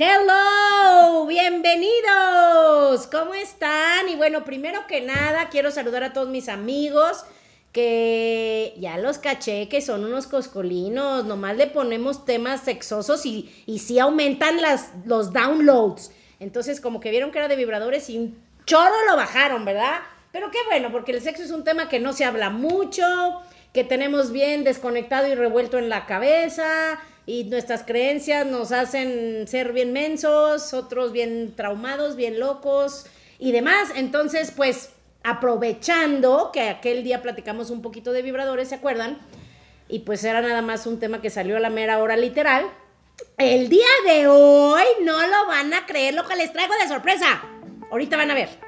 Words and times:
Hello, 0.00 1.26
bienvenidos. 1.26 3.08
¿Cómo 3.08 3.34
están? 3.34 4.08
Y 4.08 4.14
bueno, 4.14 4.44
primero 4.44 4.86
que 4.86 5.00
nada, 5.00 5.48
quiero 5.48 5.72
saludar 5.72 6.04
a 6.04 6.12
todos 6.12 6.28
mis 6.28 6.48
amigos 6.48 7.24
que 7.72 8.74
ya 8.78 8.96
los 8.98 9.18
caché 9.18 9.68
que 9.68 9.80
son 9.80 10.04
unos 10.04 10.28
coscolinos, 10.28 11.24
nomás 11.24 11.56
le 11.56 11.66
ponemos 11.66 12.24
temas 12.24 12.60
sexosos 12.60 13.26
y, 13.26 13.52
y 13.66 13.80
sí 13.80 13.98
aumentan 13.98 14.62
las, 14.62 14.92
los 15.04 15.32
downloads. 15.32 16.12
Entonces, 16.38 16.80
como 16.80 17.00
que 17.00 17.10
vieron 17.10 17.32
que 17.32 17.38
era 17.38 17.48
de 17.48 17.56
vibradores 17.56 18.08
y 18.08 18.18
un 18.18 18.40
choro 18.66 18.94
lo 19.08 19.16
bajaron, 19.16 19.64
¿verdad? 19.64 19.98
Pero 20.30 20.52
qué 20.52 20.58
bueno, 20.68 20.92
porque 20.92 21.10
el 21.10 21.20
sexo 21.22 21.42
es 21.42 21.50
un 21.50 21.64
tema 21.64 21.88
que 21.88 21.98
no 21.98 22.12
se 22.12 22.24
habla 22.24 22.50
mucho, 22.50 23.02
que 23.72 23.82
tenemos 23.82 24.30
bien 24.30 24.62
desconectado 24.62 25.26
y 25.26 25.34
revuelto 25.34 25.76
en 25.76 25.88
la 25.88 26.06
cabeza, 26.06 27.00
y 27.28 27.44
nuestras 27.44 27.82
creencias 27.82 28.46
nos 28.46 28.72
hacen 28.72 29.46
ser 29.46 29.74
bien 29.74 29.92
mensos, 29.92 30.72
otros 30.72 31.12
bien 31.12 31.52
traumados, 31.54 32.16
bien 32.16 32.40
locos 32.40 33.04
y 33.38 33.52
demás. 33.52 33.90
Entonces, 33.94 34.50
pues 34.50 34.94
aprovechando 35.22 36.52
que 36.54 36.62
aquel 36.70 37.04
día 37.04 37.20
platicamos 37.20 37.68
un 37.68 37.82
poquito 37.82 38.12
de 38.14 38.22
vibradores, 38.22 38.70
¿se 38.70 38.76
acuerdan? 38.76 39.18
Y 39.90 39.98
pues 39.98 40.24
era 40.24 40.40
nada 40.40 40.62
más 40.62 40.86
un 40.86 40.98
tema 40.98 41.20
que 41.20 41.28
salió 41.28 41.58
a 41.58 41.60
la 41.60 41.68
mera 41.68 41.98
hora 41.98 42.16
literal. 42.16 42.64
El 43.36 43.68
día 43.68 43.84
de 44.06 44.26
hoy 44.26 44.84
no 45.02 45.20
lo 45.26 45.46
van 45.48 45.74
a 45.74 45.84
creer 45.84 46.14
lo 46.14 46.26
que 46.26 46.34
les 46.34 46.50
traigo 46.54 46.72
de 46.80 46.88
sorpresa. 46.88 47.42
Ahorita 47.90 48.16
van 48.16 48.30
a 48.30 48.34
ver. 48.34 48.67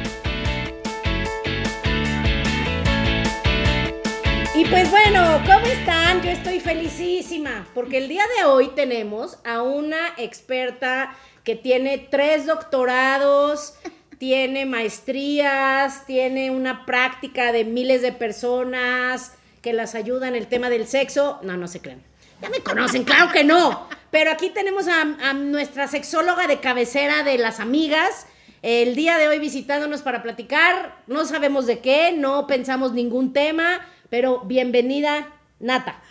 Y 4.61 4.65
pues 4.65 4.91
bueno, 4.91 5.41
¿cómo 5.47 5.65
están? 5.65 6.21
Yo 6.21 6.29
estoy 6.29 6.59
felicísima 6.59 7.67
porque 7.73 7.97
el 7.97 8.07
día 8.07 8.21
de 8.37 8.45
hoy 8.45 8.69
tenemos 8.75 9.39
a 9.43 9.63
una 9.63 10.09
experta 10.17 11.15
que 11.43 11.55
tiene 11.55 11.97
tres 11.97 12.45
doctorados, 12.45 13.73
tiene 14.19 14.67
maestrías, 14.67 16.05
tiene 16.05 16.51
una 16.51 16.85
práctica 16.85 17.51
de 17.51 17.65
miles 17.65 18.03
de 18.03 18.11
personas 18.11 19.33
que 19.63 19.73
las 19.73 19.95
ayuda 19.95 20.27
en 20.27 20.35
el 20.35 20.45
tema 20.45 20.69
del 20.69 20.85
sexo. 20.85 21.39
No, 21.41 21.57
no 21.57 21.67
se 21.67 21.81
crean. 21.81 22.03
Ya 22.39 22.51
me 22.51 22.59
conocen, 22.59 23.03
claro 23.03 23.31
que 23.31 23.43
no. 23.43 23.89
Pero 24.11 24.29
aquí 24.29 24.51
tenemos 24.51 24.87
a, 24.87 25.01
a 25.01 25.33
nuestra 25.33 25.87
sexóloga 25.87 26.45
de 26.45 26.59
cabecera 26.59 27.23
de 27.23 27.39
las 27.39 27.59
amigas. 27.59 28.27
El 28.61 28.93
día 28.93 29.17
de 29.17 29.27
hoy 29.27 29.39
visitándonos 29.39 30.03
para 30.03 30.21
platicar. 30.21 31.01
No 31.07 31.25
sabemos 31.25 31.65
de 31.65 31.79
qué, 31.79 32.11
no 32.15 32.45
pensamos 32.45 32.93
ningún 32.93 33.33
tema 33.33 33.81
pero 34.11 34.41
bienvenida, 34.41 35.33
Nata. 35.61 36.01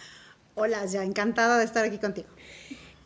Hola, 0.54 0.86
ya 0.86 1.04
encantada 1.04 1.58
de 1.58 1.66
estar 1.66 1.84
aquí 1.84 1.98
contigo. 1.98 2.28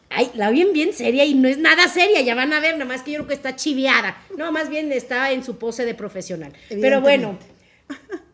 Ay, 0.09 0.31
la 0.35 0.51
bien 0.51 0.73
bien 0.73 0.95
seria 0.95 1.25
y 1.25 1.35
no 1.35 1.49
es 1.49 1.59
nada 1.59 1.89
seria, 1.89 2.21
ya 2.21 2.37
van 2.37 2.53
a 2.53 2.61
ver, 2.61 2.75
nada 2.75 2.85
más 2.85 3.03
que 3.03 3.11
yo 3.11 3.19
creo 3.19 3.27
que 3.27 3.35
está 3.35 3.57
chiviada. 3.57 4.17
No, 4.37 4.53
más 4.53 4.69
bien 4.69 4.93
está 4.93 5.33
en 5.33 5.43
su 5.43 5.59
pose 5.59 5.85
de 5.85 5.95
profesional. 5.95 6.53
Pero 6.69 7.01
bueno, 7.01 7.37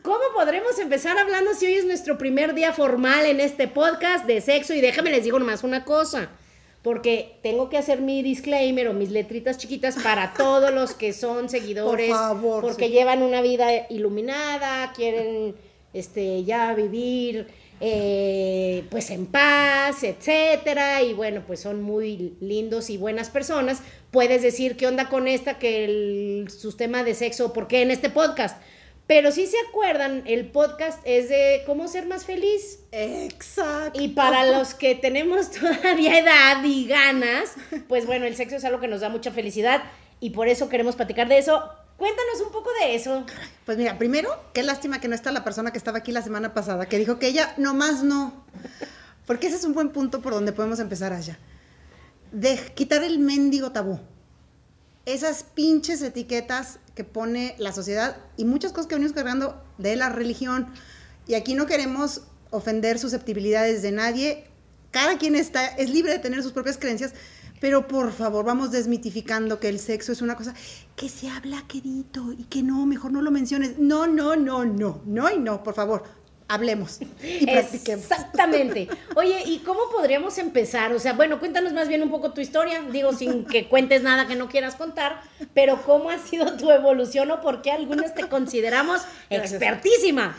¿cómo 0.02 0.20
podremos 0.34 0.78
empezar 0.78 1.16
hablando 1.16 1.54
si 1.54 1.64
hoy 1.64 1.76
es 1.76 1.86
nuestro 1.86 2.18
primer 2.18 2.54
día 2.54 2.74
formal 2.74 3.24
en 3.24 3.40
este 3.40 3.66
podcast 3.66 4.26
de 4.26 4.42
sexo? 4.42 4.74
Y 4.74 4.82
déjame 4.82 5.10
les 5.10 5.24
digo 5.24 5.38
nomás 5.38 5.64
una 5.64 5.86
cosa, 5.86 6.28
porque 6.82 7.38
tengo 7.42 7.70
que 7.70 7.78
hacer 7.78 8.02
mi 8.02 8.22
disclaimer 8.22 8.88
o 8.88 8.92
mis 8.92 9.10
letritas 9.10 9.56
chiquitas 9.56 9.96
para 10.02 10.34
todos 10.36 10.74
los 10.74 10.92
que 10.92 11.14
son 11.14 11.48
seguidores, 11.48 12.10
Por 12.10 12.18
favor, 12.18 12.60
porque 12.60 12.90
llevan 12.90 13.22
una 13.22 13.40
vida 13.40 13.86
iluminada, 13.88 14.92
quieren 14.92 15.54
este, 15.92 16.44
ya 16.44 16.74
vivir 16.74 17.48
eh, 17.82 18.84
pues 18.90 19.10
en 19.10 19.24
paz, 19.26 20.02
etcétera, 20.04 21.02
y 21.02 21.14
bueno, 21.14 21.42
pues 21.46 21.60
son 21.60 21.80
muy 21.82 22.34
lindos 22.40 22.90
y 22.90 22.98
buenas 22.98 23.30
personas. 23.30 23.82
Puedes 24.10 24.42
decir 24.42 24.76
qué 24.76 24.86
onda 24.86 25.08
con 25.08 25.26
esta, 25.28 25.58
que 25.58 25.84
el 25.84 26.50
sistema 26.50 27.04
de 27.04 27.14
sexo, 27.14 27.52
¿por 27.54 27.68
qué 27.68 27.80
en 27.80 27.90
este 27.90 28.10
podcast? 28.10 28.60
Pero 29.06 29.32
si 29.32 29.46
se 29.46 29.56
acuerdan, 29.68 30.22
el 30.26 30.46
podcast 30.46 31.00
es 31.04 31.30
de 31.30 31.62
cómo 31.66 31.88
ser 31.88 32.06
más 32.06 32.26
feliz. 32.26 32.80
Exacto. 32.92 34.00
Y 34.00 34.08
para 34.08 34.46
los 34.46 34.74
que 34.74 34.94
tenemos 34.94 35.50
todavía 35.60 36.18
edad 36.18 36.62
y 36.62 36.86
ganas, 36.86 37.54
pues 37.88 38.06
bueno, 38.06 38.26
el 38.26 38.36
sexo 38.36 38.56
es 38.56 38.64
algo 38.64 38.78
que 38.78 38.88
nos 38.88 39.00
da 39.00 39.08
mucha 39.08 39.32
felicidad 39.32 39.82
y 40.20 40.30
por 40.30 40.48
eso 40.48 40.68
queremos 40.68 40.96
platicar 40.96 41.28
de 41.28 41.38
eso. 41.38 41.64
Cuéntanos 42.00 42.40
un 42.40 42.50
poco 42.50 42.70
de 42.80 42.94
eso. 42.94 43.26
Pues 43.66 43.76
mira, 43.76 43.98
primero, 43.98 44.30
qué 44.54 44.62
lástima 44.62 45.02
que 45.02 45.08
no 45.08 45.14
está 45.14 45.32
la 45.32 45.44
persona 45.44 45.70
que 45.70 45.76
estaba 45.76 45.98
aquí 45.98 46.12
la 46.12 46.22
semana 46.22 46.54
pasada, 46.54 46.86
que 46.86 46.98
dijo 46.98 47.18
que 47.18 47.26
ella 47.26 47.52
nomás 47.58 48.02
no. 48.02 48.46
Porque 49.26 49.48
ese 49.48 49.56
es 49.56 49.64
un 49.64 49.74
buen 49.74 49.90
punto 49.90 50.22
por 50.22 50.32
donde 50.32 50.54
podemos 50.54 50.80
empezar 50.80 51.12
allá. 51.12 51.38
De 52.32 52.56
quitar 52.74 53.04
el 53.04 53.18
mendigo 53.18 53.72
tabú. 53.72 54.00
Esas 55.04 55.42
pinches 55.42 56.00
etiquetas 56.00 56.78
que 56.94 57.04
pone 57.04 57.54
la 57.58 57.70
sociedad 57.70 58.16
y 58.38 58.46
muchas 58.46 58.72
cosas 58.72 58.86
que 58.86 58.94
venimos 58.94 59.12
cargando 59.12 59.62
de 59.76 59.94
la 59.96 60.08
religión. 60.08 60.72
Y 61.26 61.34
aquí 61.34 61.52
no 61.52 61.66
queremos 61.66 62.22
ofender 62.48 62.98
susceptibilidades 62.98 63.82
de 63.82 63.92
nadie. 63.92 64.46
Cada 64.90 65.18
quien 65.18 65.36
está, 65.36 65.66
es 65.66 65.90
libre 65.90 66.12
de 66.12 66.18
tener 66.18 66.42
sus 66.42 66.52
propias 66.52 66.78
creencias, 66.78 67.12
pero 67.60 67.86
por 67.86 68.12
favor, 68.12 68.44
vamos 68.44 68.72
desmitificando 68.72 69.60
que 69.60 69.68
el 69.68 69.78
sexo 69.78 70.12
es 70.12 70.22
una 70.22 70.34
cosa 70.34 70.54
que 70.96 71.08
se 71.08 71.28
habla 71.28 71.62
querido 71.68 72.32
y 72.32 72.44
que 72.44 72.62
no, 72.62 72.86
mejor 72.86 73.12
no 73.12 73.22
lo 73.22 73.30
menciones. 73.30 73.78
No, 73.78 74.06
no, 74.06 74.34
no, 74.34 74.64
no, 74.64 75.02
no 75.04 75.30
y 75.30 75.38
no, 75.38 75.62
por 75.62 75.74
favor, 75.74 76.02
hablemos 76.48 77.00
y 77.22 77.46
practiquemos. 77.46 78.10
Exactamente. 78.10 78.88
Oye, 79.14 79.42
¿y 79.46 79.58
cómo 79.58 79.80
podríamos 79.92 80.36
empezar? 80.38 80.92
O 80.92 80.98
sea, 80.98 81.12
bueno, 81.12 81.38
cuéntanos 81.38 81.72
más 81.72 81.86
bien 81.86 82.02
un 82.02 82.10
poco 82.10 82.32
tu 82.32 82.40
historia, 82.40 82.82
digo, 82.90 83.12
sin 83.12 83.44
que 83.44 83.68
cuentes 83.68 84.02
nada 84.02 84.26
que 84.26 84.36
no 84.36 84.48
quieras 84.48 84.74
contar, 84.74 85.20
pero 85.54 85.82
¿cómo 85.82 86.10
ha 86.10 86.18
sido 86.18 86.56
tu 86.56 86.70
evolución 86.70 87.30
o 87.30 87.40
por 87.40 87.62
qué 87.62 87.70
algunos 87.70 88.14
te 88.14 88.28
consideramos 88.28 89.02
expertísima? 89.28 90.34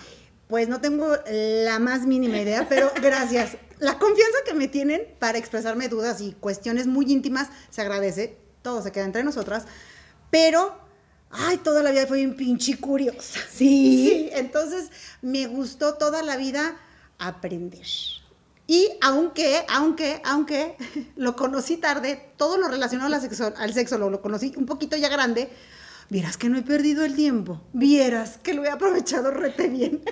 Pues 0.47 0.67
no 0.67 0.81
tengo 0.81 1.07
la 1.31 1.79
más 1.79 2.05
mínima 2.05 2.39
idea, 2.39 2.65
pero 2.67 2.91
gracias. 3.01 3.55
La 3.81 3.97
confianza 3.97 4.37
que 4.45 4.53
me 4.53 4.67
tienen 4.67 5.01
para 5.17 5.39
expresarme 5.39 5.87
dudas 5.87 6.21
y 6.21 6.33
cuestiones 6.33 6.85
muy 6.85 7.11
íntimas 7.11 7.49
se 7.71 7.81
agradece. 7.81 8.37
Todo 8.61 8.83
se 8.83 8.91
queda 8.91 9.05
entre 9.05 9.23
nosotras. 9.23 9.65
Pero, 10.29 10.77
ay, 11.31 11.57
toda 11.57 11.81
la 11.81 11.89
vida 11.89 12.05
fui 12.05 12.23
un 12.23 12.35
pinche 12.35 12.79
curiosa. 12.79 13.39
Sí. 13.51 14.05
Sí, 14.05 14.29
entonces 14.33 14.91
me 15.23 15.47
gustó 15.47 15.95
toda 15.95 16.21
la 16.21 16.37
vida 16.37 16.77
aprender. 17.17 17.87
Y 18.67 18.87
aunque, 19.01 19.65
aunque, 19.67 20.21
aunque 20.25 20.77
lo 21.15 21.35
conocí 21.35 21.77
tarde, 21.77 22.33
todo 22.37 22.57
lo 22.57 22.67
relacionado 22.67 23.11
al 23.11 23.19
sexo, 23.19 23.51
al 23.57 23.73
sexo 23.73 23.97
lo, 23.97 24.11
lo 24.11 24.21
conocí 24.21 24.53
un 24.57 24.67
poquito 24.67 24.95
ya 24.95 25.09
grande, 25.09 25.49
vieras 26.07 26.37
que 26.37 26.49
no 26.49 26.59
he 26.59 26.61
perdido 26.61 27.03
el 27.03 27.15
tiempo, 27.15 27.63
vieras 27.73 28.37
que 28.37 28.53
lo 28.53 28.63
he 28.63 28.69
aprovechado 28.69 29.31
rete 29.31 29.69
bien. 29.69 30.03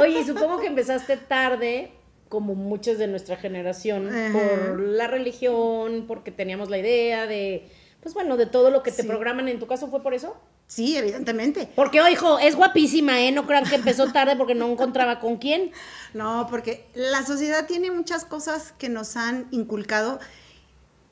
Oye, 0.00 0.26
supongo 0.26 0.58
que 0.58 0.66
empezaste 0.66 1.16
tarde, 1.16 1.92
como 2.30 2.54
muchos 2.54 2.96
de 2.96 3.08
nuestra 3.08 3.36
generación, 3.36 4.08
por 4.32 4.80
la 4.80 5.08
religión, 5.08 6.04
porque 6.06 6.30
teníamos 6.30 6.70
la 6.70 6.78
idea 6.78 7.26
de, 7.26 7.68
pues 8.00 8.14
bueno, 8.14 8.36
de 8.36 8.46
todo 8.46 8.70
lo 8.70 8.82
que 8.82 8.92
te 8.92 9.04
programan. 9.04 9.48
¿En 9.48 9.58
tu 9.58 9.66
caso 9.66 9.88
fue 9.88 10.00
por 10.00 10.14
eso? 10.14 10.36
Sí, 10.68 10.96
evidentemente. 10.96 11.68
Porque, 11.74 12.00
hijo, 12.12 12.38
es 12.38 12.54
guapísima, 12.54 13.20
¿eh? 13.20 13.32
No 13.32 13.48
crean 13.48 13.64
que 13.64 13.74
empezó 13.74 14.12
tarde 14.12 14.36
porque 14.36 14.54
no 14.54 14.70
encontraba 14.70 15.20
con 15.20 15.36
quién. 15.36 15.72
No, 16.12 16.48
porque 16.50 16.86
la 16.94 17.24
sociedad 17.24 17.68
tiene 17.68 17.92
muchas 17.92 18.24
cosas 18.24 18.72
que 18.78 18.88
nos 18.88 19.16
han 19.16 19.46
inculcado 19.52 20.18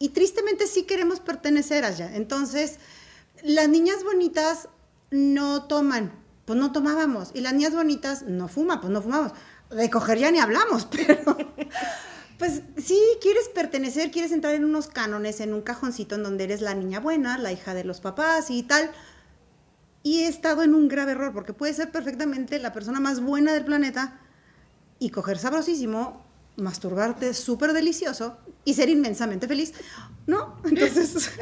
y 0.00 0.08
tristemente 0.08 0.66
sí 0.66 0.84
queremos 0.84 1.20
pertenecer 1.20 1.84
allá. 1.84 2.10
Entonces, 2.16 2.80
las 3.44 3.68
niñas 3.68 4.02
bonitas 4.02 4.68
no 5.12 5.66
toman, 5.68 6.12
pues 6.46 6.58
no 6.58 6.72
tomábamos. 6.72 7.30
Y 7.32 7.42
las 7.42 7.52
niñas 7.52 7.74
bonitas 7.74 8.22
no 8.22 8.48
fuman, 8.48 8.80
pues 8.80 8.92
no 8.92 9.00
fumamos. 9.00 9.32
De 9.70 9.90
coger 9.90 10.18
ya 10.18 10.30
ni 10.30 10.38
hablamos, 10.38 10.86
pero 10.90 11.16
pues 12.38 12.62
sí, 12.82 12.98
quieres 13.20 13.48
pertenecer, 13.48 14.10
quieres 14.10 14.32
entrar 14.32 14.54
en 14.54 14.64
unos 14.64 14.86
cánones, 14.86 15.40
en 15.40 15.52
un 15.52 15.60
cajoncito 15.62 16.14
en 16.14 16.22
donde 16.22 16.44
eres 16.44 16.60
la 16.60 16.74
niña 16.74 17.00
buena, 17.00 17.36
la 17.36 17.52
hija 17.52 17.74
de 17.74 17.84
los 17.84 18.00
papás 18.00 18.50
y 18.50 18.62
tal. 18.62 18.90
Y 20.04 20.20
he 20.20 20.28
estado 20.28 20.62
en 20.62 20.74
un 20.74 20.88
grave 20.88 21.12
error, 21.12 21.32
porque 21.32 21.52
puedes 21.52 21.76
ser 21.76 21.90
perfectamente 21.90 22.58
la 22.60 22.72
persona 22.72 23.00
más 23.00 23.20
buena 23.20 23.52
del 23.52 23.64
planeta 23.64 24.20
y 25.00 25.10
coger 25.10 25.38
sabrosísimo, 25.38 26.24
masturbarte 26.56 27.34
súper 27.34 27.72
delicioso 27.72 28.38
y 28.64 28.74
ser 28.74 28.88
inmensamente 28.88 29.48
feliz. 29.48 29.74
¿No? 30.26 30.60
Entonces, 30.64 31.30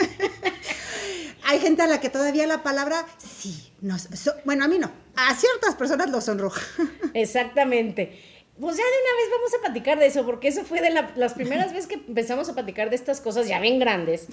Hay 1.49 1.61
gente 1.61 1.83
a 1.83 1.87
la 1.87 2.01
que 2.01 2.09
todavía 2.11 2.47
la 2.47 2.63
palabra 2.65 3.07
sí, 3.19 3.73
no, 3.81 3.97
so- 3.99 4.35
bueno, 4.45 4.65
a 4.65 4.69
mí 4.69 4.79
no, 4.81 4.91
a 5.17 5.35
ciertas 5.35 5.75
personas 5.75 6.11
lo 6.11 6.21
sonroja. 6.21 6.61
Exactamente. 7.15 8.19
Pues 8.59 8.77
ya 8.77 8.83
de 8.85 8.89
una 8.89 9.17
vez 9.21 9.31
vamos 9.33 9.55
a 9.55 9.61
platicar 9.67 9.99
de 9.99 10.07
eso, 10.07 10.25
porque 10.25 10.49
eso 10.49 10.65
fue 10.65 10.81
de 10.81 10.91
la- 10.91 11.13
las 11.17 11.35
primeras 11.35 11.73
veces 11.73 11.87
que 11.87 11.95
empezamos 11.97 12.49
a 12.49 12.55
platicar 12.55 12.89
de 12.89 12.97
estas 12.97 13.21
cosas 13.21 13.47
ya 13.49 13.61
bien 13.61 13.79
grandes. 13.79 14.29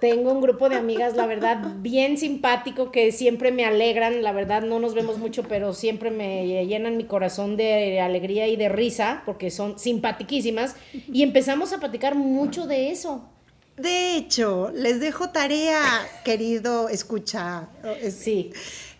Tengo 0.00 0.32
un 0.32 0.42
grupo 0.42 0.68
de 0.68 0.76
amigas, 0.76 1.14
la 1.16 1.24
verdad, 1.24 1.58
bien 1.76 2.18
simpático, 2.18 2.90
que 2.92 3.10
siempre 3.12 3.52
me 3.52 3.64
alegran, 3.64 4.22
la 4.22 4.32
verdad 4.32 4.60
no 4.62 4.78
nos 4.78 4.94
vemos 4.94 5.16
mucho, 5.18 5.44
pero 5.44 5.72
siempre 5.72 6.10
me 6.10 6.66
llenan 6.66 6.96
mi 6.98 7.04
corazón 7.04 7.56
de 7.56 8.00
alegría 8.00 8.46
y 8.48 8.56
de 8.56 8.68
risa, 8.68 9.22
porque 9.24 9.50
son 9.50 9.78
simpatiquísimas, 9.78 10.76
y 10.92 11.22
empezamos 11.22 11.72
a 11.72 11.78
platicar 11.78 12.16
mucho 12.16 12.66
de 12.66 12.90
eso. 12.90 13.30
De 13.78 14.16
hecho, 14.16 14.70
les 14.74 15.00
dejo 15.00 15.30
tarea, 15.30 15.80
querido 16.24 16.88
escucha, 16.90 17.68
es- 18.02 18.14
Sí. 18.16 18.52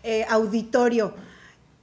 Eh, 0.05 0.25
auditorio. 0.29 1.13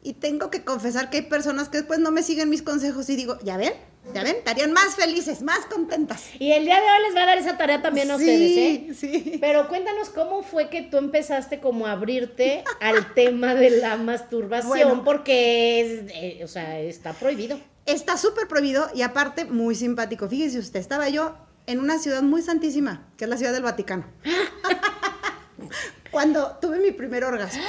Y 0.03 0.15
tengo 0.15 0.51
que 0.51 0.65
confesar 0.65 1.11
que 1.11 1.19
hay 1.19 1.23
personas 1.25 1.69
que 1.69 1.79
después 1.79 1.99
no 2.01 2.11
me 2.11 2.23
siguen 2.23 2.49
mis 2.49 2.63
consejos 2.63 3.09
y 3.11 3.17
digo, 3.17 3.39
¿ya 3.45 3.57
ven? 3.57 3.73
¿Ya 4.13 4.25
ven? 4.25 4.35
Estarían 4.35 4.73
más 4.73 4.97
felices, 4.97 5.43
más 5.43 5.61
contentas. 5.67 6.25
Y 6.41 6.51
el 6.51 6.65
día 6.65 6.75
de 6.75 6.83
hoy 6.83 7.07
les 7.07 7.17
va 7.17 7.23
a 7.23 7.27
dar 7.27 7.39
esa 7.39 7.57
tarea 7.57 7.83
también 7.83 8.11
a 8.11 8.17
ustedes, 8.17 8.57
¿eh? 8.57 8.95
Sí. 8.99 9.39
Pero 9.41 9.69
cuéntanos 9.69 10.09
cómo 10.11 10.43
fue 10.43 10.69
que 10.71 10.83
tú 10.83 10.97
empezaste 10.97 11.61
como 11.61 11.87
a 11.87 11.93
abrirte 11.93 12.65
al 12.81 13.15
tema 13.15 13.55
de 13.55 13.71
la 13.71 13.97
masturbación, 13.97 14.71
Bueno. 14.89 15.05
porque 15.05 15.81
es, 15.81 16.13
eh, 16.15 16.41
o 16.43 16.49
sea, 16.49 16.81
está 16.81 17.13
prohibido. 17.13 17.61
Está 17.87 18.17
súper 18.17 18.49
prohibido 18.49 18.89
y 18.93 19.03
aparte 19.03 19.45
muy 19.45 19.77
simpático. 19.77 20.29
Fíjese 20.29 20.59
usted, 20.59 20.81
estaba 20.81 21.09
yo 21.09 21.37
en 21.67 21.79
una 21.79 21.99
ciudad 22.01 22.23
muy 22.23 22.43
santísima, 22.43 23.07
que 23.17 23.25
es 23.25 23.31
la 23.31 23.37
ciudad 23.37 23.53
del 23.53 23.63
Vaticano. 23.63 24.05
Cuando 26.11 26.59
tuve 26.61 26.79
mi 26.81 26.91
primer 26.91 27.25
orgasmo. 27.25 27.63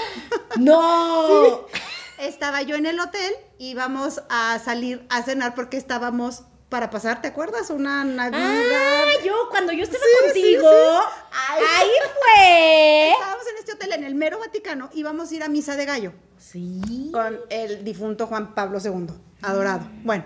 ¡No! 0.57 1.65
Estaba 2.19 2.61
yo 2.61 2.75
en 2.75 2.85
el 2.85 2.99
hotel 2.99 3.33
y 3.57 3.71
íbamos 3.71 4.21
a 4.29 4.59
salir 4.63 5.05
a 5.09 5.23
cenar 5.23 5.55
porque 5.55 5.77
estábamos 5.77 6.43
para 6.69 6.89
pasar, 6.89 7.21
¿te 7.21 7.27
acuerdas? 7.27 7.69
Una 7.69 8.03
Navidad. 8.03 8.41
Ah, 8.41 9.03
yo, 9.23 9.33
cuando 9.51 9.71
yo 9.73 9.83
estaba 9.83 10.03
Sí, 10.03 10.25
contigo, 10.31 10.61
sí, 10.61 10.67
sí. 10.69 11.27
Ay. 11.49 11.63
ahí 11.77 11.89
fue. 12.13 13.11
Estábamos 13.11 13.47
en 13.47 13.57
este 13.59 13.73
hotel 13.73 13.91
en 13.93 14.03
el 14.05 14.15
mero 14.15 14.39
Vaticano, 14.39 14.89
íbamos 14.93 15.31
a 15.31 15.35
ir 15.35 15.43
a 15.43 15.49
misa 15.49 15.75
de 15.75 15.85
gallo 15.85 16.13
Sí. 16.39 17.09
con 17.13 17.39
el 17.49 17.83
difunto 17.83 18.25
Juan 18.27 18.55
Pablo 18.55 18.79
II, 18.83 19.07
adorado. 19.41 19.87
Bueno, 20.03 20.23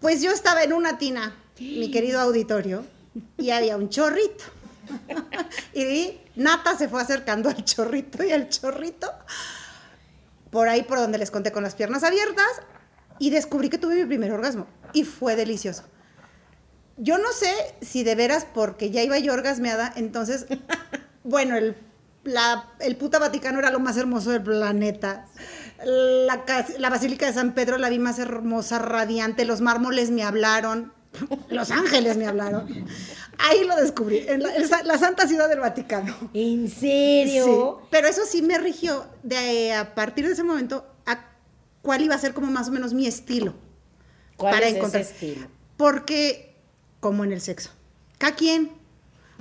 pues 0.00 0.22
yo 0.22 0.30
estaba 0.30 0.62
en 0.62 0.72
una 0.72 0.96
tina, 0.98 1.34
mi 1.58 1.90
querido 1.90 2.20
auditorio, 2.20 2.84
y 3.36 3.50
había 3.50 3.76
un 3.76 3.88
chorrito. 3.88 4.44
y 5.74 6.18
Nata 6.36 6.76
se 6.76 6.88
fue 6.88 7.00
acercando 7.02 7.48
al 7.48 7.64
chorrito 7.64 8.22
y 8.24 8.32
al 8.32 8.48
chorrito, 8.48 9.10
por 10.50 10.68
ahí 10.68 10.82
por 10.82 10.98
donde 10.98 11.18
les 11.18 11.30
conté 11.30 11.52
con 11.52 11.62
las 11.62 11.74
piernas 11.74 12.02
abiertas, 12.04 12.46
y 13.18 13.30
descubrí 13.30 13.68
que 13.68 13.78
tuve 13.78 13.96
mi 13.96 14.04
primer 14.06 14.32
orgasmo. 14.32 14.66
Y 14.92 15.04
fue 15.04 15.36
delicioso. 15.36 15.84
Yo 16.96 17.18
no 17.18 17.32
sé 17.32 17.50
si 17.80 18.02
de 18.04 18.14
veras 18.14 18.46
porque 18.52 18.90
ya 18.90 19.02
iba 19.02 19.18
yo 19.18 19.32
orgasmeada, 19.32 19.92
entonces, 19.96 20.46
bueno, 21.24 21.56
el, 21.56 21.76
la- 22.24 22.68
el 22.80 22.96
puta 22.96 23.18
Vaticano 23.18 23.58
era 23.58 23.70
lo 23.70 23.80
más 23.80 23.96
hermoso 23.96 24.30
del 24.30 24.42
planeta. 24.42 25.26
La, 25.84 26.44
la 26.78 26.90
Basílica 26.90 27.26
de 27.26 27.32
San 27.32 27.52
Pedro 27.54 27.78
la 27.78 27.88
vi 27.88 27.98
más 27.98 28.18
hermosa, 28.18 28.78
radiante, 28.78 29.44
los 29.46 29.60
mármoles 29.62 30.10
me 30.10 30.22
hablaron, 30.24 30.92
los 31.50 31.70
ángeles 31.70 32.16
me 32.16 32.26
hablaron. 32.26 32.68
Ahí 33.38 33.64
lo 33.66 33.76
descubrí, 33.76 34.18
en 34.28 34.42
la, 34.42 34.54
en 34.54 34.68
sa- 34.68 34.82
la 34.82 34.98
Santa 34.98 35.26
Ciudad 35.26 35.48
del 35.48 35.60
Vaticano. 35.60 36.14
¿En 36.34 36.68
serio? 36.70 37.78
Sí, 37.82 37.86
pero 37.90 38.08
eso 38.08 38.22
sí 38.26 38.42
me 38.42 38.58
rigió 38.58 39.06
de 39.22 39.72
a 39.72 39.94
partir 39.94 40.26
de 40.26 40.32
ese 40.32 40.42
momento 40.42 40.86
a 41.06 41.30
cuál 41.82 42.02
iba 42.02 42.14
a 42.14 42.18
ser 42.18 42.34
como 42.34 42.50
más 42.50 42.68
o 42.68 42.72
menos 42.72 42.92
mi 42.94 43.06
estilo. 43.06 43.54
¿Cuál 44.36 44.54
para 44.54 44.66
es 44.66 44.76
encontrar- 44.76 45.02
ese 45.02 45.12
estilo? 45.12 45.46
Porque, 45.76 46.54
como 47.00 47.24
en 47.24 47.32
el 47.32 47.40
sexo, 47.40 47.70
cada 48.18 48.34
quien. 48.34 48.72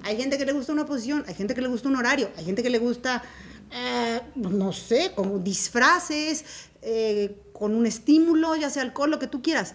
Hay 0.04 0.16
gente 0.16 0.38
que 0.38 0.46
le 0.46 0.54
gusta 0.54 0.72
una 0.72 0.86
posición, 0.86 1.26
hay 1.28 1.34
gente 1.34 1.54
que 1.54 1.62
le 1.62 1.68
gusta 1.68 1.90
un 1.90 1.98
horario, 1.98 2.30
hay 2.38 2.46
gente 2.46 2.64
que 2.64 2.70
le 2.70 2.80
gusta, 2.80 3.22
eh, 3.70 4.22
no 4.36 4.72
sé, 4.72 5.12
con 5.14 5.44
disfraces, 5.44 6.46
eh, 6.82 7.36
con 7.52 7.76
un 7.76 7.86
estímulo, 7.86 8.56
ya 8.56 8.70
sea 8.70 8.84
alcohol, 8.84 9.12
lo 9.12 9.20
que 9.20 9.28
tú 9.28 9.42
quieras. 9.42 9.74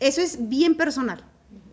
Eso 0.00 0.20
es 0.20 0.48
bien 0.48 0.76
personal. 0.76 1.24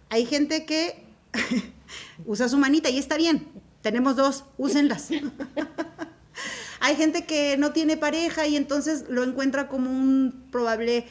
Hay 0.10 0.26
gente 0.26 0.66
que 0.66 1.06
usa 2.26 2.50
su 2.50 2.58
manita 2.58 2.90
y 2.90 2.98
está 2.98 3.18
bien. 3.18 3.48
Tenemos 3.82 4.16
dos, 4.16 4.46
úsenlas. 4.58 5.10
Hay 6.80 6.96
gente 6.96 7.26
que 7.26 7.58
no 7.58 7.72
tiene 7.72 7.98
pareja 7.98 8.48
y 8.48 8.56
entonces 8.56 9.06
lo 9.10 9.24
encuentra 9.24 9.68
como 9.68 9.90
un 9.90 10.48
probable 10.52 11.08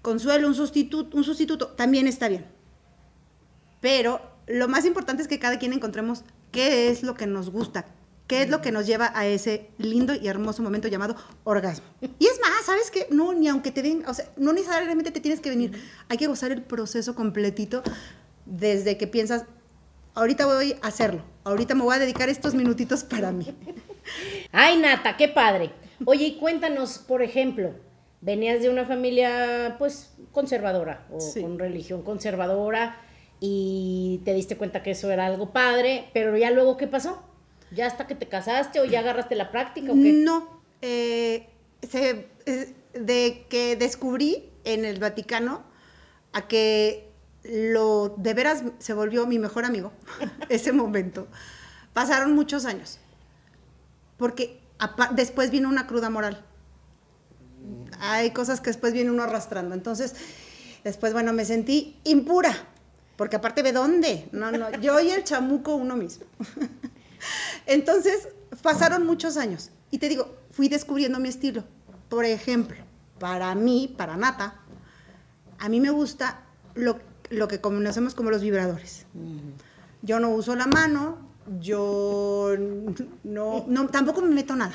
consuelo, 0.00 0.48
un 0.48 0.54
sustituto, 0.54 1.16
un 1.16 1.24
sustituto. 1.24 1.68
También 1.68 2.06
está 2.06 2.28
bien. 2.28 2.46
Pero 3.80 4.20
lo 4.46 4.68
más 4.68 4.84
importante 4.84 5.22
es 5.22 5.28
que 5.28 5.38
cada 5.38 5.58
quien 5.58 5.72
encontremos 5.72 6.24
qué 6.50 6.88
es 6.88 7.02
lo 7.02 7.14
que 7.14 7.26
nos 7.26 7.50
gusta, 7.50 7.86
qué 8.26 8.42
es 8.42 8.50
lo 8.50 8.60
que 8.62 8.72
nos 8.72 8.86
lleva 8.86 9.12
a 9.14 9.26
ese 9.26 9.68
lindo 9.78 10.14
y 10.14 10.28
hermoso 10.28 10.62
momento 10.62 10.88
llamado 10.88 11.16
orgasmo. 11.44 11.84
Y 12.00 12.26
es 12.26 12.40
más, 12.40 12.64
¿sabes 12.64 12.90
qué? 12.90 13.06
No, 13.10 13.32
ni 13.34 13.48
aunque 13.48 13.70
te 13.70 13.82
venga, 13.82 14.10
o 14.10 14.14
sea, 14.14 14.26
no 14.36 14.52
necesariamente 14.52 15.10
te 15.10 15.20
tienes 15.20 15.40
que 15.40 15.50
venir. 15.50 15.72
Hay 16.08 16.16
que 16.16 16.26
gozar 16.26 16.52
el 16.52 16.62
proceso 16.62 17.14
completito 17.14 17.82
desde 18.46 18.96
que 18.96 19.06
piensas, 19.06 19.44
ahorita 20.14 20.46
voy 20.46 20.76
a 20.82 20.86
hacerlo, 20.86 21.22
ahorita 21.44 21.74
me 21.74 21.82
voy 21.82 21.96
a 21.96 21.98
dedicar 21.98 22.28
estos 22.28 22.54
minutitos 22.54 23.04
para 23.04 23.32
mí. 23.32 23.46
Ay, 24.52 24.78
Nata, 24.78 25.16
qué 25.16 25.28
padre. 25.28 25.72
Oye, 26.04 26.26
y 26.26 26.36
cuéntanos, 26.38 26.98
por 26.98 27.22
ejemplo, 27.22 27.74
venías 28.20 28.60
de 28.62 28.70
una 28.70 28.84
familia, 28.86 29.76
pues, 29.78 30.14
conservadora 30.32 31.06
o 31.12 31.20
Sí. 31.20 31.40
con 31.42 31.58
religión 31.58 32.02
conservadora 32.02 33.00
y 33.40 34.20
te 34.24 34.34
diste 34.34 34.56
cuenta 34.56 34.82
que 34.82 34.92
eso 34.92 35.10
era 35.10 35.26
algo 35.26 35.52
padre, 35.52 36.08
pero 36.14 36.36
ya 36.36 36.50
luego, 36.50 36.76
¿qué 36.76 36.86
pasó? 36.86 37.22
¿Ya 37.74 37.86
hasta 37.86 38.06
que 38.06 38.14
te 38.14 38.28
casaste 38.28 38.80
o 38.80 38.84
ya 38.84 39.00
agarraste 39.00 39.34
la 39.34 39.50
práctica 39.50 39.92
o 39.92 39.94
qué? 39.94 40.12
No, 40.12 40.60
eh, 40.82 41.48
eh, 41.92 42.74
de 42.92 43.46
que 43.48 43.76
descubrí 43.76 44.50
en 44.64 44.84
el 44.84 44.98
Vaticano 44.98 45.62
a 46.32 46.48
que 46.48 47.08
lo 47.44 48.14
de 48.16 48.34
veras 48.34 48.64
se 48.78 48.94
volvió 48.94 49.26
mi 49.26 49.38
mejor 49.38 49.64
amigo, 49.64 49.92
ese 50.48 50.72
momento. 50.72 51.28
Pasaron 51.92 52.34
muchos 52.34 52.64
años, 52.64 52.98
porque 54.16 54.60
después 55.12 55.50
vino 55.50 55.68
una 55.68 55.86
cruda 55.86 56.10
moral. 56.10 56.44
Hay 58.00 58.30
cosas 58.30 58.60
que 58.60 58.70
después 58.70 58.92
viene 58.92 59.10
uno 59.10 59.22
arrastrando. 59.22 59.74
Entonces, 59.74 60.14
después, 60.84 61.12
bueno, 61.12 61.32
me 61.32 61.44
sentí 61.44 61.98
impura, 62.04 62.54
porque 63.16 63.36
aparte 63.36 63.62
de 63.62 63.72
dónde, 63.72 64.28
no, 64.32 64.50
no, 64.52 64.70
yo 64.80 65.00
y 65.00 65.10
el 65.10 65.24
chamuco 65.24 65.74
uno 65.74 65.96
mismo. 65.96 66.26
Entonces, 67.66 68.28
pasaron 68.62 69.06
muchos 69.06 69.36
años. 69.36 69.70
Y 69.90 69.98
te 69.98 70.08
digo, 70.08 70.34
fui 70.50 70.68
descubriendo 70.68 71.18
mi 71.20 71.28
estilo. 71.28 71.64
Por 72.08 72.24
ejemplo, 72.24 72.76
para 73.18 73.54
mí, 73.54 73.94
para 73.96 74.16
Nata, 74.16 74.60
a 75.58 75.68
mí 75.68 75.80
me 75.80 75.90
gusta 75.90 76.44
lo, 76.74 76.98
lo 77.30 77.48
que 77.48 77.60
conocemos 77.60 78.14
como 78.14 78.30
los 78.30 78.42
vibradores. 78.42 79.06
Yo 80.02 80.18
no 80.18 80.30
uso 80.30 80.56
la 80.56 80.66
mano, 80.66 81.18
yo 81.60 82.54
no, 83.24 83.64
no 83.66 83.86
tampoco 83.88 84.22
me 84.22 84.34
meto 84.34 84.56
nada. 84.56 84.74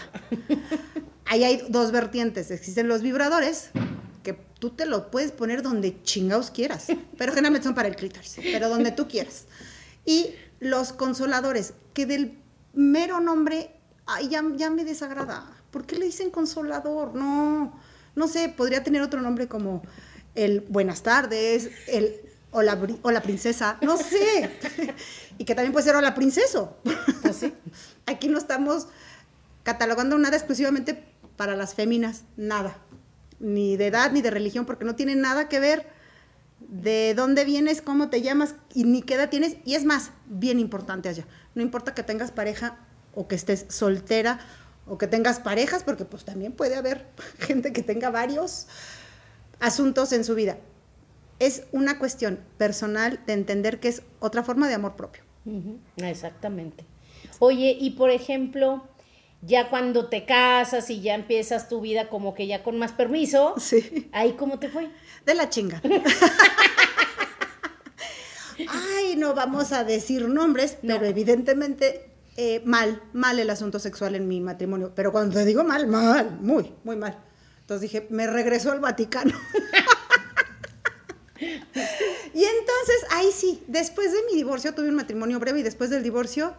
Ahí 1.26 1.44
hay 1.44 1.66
dos 1.70 1.92
vertientes. 1.92 2.52
Existen 2.52 2.88
los 2.88 3.02
vibradores, 3.02 3.72
que 4.24 4.34
tú 4.60 4.72
te 4.72 4.86
lo 4.86 5.12
puedes 5.12 5.32
poner 5.32 5.62
donde 5.62 6.02
chingados 6.04 6.52
quieras, 6.52 6.88
pero 7.18 7.34
generalmente 7.34 7.66
son 7.66 7.76
para 7.76 7.88
el 7.88 7.96
clítoris, 7.96 8.38
pero 8.42 8.70
donde 8.70 8.92
tú 8.92 9.08
quieras. 9.08 9.46
Y 10.06 10.32
los 10.60 10.94
consoladores, 10.94 11.74
que 11.94 12.06
del 12.06 12.38
mero 12.74 13.20
nombre, 13.20 13.72
ay, 14.06 14.30
ya, 14.30 14.44
ya 14.56 14.70
me 14.70 14.84
desagrada. 14.84 15.46
¿Por 15.72 15.86
qué 15.86 15.98
le 15.98 16.06
dicen 16.06 16.30
consolador? 16.30 17.16
No, 17.16 17.80
no 18.16 18.28
sé, 18.28 18.50
podría 18.50 18.84
tener 18.84 19.02
otro 19.02 19.22
nombre 19.22 19.48
como 19.48 19.82
el 20.36 20.62
buenas 20.62 21.04
tardes, 21.04 21.70
el 21.88 22.16
hola, 22.52 22.80
hola 23.02 23.22
princesa, 23.22 23.78
no 23.82 23.98
sé. 23.98 24.50
y 25.38 25.46
que 25.46 25.56
también 25.56 25.74
puede 25.74 25.86
ser 25.86 25.96
hola 25.96 26.16
princeso. 26.16 26.78
Aquí 28.06 28.28
no 28.28 28.38
estamos 28.38 28.88
catalogando 29.64 30.18
nada 30.18 30.38
exclusivamente 30.38 31.04
para 31.36 31.56
las 31.56 31.76
féminas, 31.76 32.24
nada. 32.38 32.78
Ni 33.40 33.78
de 33.78 33.88
edad 33.88 34.12
ni 34.12 34.22
de 34.22 34.32
religión, 34.32 34.66
porque 34.66 34.86
no 34.86 34.96
tiene 34.96 35.16
nada 35.16 35.48
que 35.48 35.60
ver 35.60 35.97
de 36.68 37.14
dónde 37.16 37.46
vienes, 37.46 37.82
cómo 37.82 38.10
te 38.10 38.22
llamas 38.22 38.56
y 38.74 38.84
ni 38.84 39.02
qué 39.02 39.16
edad 39.16 39.30
tienes. 39.30 39.58
Y 39.66 39.76
es 39.76 39.86
más, 39.86 40.12
bien 40.26 40.60
importante 40.60 41.10
allá. 41.10 41.26
No 41.56 41.62
importa 41.62 41.94
que 41.94 42.04
tengas 42.04 42.32
pareja 42.32 42.78
o 43.14 43.28
que 43.28 43.36
estés 43.36 43.66
soltera 43.70 44.40
o 44.86 44.98
que 44.98 45.08
tengas 45.08 45.40
parejas, 45.40 45.84
porque 45.84 46.06
pues 46.06 46.24
también 46.26 46.54
puede 46.54 46.76
haber 46.76 47.08
gente 47.40 47.74
que 47.74 47.84
tenga 47.84 48.10
varios 48.10 48.68
asuntos 49.60 50.12
en 50.14 50.24
su 50.24 50.36
vida. 50.36 50.58
Es 51.40 51.64
una 51.72 52.00
cuestión 52.00 52.40
personal 52.58 53.20
de 53.26 53.34
entender 53.34 53.80
que 53.80 53.90
es 53.90 54.02
otra 54.20 54.44
forma 54.44 54.68
de 54.68 54.74
amor 54.74 54.96
propio. 54.96 55.24
Exactamente. 55.98 56.84
Oye, 57.40 57.78
y 57.80 57.92
por 57.92 58.10
ejemplo, 58.10 58.86
ya 59.42 59.70
cuando 59.70 60.08
te 60.10 60.26
casas 60.26 60.90
y 60.90 61.02
ya 61.02 61.14
empiezas 61.16 61.70
tu 61.70 61.80
vida 61.82 62.10
como 62.10 62.34
que 62.34 62.48
ya 62.48 62.64
con 62.64 62.78
más 62.80 62.92
permiso, 62.92 63.54
Sí. 63.58 64.10
ahí 64.12 64.34
cómo 64.34 64.60
te 64.60 64.70
fue. 64.70 64.90
De 65.26 65.34
la 65.36 65.50
chinga. 65.50 65.82
Ay, 68.70 69.16
no 69.18 69.34
vamos 69.36 69.72
a 69.72 69.84
decir 69.84 70.28
nombres, 70.28 70.78
No. 70.82 70.96
pero 70.96 71.06
evidentemente 71.08 72.10
eh, 72.38 72.62
mal, 72.66 73.02
mal 73.14 73.40
el 73.40 73.50
asunto 73.50 73.80
sexual 73.80 74.16
en 74.16 74.28
mi 74.28 74.42
matrimonio. 74.42 74.92
Pero 74.96 75.12
cuando 75.12 75.36
te 75.38 75.46
digo 75.46 75.64
mal, 75.64 75.88
mal, 75.88 76.38
muy, 76.42 76.74
muy 76.84 76.96
mal. 76.96 77.18
Entonces 77.62 77.82
dije, 77.82 78.08
me 78.10 78.28
regresó 78.28 78.72
al 78.72 78.80
Vaticano. 78.80 79.32
y 81.40 82.44
entonces, 82.44 83.06
ahí 83.12 83.30
sí, 83.34 83.64
después 83.68 84.12
de 84.12 84.20
mi 84.30 84.36
divorcio, 84.36 84.74
tuve 84.74 84.90
un 84.90 84.96
matrimonio 84.96 85.40
breve 85.40 85.60
y 85.60 85.64
después 85.64 85.90
del 85.90 86.04
divorcio 86.04 86.54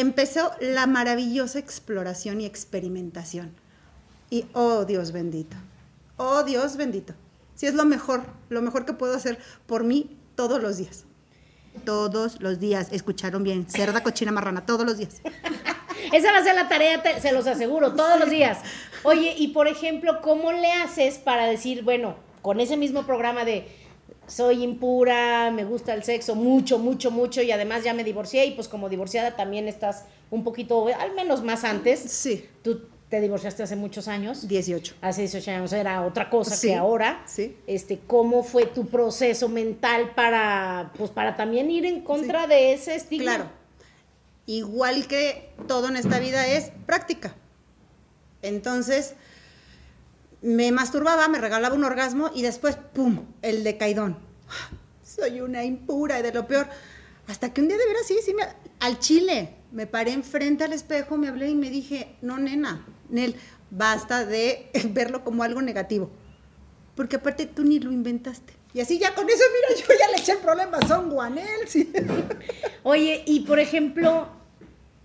empezó 0.00 0.52
la 0.60 0.86
maravillosa 0.86 1.58
exploración 1.58 2.40
y 2.40 2.46
experimentación. 2.46 3.54
Y, 4.30 4.46
oh 4.52 4.84
Dios 4.84 5.12
bendito, 5.12 5.56
oh 6.16 6.42
Dios 6.42 6.76
bendito. 6.76 7.14
Sí, 7.54 7.66
es 7.66 7.74
lo 7.74 7.84
mejor, 7.84 8.22
lo 8.48 8.60
mejor 8.62 8.84
que 8.84 8.92
puedo 8.92 9.16
hacer 9.16 9.38
por 9.66 9.84
mí 9.84 10.16
todos 10.34 10.60
los 10.62 10.76
días. 10.76 11.04
Todos 11.84 12.40
los 12.40 12.58
días, 12.58 12.88
escucharon 12.90 13.42
bien, 13.42 13.68
cerda, 13.68 14.02
cochina, 14.02 14.32
marrana, 14.32 14.64
todos 14.66 14.86
los 14.86 14.96
días. 14.98 15.20
Esa 16.12 16.32
va 16.32 16.38
a 16.38 16.42
ser 16.44 16.54
la 16.54 16.68
tarea, 16.68 17.02
te- 17.02 17.20
se 17.20 17.32
los 17.32 17.46
aseguro, 17.46 17.94
todos 17.94 18.18
los 18.18 18.30
días. 18.30 18.58
Oye, 19.02 19.34
y 19.36 19.48
por 19.48 19.68
ejemplo, 19.68 20.20
¿cómo 20.22 20.52
le 20.52 20.72
haces 20.72 21.18
para 21.18 21.46
decir, 21.46 21.82
bueno, 21.82 22.16
con 22.42 22.60
ese 22.60 22.76
mismo 22.76 23.04
programa 23.06 23.44
de 23.44 23.68
soy 24.26 24.62
impura, 24.62 25.50
me 25.50 25.64
gusta 25.64 25.94
el 25.94 26.02
sexo 26.02 26.34
mucho, 26.34 26.78
mucho, 26.78 27.10
mucho 27.10 27.42
y 27.42 27.50
además 27.52 27.84
ya 27.84 27.94
me 27.94 28.04
divorcié 28.04 28.46
y 28.46 28.50
pues 28.52 28.68
como 28.68 28.88
divorciada 28.88 29.36
también 29.36 29.68
estás 29.68 30.04
un 30.30 30.42
poquito, 30.44 30.86
al 30.98 31.14
menos 31.14 31.42
más 31.42 31.64
antes. 31.64 32.00
Sí, 32.00 32.48
Tú 32.62 32.82
te 33.08 33.20
divorciaste 33.20 33.62
hace 33.62 33.76
muchos 33.76 34.08
años. 34.08 34.48
18. 34.48 34.96
Hace 35.00 35.20
18 35.22 35.50
años 35.52 35.72
era 35.72 36.04
otra 36.04 36.28
cosa 36.28 36.56
Sí, 36.56 36.68
que 36.68 36.74
ahora. 36.74 37.22
sí. 37.26 37.56
Este, 37.68 38.00
¿cómo 38.04 38.42
fue 38.42 38.66
tu 38.66 38.86
proceso 38.88 39.48
mental 39.48 40.10
para, 40.16 40.90
pues, 40.98 41.10
para 41.12 41.36
también 41.36 41.70
ir 41.70 41.86
en 41.86 42.00
contra 42.00 42.48
de 42.48 42.72
ese 42.72 42.96
estigma? 42.96 43.34
Claro. 43.36 43.50
Igual 44.46 45.06
que 45.06 45.50
todo 45.68 45.86
en 45.88 45.96
esta 45.96 46.18
vida 46.18 46.46
es 46.48 46.72
práctica. 46.84 47.36
Entonces, 48.42 49.14
me 50.46 50.70
masturbaba, 50.70 51.26
me 51.26 51.40
regalaba 51.40 51.74
un 51.74 51.82
orgasmo 51.82 52.30
y 52.32 52.42
después, 52.42 52.76
¡pum!, 52.76 53.24
el 53.42 53.64
decaidón. 53.64 54.16
Soy 55.02 55.40
una 55.40 55.64
impura 55.64 56.20
y 56.20 56.22
de 56.22 56.32
lo 56.32 56.46
peor. 56.46 56.68
Hasta 57.26 57.52
que 57.52 57.60
un 57.60 57.66
día 57.66 57.76
de 57.76 57.84
veras, 57.84 58.06
sí, 58.06 58.18
sí, 58.24 58.32
me, 58.32 58.44
al 58.78 59.00
chile, 59.00 59.56
me 59.72 59.88
paré 59.88 60.12
enfrente 60.12 60.62
al 60.62 60.72
espejo, 60.72 61.16
me 61.16 61.26
hablé 61.26 61.50
y 61.50 61.56
me 61.56 61.68
dije, 61.68 62.14
no, 62.22 62.38
nena, 62.38 62.86
Nel, 63.08 63.34
basta 63.70 64.24
de 64.24 64.70
verlo 64.90 65.24
como 65.24 65.42
algo 65.42 65.62
negativo. 65.62 66.12
Porque 66.94 67.16
aparte 67.16 67.46
tú 67.46 67.64
ni 67.64 67.80
lo 67.80 67.90
inventaste. 67.90 68.52
Y 68.72 68.80
así 68.80 69.00
ya 69.00 69.16
con 69.16 69.28
eso, 69.28 69.42
mira, 69.52 69.80
yo 69.80 69.94
ya 69.98 70.08
le 70.14 70.22
eché 70.22 70.32
el 70.32 70.38
problema 70.38 70.78
Son 70.86 71.10
Guanel, 71.10 71.66
sí. 71.66 71.92
Oye, 72.84 73.24
y 73.26 73.40
por 73.40 73.58
ejemplo, 73.58 74.28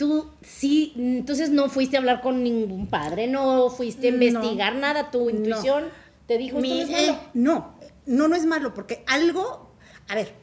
tú 0.02 0.32
sí, 0.42 0.94
entonces 0.98 1.52
no 1.52 1.70
fuiste 1.70 1.96
a 1.96 2.00
hablar 2.00 2.22
con 2.22 2.44
ningún 2.44 2.88
padre, 2.88 3.28
no 3.28 3.70
fuiste 3.70 4.08
a 4.08 4.12
No. 4.12 4.18
investigar 4.24 4.74
nada, 4.76 5.12
tu 5.12 5.26
No. 5.26 5.30
intuición 5.30 5.90
te 6.28 6.40
dijo, 6.40 6.58
esto 6.58 6.68
Mi- 6.70 6.80
no 6.80 6.84
es 6.86 6.90
malo. 6.90 7.14
eh, 7.14 7.20
no, 7.36 7.76
no, 8.08 8.28
no 8.28 8.36
es 8.36 8.46
malo, 8.48 8.74
porque 8.74 9.04
algo, 9.06 9.76
a 10.08 10.16
ver, 10.16 10.34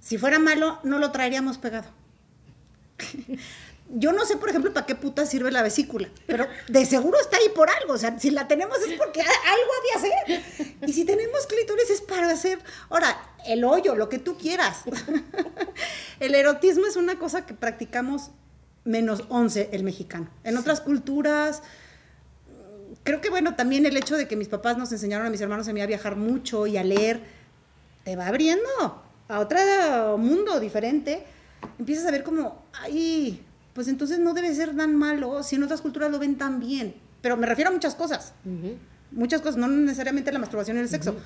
si 0.00 0.18
fuera 0.18 0.38
malo, 0.38 0.80
no 0.82 0.98
lo 0.98 1.12
traeríamos 1.12 1.56
pegado. 1.56 1.88
Yo 3.88 4.12
no 4.12 4.24
sé, 4.26 4.36
por 4.36 4.48
ejemplo, 4.50 4.72
para 4.74 4.84
qué 4.84 4.96
puta 4.96 5.24
sirve 5.26 5.50
la 5.52 5.62
vesícula, 5.62 6.08
pero 6.26 6.46
de 6.68 6.84
seguro 6.84 7.18
está 7.20 7.36
ahí 7.36 7.48
por 7.54 7.70
algo. 7.70 7.92
O 7.94 7.98
sea, 7.98 8.18
si 8.18 8.30
la 8.30 8.48
tenemos 8.48 8.76
es 8.78 8.94
porque 8.98 9.20
algo 9.20 9.70
ha 9.72 10.00
de 10.00 10.08
hacer. 10.08 10.78
Y 10.88 10.92
si 10.92 11.04
tenemos 11.04 11.46
clítoris 11.46 11.88
es 11.90 12.00
para 12.02 12.28
hacer, 12.30 12.58
ahora, 12.90 13.16
el 13.46 13.62
hoyo, 13.64 13.94
lo 13.94 14.08
que 14.08 14.18
tú 14.18 14.36
quieras. 14.36 14.82
El 16.20 16.34
erotismo 16.34 16.84
es 16.86 16.96
una 16.96 17.16
cosa 17.18 17.46
que 17.46 17.54
practicamos 17.54 18.30
menos 18.86 19.24
11 19.28 19.70
el 19.72 19.82
mexicano. 19.82 20.28
En 20.44 20.56
otras 20.56 20.80
culturas, 20.80 21.62
creo 23.02 23.20
que 23.20 23.30
bueno, 23.30 23.54
también 23.54 23.84
el 23.86 23.96
hecho 23.96 24.16
de 24.16 24.26
que 24.26 24.36
mis 24.36 24.48
papás 24.48 24.78
nos 24.78 24.90
enseñaron 24.92 25.26
a 25.26 25.30
mis 25.30 25.40
hermanos 25.40 25.66
y 25.66 25.70
a 25.70 25.74
mí 25.74 25.80
a 25.80 25.86
viajar 25.86 26.16
mucho 26.16 26.66
y 26.66 26.76
a 26.76 26.84
leer, 26.84 27.20
te 28.04 28.16
va 28.16 28.28
abriendo 28.28 28.68
a 29.28 29.40
otro 29.40 30.16
mundo 30.18 30.58
diferente. 30.60 31.24
Empiezas 31.78 32.06
a 32.06 32.10
ver 32.10 32.22
como, 32.22 32.62
ay, 32.72 33.44
pues 33.74 33.88
entonces 33.88 34.18
no 34.18 34.32
debe 34.32 34.54
ser 34.54 34.76
tan 34.76 34.94
malo 34.94 35.42
si 35.42 35.56
en 35.56 35.64
otras 35.64 35.80
culturas 35.80 36.10
lo 36.10 36.18
ven 36.18 36.38
tan 36.38 36.60
bien. 36.60 36.94
Pero 37.20 37.36
me 37.36 37.46
refiero 37.46 37.70
a 37.70 37.72
muchas 37.72 37.94
cosas, 37.94 38.32
muchas 39.10 39.40
cosas, 39.40 39.56
no 39.56 39.66
necesariamente 39.66 40.30
la 40.32 40.38
masturbación 40.38 40.76
y 40.76 40.80
el 40.80 40.88
sexo. 40.88 41.16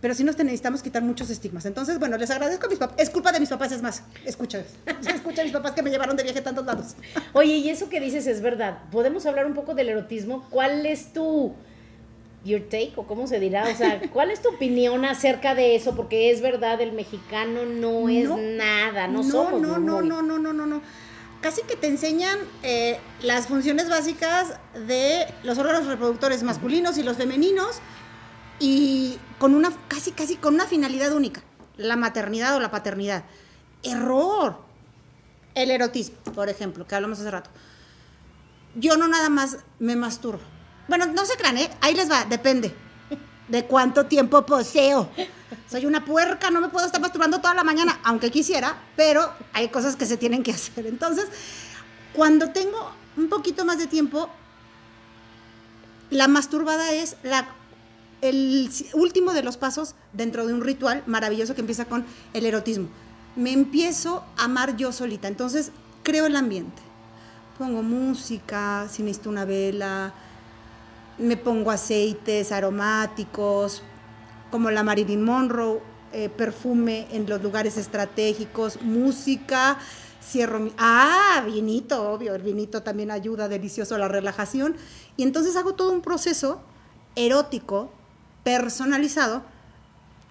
Pero 0.00 0.14
sí 0.14 0.22
nos 0.22 0.38
necesitamos 0.38 0.82
quitar 0.82 1.02
muchos 1.02 1.28
estigmas. 1.28 1.66
Entonces, 1.66 1.98
bueno, 1.98 2.16
les 2.16 2.30
agradezco 2.30 2.66
a 2.66 2.68
mis 2.68 2.78
papás. 2.78 2.96
Es 2.98 3.10
culpa 3.10 3.32
de 3.32 3.40
mis 3.40 3.48
papás, 3.48 3.72
es 3.72 3.82
más. 3.82 4.02
Escucha, 4.24 4.62
escucha 5.12 5.40
a 5.42 5.44
mis 5.44 5.52
papás 5.52 5.72
que 5.72 5.82
me 5.82 5.90
llevaron 5.90 6.16
de 6.16 6.22
viaje 6.22 6.38
a 6.38 6.44
tantos 6.44 6.64
lados. 6.64 6.94
Oye, 7.32 7.56
y 7.56 7.68
eso 7.68 7.88
que 7.88 8.00
dices 8.00 8.26
es 8.28 8.40
verdad. 8.40 8.78
¿Podemos 8.92 9.26
hablar 9.26 9.46
un 9.46 9.54
poco 9.54 9.74
del 9.74 9.88
erotismo? 9.88 10.46
¿Cuál 10.50 10.86
es 10.86 11.12
tu 11.12 11.52
your 12.44 12.62
take 12.62 12.92
o 12.96 13.06
cómo 13.08 13.26
se 13.26 13.40
dirá? 13.40 13.64
O 13.68 13.74
sea, 13.76 14.00
¿cuál 14.12 14.30
es 14.30 14.40
tu 14.40 14.50
opinión 14.50 15.04
acerca 15.04 15.56
de 15.56 15.74
eso? 15.74 15.96
Porque 15.96 16.30
es 16.30 16.40
verdad, 16.42 16.80
el 16.80 16.92
mexicano 16.92 17.64
no, 17.66 18.08
es 18.08 18.28
No. 18.28 18.36
nada, 18.36 19.08
no, 19.08 19.22
no, 19.24 19.30
somos 19.30 19.60
no, 19.60 19.78
no, 19.78 19.98
muy- 20.00 20.08
no, 20.08 20.22
no, 20.22 20.38
no, 20.38 20.52
no, 20.52 20.66
no. 20.66 20.80
Casi 21.40 21.62
que 21.62 21.76
te 21.76 21.86
enseñan 21.86 22.36
eh, 22.64 22.98
las 23.22 23.46
funciones 23.46 23.88
básicas 23.88 24.54
de 24.88 25.24
los 25.44 25.56
órganos 25.58 25.86
reproductores 25.86 26.42
masculinos 26.42 26.98
y 26.98 27.04
los 27.04 27.16
femeninos 27.16 27.78
y 28.58 29.18
con 29.38 29.54
una, 29.54 29.70
casi, 29.88 30.12
casi 30.12 30.36
con 30.36 30.54
una 30.54 30.66
finalidad 30.66 31.12
única, 31.12 31.42
la 31.76 31.96
maternidad 31.96 32.56
o 32.56 32.60
la 32.60 32.70
paternidad. 32.70 33.24
Error. 33.82 34.58
El 35.54 35.70
erotismo, 35.70 36.16
por 36.34 36.48
ejemplo, 36.48 36.86
que 36.86 36.94
hablamos 36.94 37.20
hace 37.20 37.30
rato. 37.30 37.50
Yo 38.74 38.96
no 38.96 39.08
nada 39.08 39.28
más 39.28 39.58
me 39.78 39.96
masturbo. 39.96 40.42
Bueno, 40.88 41.06
no 41.06 41.24
se 41.26 41.36
crean, 41.36 41.58
¿eh? 41.58 41.70
Ahí 41.80 41.94
les 41.94 42.10
va, 42.10 42.24
depende 42.24 42.74
de 43.48 43.64
cuánto 43.64 44.06
tiempo 44.06 44.44
poseo. 44.46 45.10
Soy 45.70 45.86
una 45.86 46.04
puerca, 46.04 46.50
no 46.50 46.60
me 46.60 46.68
puedo 46.68 46.86
estar 46.86 47.00
masturbando 47.00 47.40
toda 47.40 47.54
la 47.54 47.64
mañana, 47.64 47.98
aunque 48.04 48.30
quisiera, 48.30 48.78
pero 48.96 49.32
hay 49.52 49.68
cosas 49.68 49.96
que 49.96 50.06
se 50.06 50.16
tienen 50.16 50.42
que 50.42 50.52
hacer. 50.52 50.86
Entonces, 50.86 51.26
cuando 52.12 52.50
tengo 52.50 52.92
un 53.16 53.28
poquito 53.28 53.64
más 53.64 53.78
de 53.78 53.86
tiempo, 53.86 54.30
la 56.10 56.28
masturbada 56.28 56.92
es 56.92 57.16
la, 57.22 57.48
el 58.20 58.70
último 58.94 59.32
de 59.32 59.42
los 59.42 59.56
pasos 59.56 59.94
dentro 60.12 60.46
de 60.46 60.54
un 60.54 60.62
ritual 60.62 61.02
maravilloso 61.06 61.54
que 61.54 61.60
empieza 61.60 61.84
con 61.84 62.04
el 62.32 62.46
erotismo. 62.46 62.88
Me 63.36 63.52
empiezo 63.52 64.24
a 64.36 64.44
amar 64.44 64.76
yo 64.76 64.92
solita, 64.92 65.28
entonces 65.28 65.70
creo 66.02 66.26
el 66.26 66.36
ambiente. 66.36 66.82
Pongo 67.58 67.82
música, 67.82 68.86
si 68.90 69.02
necesito 69.02 69.30
una 69.30 69.44
vela, 69.44 70.12
me 71.18 71.36
pongo 71.36 71.70
aceites 71.70 72.52
aromáticos, 72.52 73.82
como 74.50 74.70
la 74.70 74.82
Marilyn 74.82 75.22
Monroe, 75.22 75.80
eh, 76.12 76.28
perfume 76.28 77.06
en 77.12 77.28
los 77.28 77.42
lugares 77.42 77.76
estratégicos, 77.76 78.80
música, 78.80 79.78
cierro 80.22 80.60
mi... 80.60 80.72
Ah, 80.78 81.42
vinito, 81.44 82.10
obvio, 82.10 82.34
el 82.34 82.42
vinito 82.42 82.82
también 82.82 83.10
ayuda 83.10 83.48
delicioso 83.48 83.94
a 83.94 83.98
la 83.98 84.08
relajación. 84.08 84.76
Y 85.16 85.22
entonces 85.22 85.56
hago 85.56 85.74
todo 85.74 85.92
un 85.92 86.00
proceso 86.00 86.62
erótico, 87.14 87.90
personalizado, 88.44 89.42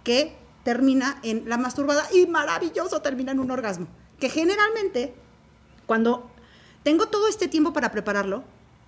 que 0.03 0.35
termina 0.63 1.19
en 1.23 1.47
la 1.47 1.57
masturbada 1.57 2.07
y 2.13 2.27
maravilloso 2.27 3.01
termina 3.01 3.31
en 3.31 3.39
un 3.39 3.51
orgasmo. 3.51 3.87
Que 4.19 4.29
generalmente, 4.29 5.13
cuando 5.85 6.29
tengo 6.83 7.07
todo 7.07 7.27
este 7.27 7.47
tiempo 7.47 7.73
para 7.73 7.91
prepararlo, 7.91 8.43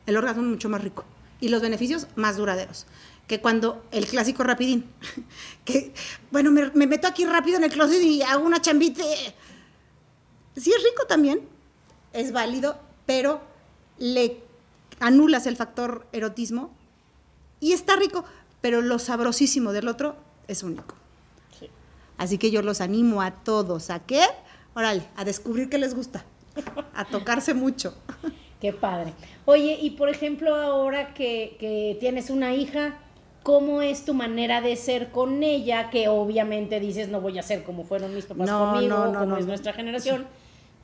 el 0.05 0.17
orgasmo 0.17 0.43
es 0.43 0.49
mucho 0.49 0.69
más 0.69 0.83
rico 0.83 1.03
y 1.41 1.49
los 1.49 1.61
beneficios 1.61 2.07
más 2.15 2.37
duraderos 2.37 2.85
que 3.29 3.39
cuando 3.39 3.85
el 3.91 4.07
clásico 4.07 4.43
rapidín, 4.43 4.91
que 5.63 5.93
bueno, 6.31 6.49
me, 6.49 6.71
me 6.71 6.87
meto 6.87 7.07
aquí 7.07 7.25
rápido 7.25 7.57
en 7.57 7.63
el 7.63 7.71
closet 7.71 8.01
y 8.01 8.23
hago 8.23 8.43
una 8.43 8.59
chambita. 8.59 9.03
Sí 10.57 10.71
es 10.71 10.83
rico 10.83 11.05
también, 11.07 11.47
es 12.11 12.31
válido, 12.31 12.79
pero 13.05 13.39
le 13.99 14.41
anulas 14.99 15.45
el 15.45 15.55
factor 15.55 16.07
erotismo 16.11 16.75
y 17.59 17.73
está 17.73 17.95
rico, 17.95 18.25
pero 18.61 18.81
lo 18.81 18.99
sabrosísimo 18.99 19.71
del 19.71 19.87
otro 19.87 20.15
es 20.47 20.63
único. 20.63 20.95
Sí. 21.59 21.69
Así 22.17 22.37
que 22.37 22.51
yo 22.51 22.61
los 22.61 22.81
animo 22.81 23.21
a 23.21 23.31
todos 23.43 23.89
a 23.89 23.99
qué? 23.99 24.23
Órale, 24.75 25.03
a 25.15 25.25
descubrir 25.25 25.69
qué 25.69 25.77
les 25.77 25.95
gusta, 25.95 26.23
a 26.93 27.05
tocarse 27.05 27.53
mucho. 27.53 27.93
Qué 28.59 28.73
padre. 28.73 29.13
Oye, 29.45 29.79
y 29.81 29.91
por 29.91 30.09
ejemplo, 30.09 30.53
ahora 30.53 31.13
que, 31.13 31.55
que 31.61 31.95
tienes 32.01 32.29
una 32.29 32.53
hija, 32.53 32.95
¿cómo 33.41 33.81
es 33.81 34.03
tu 34.03 34.13
manera 34.13 34.59
de 34.59 34.75
ser 34.75 35.11
con 35.11 35.43
ella? 35.43 35.89
Que 35.89 36.09
obviamente 36.09 36.81
dices, 36.81 37.07
no 37.07 37.21
voy 37.21 37.39
a 37.39 37.41
ser 37.41 37.63
como 37.63 37.85
fueron 37.85 38.13
mis 38.13 38.25
papás 38.25 38.49
No, 38.49 38.71
conmigo, 38.73 38.97
no, 38.97 39.11
no, 39.13 39.19
como 39.21 39.37
es 39.37 39.45
nuestra 39.45 39.71
generación. 39.71 40.27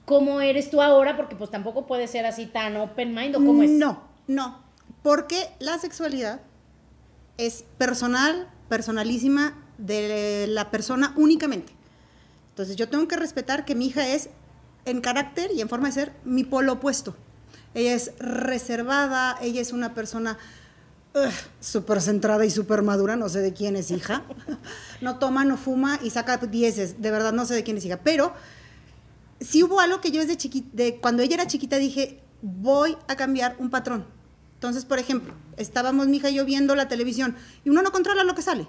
cómo 0.05 0.39
eres 0.39 0.69
tú 0.71 0.81
ahora, 0.81 1.17
porque 1.17 1.35
pues 1.35 1.51
tampoco 1.51 1.85
puede 1.85 2.07
ser 2.07 2.25
así 2.25 2.45
tan 2.45 2.77
open 2.77 3.13
mind 3.13 3.35
o 3.35 3.39
cómo 3.39 3.61
es. 3.61 3.71
No, 3.71 4.03
no, 4.27 4.57
porque 5.03 5.49
la 5.59 5.77
sexualidad 5.77 6.39
es 7.37 7.65
personal, 7.77 8.49
personalísima 8.69 9.57
de 9.77 10.45
la 10.47 10.71
persona 10.71 11.13
únicamente. 11.17 11.73
Entonces 12.49 12.75
yo 12.75 12.89
tengo 12.89 13.07
que 13.07 13.17
respetar 13.17 13.65
que 13.65 13.75
mi 13.75 13.87
hija 13.87 14.07
es 14.07 14.29
en 14.85 15.01
carácter 15.01 15.51
y 15.51 15.61
en 15.61 15.69
forma 15.69 15.87
de 15.87 15.93
ser 15.93 16.13
mi 16.23 16.43
polo 16.43 16.73
opuesto. 16.73 17.15
Ella 17.73 17.93
es 17.93 18.13
reservada, 18.19 19.37
ella 19.41 19.61
es 19.61 19.73
una 19.73 19.93
persona 19.93 20.37
súper 21.59 22.01
centrada 22.01 22.45
y 22.45 22.49
súper 22.49 22.81
madura, 22.81 23.15
no 23.15 23.29
sé 23.29 23.39
de 23.39 23.53
quién 23.53 23.75
es 23.75 23.91
hija. 23.91 24.23
No 25.01 25.19
toma, 25.19 25.43
no 25.43 25.57
fuma 25.57 25.99
y 26.01 26.09
saca 26.09 26.37
dieces, 26.37 27.01
de 27.01 27.11
verdad 27.11 27.33
no 27.33 27.45
sé 27.45 27.53
de 27.53 27.63
quién 27.63 27.77
es 27.77 27.85
hija. 27.85 27.99
Pero 28.01 28.33
sí 29.41 29.61
hubo 29.61 29.81
algo 29.81 29.99
que 29.99 30.11
yo 30.11 30.21
desde 30.21 30.37
chiquita, 30.37 30.69
de 30.71 30.97
cuando 30.99 31.21
ella 31.21 31.35
era 31.35 31.47
chiquita 31.47 31.77
dije, 31.77 32.21
voy 32.41 32.97
a 33.07 33.15
cambiar 33.15 33.55
un 33.59 33.69
patrón. 33.69 34.05
Entonces, 34.65 34.85
por 34.85 34.97
ejemplo, 34.97 35.33
estábamos 35.57 36.07
mi 36.07 36.17
hija 36.17 36.29
y 36.29 36.35
yo 36.35 36.45
viendo 36.45 36.75
la 36.75 36.87
televisión 36.87 37.35
y 37.63 37.69
uno 37.69 37.83
no 37.83 37.91
controla 37.91 38.23
lo 38.23 38.33
que 38.33 38.41
sale. 38.41 38.67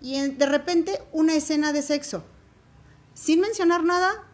Y 0.00 0.20
de 0.20 0.46
repente 0.46 1.00
una 1.12 1.34
escena 1.34 1.72
de 1.72 1.82
sexo. 1.82 2.24
Sin 3.14 3.40
mencionar 3.40 3.84
nada, 3.84 4.24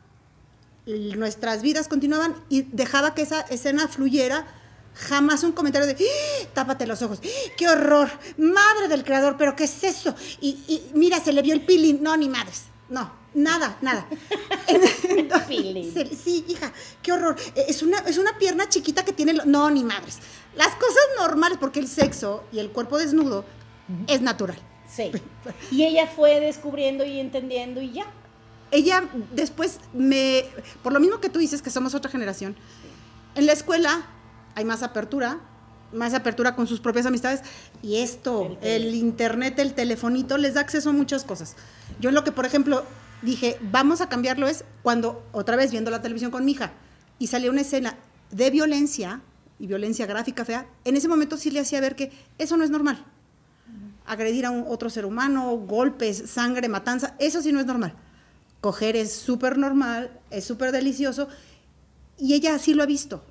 nuestras 0.86 1.60
vidas 1.60 1.86
continuaban 1.86 2.34
y 2.48 2.62
dejaba 2.62 3.14
que 3.14 3.22
esa 3.22 3.42
escena 3.42 3.88
fluyera. 3.88 4.46
Jamás 4.94 5.44
un 5.44 5.52
comentario 5.52 5.86
de, 5.86 5.92
¡Ah! 5.94 6.48
tápate 6.52 6.86
los 6.86 7.00
ojos, 7.02 7.20
qué 7.56 7.68
horror, 7.68 8.10
madre 8.36 8.88
del 8.88 9.04
creador, 9.04 9.36
pero 9.38 9.54
qué 9.54 9.64
es 9.64 9.84
eso. 9.84 10.16
Y, 10.40 10.58
y 10.66 10.90
mira, 10.94 11.20
se 11.20 11.32
le 11.32 11.42
vio 11.42 11.54
el 11.54 11.64
peeling, 11.64 12.02
no, 12.02 12.16
ni 12.16 12.28
madres, 12.28 12.64
no, 12.88 13.12
Nada, 13.34 13.78
nada. 13.80 14.08
sí, 16.24 16.44
hija, 16.48 16.72
qué 17.02 17.12
horror. 17.12 17.36
Eh, 17.54 17.66
es 17.68 17.82
una, 17.82 17.98
es 17.98 18.18
una 18.18 18.36
pierna 18.38 18.68
chiquita 18.68 19.04
que 19.04 19.12
tiene... 19.12 19.34
No, 19.44 19.70
ni 19.70 19.84
madres. 19.84 20.18
Las 20.56 20.74
cosas 20.74 21.02
normales, 21.16 21.58
porque 21.60 21.78
el 21.78 21.86
sexo 21.86 22.44
y 22.52 22.58
el 22.58 22.70
cuerpo 22.70 22.98
desnudo 22.98 23.44
es 24.08 24.20
natural. 24.20 24.58
Sí. 24.88 25.12
Y 25.70 25.84
ella 25.84 26.06
fue 26.06 26.40
descubriendo 26.40 27.04
y 27.04 27.20
entendiendo 27.20 27.80
y 27.80 27.92
ya. 27.92 28.06
Ella 28.72 29.08
después 29.32 29.78
me... 29.92 30.44
Por 30.82 30.92
lo 30.92 31.00
mismo 31.00 31.20
que 31.20 31.28
tú 31.28 31.38
dices 31.38 31.62
que 31.62 31.70
somos 31.70 31.94
otra 31.94 32.10
generación, 32.10 32.56
en 33.36 33.46
la 33.46 33.52
escuela 33.52 34.06
hay 34.56 34.64
más 34.64 34.82
apertura, 34.82 35.38
más 35.92 36.14
apertura 36.14 36.56
con 36.56 36.66
sus 36.66 36.80
propias 36.80 37.06
amistades 37.06 37.42
y 37.82 37.96
esto, 37.96 38.58
el, 38.62 38.86
el 38.86 38.94
internet, 38.94 39.58
el 39.60 39.74
telefonito 39.74 40.36
les 40.36 40.54
da 40.54 40.60
acceso 40.60 40.90
a 40.90 40.92
muchas 40.92 41.24
cosas. 41.24 41.56
Yo 42.00 42.08
en 42.08 42.14
lo 42.16 42.24
que, 42.24 42.32
por 42.32 42.44
ejemplo, 42.44 42.84
dije, 43.22 43.58
vamos 43.70 44.00
a 44.00 44.08
cambiarlo 44.08 44.46
es 44.46 44.64
cuando, 44.82 45.26
otra 45.32 45.56
vez 45.56 45.70
viendo 45.70 45.90
la 45.90 46.02
televisión 46.02 46.30
con 46.30 46.44
mi 46.44 46.52
hija, 46.52 46.72
y 47.18 47.26
salió 47.26 47.50
una 47.50 47.60
escena 47.60 47.96
de 48.30 48.50
violencia, 48.50 49.22
y 49.58 49.66
violencia 49.66 50.06
gráfica 50.06 50.44
fea, 50.44 50.66
en 50.84 50.96
ese 50.96 51.08
momento 51.08 51.36
sí 51.36 51.50
le 51.50 51.60
hacía 51.60 51.80
ver 51.80 51.96
que 51.96 52.12
eso 52.38 52.56
no 52.56 52.64
es 52.64 52.70
normal. 52.70 53.04
Agredir 54.06 54.46
a 54.46 54.50
un 54.50 54.64
otro 54.66 54.88
ser 54.88 55.04
humano, 55.04 55.50
golpes, 55.56 56.30
sangre, 56.30 56.68
matanza, 56.68 57.14
eso 57.18 57.42
sí 57.42 57.52
no 57.52 57.60
es 57.60 57.66
normal. 57.66 57.94
Coger 58.60 58.96
es 58.96 59.12
súper 59.12 59.58
normal, 59.58 60.18
es 60.30 60.44
súper 60.44 60.72
delicioso, 60.72 61.28
y 62.18 62.34
ella 62.34 62.54
así 62.54 62.74
lo 62.74 62.82
ha 62.82 62.86
visto. 62.86 63.24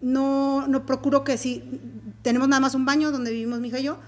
No, 0.00 0.66
no 0.66 0.84
procuro 0.86 1.24
que 1.24 1.38
si 1.38 1.62
tenemos 2.22 2.48
nada 2.48 2.60
más 2.60 2.74
un 2.74 2.84
baño 2.84 3.10
donde 3.10 3.30
vivimos 3.30 3.60
mi 3.60 3.68
hija 3.68 3.80
y 3.80 3.84
yo, 3.84 3.98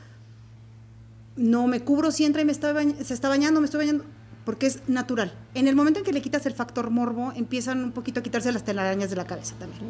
no 1.37 1.67
me 1.67 1.81
cubro 1.81 2.11
si 2.11 2.25
entra 2.25 2.43
y 2.43 2.45
me 2.45 2.53
está 2.53 2.75
se 3.03 3.15
está 3.15 3.29
bañando, 3.29 3.61
me 3.61 3.67
estoy 3.67 3.79
bañando, 3.79 4.05
porque 4.47 4.67
es 4.67 4.89
natural. 4.89 5.33
En 5.55 5.67
el 5.67 5.75
momento 5.75 5.99
en 5.99 6.05
que 6.05 6.13
le 6.13 6.23
quitas 6.23 6.47
el 6.47 6.55
factor 6.55 6.89
morbo, 6.91 7.33
empiezan 7.35 7.83
un 7.83 7.91
poquito 7.91 8.21
a 8.21 8.23
quitarse 8.23 8.53
las 8.53 8.65
telarañas 8.65 9.11
de 9.11 9.17
la 9.17 9.27
cabeza 9.27 9.57
también. 9.59 9.83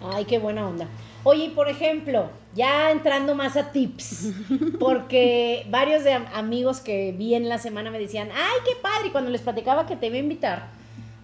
Ay, 0.00 0.24
qué 0.24 0.38
buena 0.38 0.68
onda. 0.68 0.88
Oye, 1.24 1.50
por 1.50 1.68
ejemplo, 1.68 2.30
ya 2.54 2.92
entrando 2.92 3.34
más 3.34 3.56
a 3.56 3.72
tips, 3.72 4.32
porque 4.78 5.66
varios 5.68 6.04
de 6.04 6.12
amigos 6.12 6.78
que 6.78 7.12
vi 7.18 7.34
en 7.34 7.48
la 7.48 7.58
semana 7.58 7.90
me 7.90 7.98
decían, 7.98 8.28
ay, 8.32 8.60
qué 8.64 8.80
padre, 8.80 9.08
y 9.08 9.10
cuando 9.10 9.30
les 9.30 9.40
platicaba 9.40 9.84
que 9.84 9.96
te 9.96 10.06
iba 10.06 10.14
a 10.14 10.20
invitar, 10.20 10.68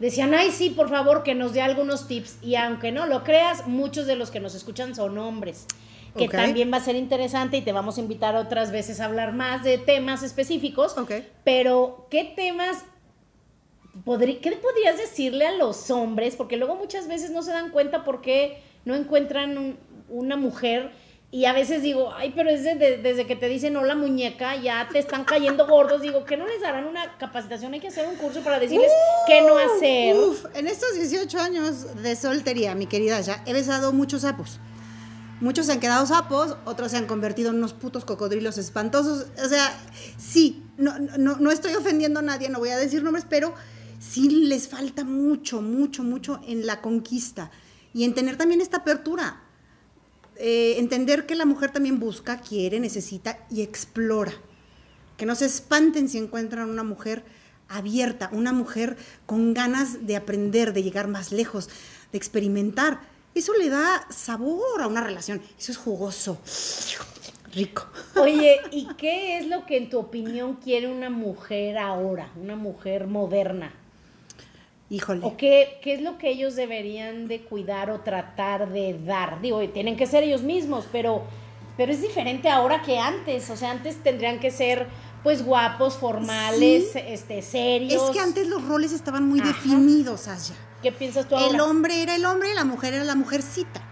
decían, 0.01 0.35
ay, 0.35 0.51
sí, 0.51 0.71
por 0.71 0.89
favor, 0.89 1.23
que 1.23 1.37
nos 1.37 1.53
dé 1.53 1.63
algunos 1.63 2.09
tips. 2.09 2.39
Y 2.43 2.57
aunque 2.57 2.91
no 2.91 3.07
lo 3.07 3.23
creas, 3.23 3.69
muchos 3.69 4.07
de 4.07 4.17
los 4.17 4.33
que 4.33 4.41
nos 4.41 4.57
escuchan 4.57 4.97
son 4.97 5.17
hombres 5.17 5.67
que 6.17 6.29
también 6.29 6.73
va 6.73 6.79
a 6.79 6.81
ser 6.81 6.97
interesante 6.97 7.57
y 7.57 7.63
te 7.63 7.73
vamos 7.73 7.99
a 7.99 8.01
invitar 8.01 8.37
otras 8.37 8.73
veces 8.73 9.01
a 9.01 9.07
hablar 9.07 9.33
más 9.33 9.63
de 9.63 9.79
temas 9.79 10.23
específicos. 10.23 10.95
Pero, 11.45 12.07
¿qué 12.11 12.25
temas 12.25 12.85
¿qué 14.05 14.59
podrías 14.63 14.99
decirle 14.99 15.47
a 15.47 15.53
los 15.53 15.91
hombres? 15.91 16.37
Porque 16.37 16.57
luego 16.57 16.77
muchas 16.77 17.09
veces 17.09 17.31
no 17.31 17.43
se 17.43 17.53
dan 17.53 17.71
cuenta 17.71 18.05
por 18.05 18.21
qué 18.21 18.63
no 18.85 18.95
encuentran 18.95 19.79
una 20.09 20.37
mujer. 20.37 20.91
Y 21.33 21.45
a 21.45 21.53
veces 21.53 21.83
digo, 21.83 22.13
ay, 22.17 22.33
pero 22.35 22.51
es 22.51 22.65
desde, 22.65 23.25
que 23.25 23.37
te 23.37 23.49
dicen 23.49 23.77
hola 23.77 23.95
muñeca, 23.95 24.57
ya 24.57 24.89
te 24.91 24.99
están 24.99 25.25
cayendo 25.25 25.65
gordos. 25.69 26.03
Digo, 26.03 26.25
¿qué 26.25 26.37
no 26.37 26.45
les 26.47 26.61
darán 26.61 26.87
una 26.87 27.17
capacitación? 27.19 27.73
Hay 27.73 27.79
que 27.79 27.87
hacer 27.87 28.09
un 28.09 28.17
curso 28.17 28.41
para 28.41 28.59
decirles 28.59 28.91
qué 29.29 29.43
no 29.43 29.57
hacer. 29.57 30.17
Uf, 30.17 30.47
en 30.55 30.67
estos 30.67 30.95
18 30.95 31.39
años 31.39 32.03
de 32.03 32.17
soltería, 32.17 32.75
mi 32.75 32.87
querida, 32.87 33.21
ya 33.21 33.45
he 33.47 33.53
besado 33.53 33.93
muchos 33.93 34.23
sapos. 34.23 34.59
Muchos 35.41 35.67
se 35.67 35.73
han 35.73 35.81
quedado 35.81 36.07
sapos, 36.07 36.57
otros 36.67 36.91
se 36.91 36.99
han 36.99 37.07
convertido 37.07 37.51
en 37.51 37.57
unos 37.57 37.73
putos 37.73 38.05
cocodrilos 38.05 38.59
espantosos. 38.59 39.27
O 39.43 39.49
sea, 39.49 39.75
sí, 40.19 40.63
no, 40.77 40.99
no, 40.99 41.37
no 41.37 41.51
estoy 41.51 41.75
ofendiendo 41.75 42.21
a 42.21 42.23
nadie, 42.23 42.51
no 42.51 42.59
voy 42.59 42.69
a 42.69 42.77
decir 42.77 43.03
nombres, 43.03 43.25
pero 43.29 43.55
sí 43.99 44.29
les 44.29 44.69
falta 44.69 45.03
mucho, 45.05 45.63
mucho, 45.63 46.03
mucho 46.03 46.41
en 46.47 46.67
la 46.67 46.83
conquista 46.83 47.51
y 47.95 48.05
en 48.05 48.15
tener 48.15 48.37
también 48.37 48.61
esta 48.61 48.79
apertura. 48.79 49.43
Eh, 50.37 50.77
entender 50.79 51.27
que 51.27 51.35
la 51.35 51.45
mujer 51.45 51.71
también 51.71 52.01
busca, 52.01 52.41
quiere, 52.41 52.81
necesita 52.81 53.39
y 53.51 53.61
explora. 53.61 54.33
Que 55.19 55.27
no 55.27 55.35
se 55.35 55.45
espanten 55.45 56.09
si 56.09 56.17
encuentran 56.17 56.71
una 56.71 56.83
mujer 56.83 57.25
abierta, 57.69 58.31
una 58.33 58.53
mujer 58.53 58.97
con 59.27 59.53
ganas 59.53 60.07
de 60.07 60.17
aprender, 60.17 60.73
de 60.73 60.83
llegar 60.83 61.09
más 61.09 61.31
lejos, 61.31 61.69
de 62.11 62.19
experimentar 62.19 63.01
eso 63.35 63.55
le 63.55 63.69
da 63.69 64.07
sabor 64.11 64.83
a 64.83 64.87
una 64.87 65.03
relación. 65.03 65.41
Eso 65.59 65.73
es 65.73 65.79
jugoso, 65.79 66.39
rico. 67.53 67.87
Oye, 68.17 68.61
¿y 68.71 68.87
qué 68.95 69.39
es 69.39 69.47
lo 69.47 69.67
que 69.67 69.77
en 69.77 69.91
tu 69.91 69.99
opinión 69.99 70.57
quiere 70.57 70.89
una 70.89 71.11
mujer 71.11 71.79
ahora, 71.79 72.31
una 72.41 72.57
mujer 72.57 73.07
moderna? 73.07 73.73
Híjole. 74.89 75.21
¿O 75.25 75.37
qué, 75.37 75.79
qué 75.83 75.95
es 75.95 76.03
lo 76.03 76.19
que 76.19 76.31
ellos 76.31 76.57
deberían 76.57 77.29
de 77.29 77.43
cuidar 77.43 77.91
o 77.91 78.01
tratar 78.01 78.73
de 78.73 78.99
dar? 78.99 79.41
Digo, 79.41 79.61
tienen 79.69 79.97
que 79.97 80.07
ser 80.07 80.25
ellos 80.25 80.43
mismos, 80.43 80.87
pero, 80.91 81.23
pero 81.77 81.93
es 81.93 82.03
diferente 82.03 82.49
ahora 82.49 82.83
que 82.83 82.99
antes. 82.99 83.49
O 83.51 83.57
sea, 83.57 83.71
antes 83.71 84.03
tendrían 84.03 84.41
que 84.41 84.51
ser 84.51 84.89
pues 85.23 85.45
guapos, 85.45 85.97
formales, 85.97 86.97
este, 86.97 87.43
serios. 87.43 88.03
Es 88.03 88.11
que 88.11 88.19
antes 88.19 88.49
los 88.49 88.65
roles 88.65 88.93
estaban 88.93 89.29
muy 89.29 89.41
definidos, 89.41 90.27
Asya. 90.27 90.57
¿Qué 90.83 90.93
piensas 90.93 91.29
tú 91.29 91.37
ahora? 91.37 91.55
El 91.55 91.61
hombre 91.61 92.03
era 92.03 92.15
el 92.15 92.25
hombre 92.25 92.51
y 92.51 92.55
la 92.55 92.65
mujer 92.65 92.95
era 92.95 93.05
la 93.05 93.15
mujercita. 93.15 93.83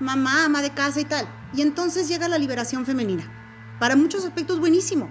Mamá, 0.00 0.44
ama 0.44 0.62
de 0.62 0.70
casa 0.70 1.00
y 1.00 1.04
tal. 1.04 1.28
Y 1.52 1.62
entonces 1.62 2.08
llega 2.08 2.28
la 2.28 2.38
liberación 2.38 2.86
femenina. 2.86 3.76
Para 3.80 3.96
muchos 3.96 4.24
aspectos 4.24 4.60
buenísimo. 4.60 5.08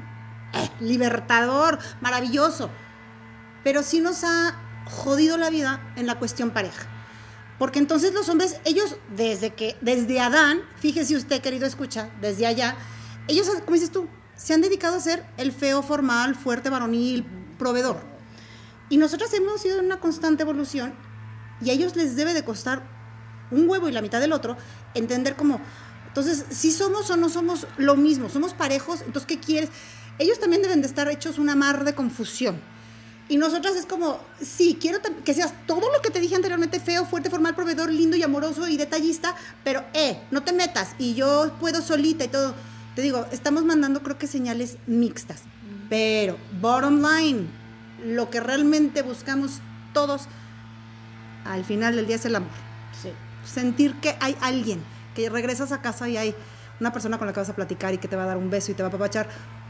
Eh, 0.53 0.69
libertador, 0.79 1.79
maravilloso. 1.99 2.69
Pero 3.63 3.83
sí 3.83 3.99
nos 3.99 4.23
ha 4.23 4.55
jodido 4.85 5.37
la 5.37 5.49
vida 5.49 5.81
en 5.97 6.07
la 6.07 6.17
cuestión 6.17 6.51
pareja. 6.51 6.87
Porque 7.59 7.79
entonces 7.79 8.13
los 8.13 8.29
hombres, 8.29 8.61
ellos 8.63 8.95
desde 9.09 9.53
que, 9.53 9.75
desde 9.81 10.21
Adán, 10.21 10.61
fíjese 10.77 11.15
usted, 11.15 11.41
querido 11.41 11.65
escucha, 11.65 12.09
desde 12.21 12.45
allá, 12.45 12.75
ellos, 13.27 13.49
como 13.65 13.73
dices 13.73 13.91
tú, 13.91 14.07
se 14.35 14.53
han 14.53 14.61
dedicado 14.61 14.95
a 14.95 15.01
ser 15.01 15.25
el 15.37 15.51
feo, 15.51 15.81
formal, 15.81 16.35
fuerte, 16.35 16.69
varonil, 16.69 17.25
proveedor. 17.57 17.97
Y 18.89 18.97
nosotros 18.97 19.33
hemos 19.33 19.65
ido 19.65 19.79
en 19.79 19.85
una 19.85 19.99
constante 19.99 20.43
evolución 20.43 20.93
y 21.61 21.69
a 21.69 21.73
ellos 21.73 21.95
les 21.95 22.15
debe 22.15 22.33
de 22.33 22.43
costar 22.43 22.83
un 23.51 23.69
huevo 23.69 23.87
y 23.87 23.91
la 23.91 24.01
mitad 24.01 24.19
del 24.19 24.33
otro 24.33 24.57
entender 24.93 25.35
cómo, 25.35 25.61
entonces, 26.17 26.45
si 26.49 26.71
somos 26.71 27.11
o 27.11 27.15
no 27.15 27.29
somos 27.29 27.67
lo 27.77 27.95
mismo, 27.95 28.27
somos 28.27 28.55
parejos, 28.55 29.01
entonces, 29.01 29.27
¿qué 29.27 29.39
quieres? 29.39 29.69
Ellos 30.17 30.39
también 30.39 30.63
deben 30.63 30.81
de 30.81 30.87
estar 30.87 31.07
hechos 31.09 31.37
una 31.37 31.55
mar 31.55 31.83
de 31.83 31.93
confusión. 31.93 32.59
Y 33.29 33.37
nosotras 33.37 33.75
es 33.75 33.85
como, 33.85 34.19
sí, 34.41 34.79
quiero 34.81 34.99
que 35.23 35.33
seas 35.35 35.53
todo 35.67 35.91
lo 35.91 36.01
que 36.01 36.09
te 36.09 36.19
dije 36.19 36.35
anteriormente, 36.35 36.79
feo, 36.79 37.05
fuerte, 37.05 37.29
formal, 37.29 37.53
proveedor, 37.53 37.91
lindo 37.91 38.15
y 38.15 38.23
amoroso 38.23 38.67
y 38.67 38.77
detallista, 38.77 39.35
pero, 39.63 39.83
eh, 39.93 40.19
no 40.31 40.41
te 40.41 40.53
metas 40.53 40.95
y 40.97 41.13
yo 41.13 41.51
puedo 41.59 41.83
solita 41.83 42.23
y 42.23 42.29
todo. 42.29 42.55
Te 42.95 43.03
digo, 43.03 43.27
estamos 43.31 43.63
mandando 43.63 44.01
creo 44.01 44.17
que 44.17 44.25
señales 44.25 44.77
mixtas, 44.87 45.43
pero 45.87 46.37
bottom 46.59 47.03
line, 47.03 47.47
lo 48.03 48.31
que 48.31 48.39
realmente 48.39 49.03
buscamos 49.03 49.59
todos 49.93 50.23
al 51.47 51.63
final 51.63 51.95
del 51.95 52.07
día 52.07 52.15
es 52.15 52.25
el 52.25 52.35
amor. 52.35 52.49
Sentir 53.43 53.95
que 54.01 54.15
hay 54.19 54.35
alguien, 54.41 54.83
que 55.15 55.29
regresas 55.29 55.71
a 55.71 55.81
casa 55.81 56.09
y 56.09 56.17
hay 56.17 56.35
una 56.79 56.91
persona 56.91 57.17
con 57.17 57.27
la 57.27 57.33
que 57.33 57.39
vas 57.39 57.49
a 57.49 57.55
platicar 57.55 57.93
y 57.93 57.97
que 57.97 58.07
te 58.07 58.15
va 58.15 58.23
a 58.23 58.27
dar 58.27 58.37
un 58.37 58.49
beso 58.49 58.71
y 58.71 58.75
te 58.75 58.83
va 58.83 58.87
a 58.87 58.89
apapachar, 58.89 59.27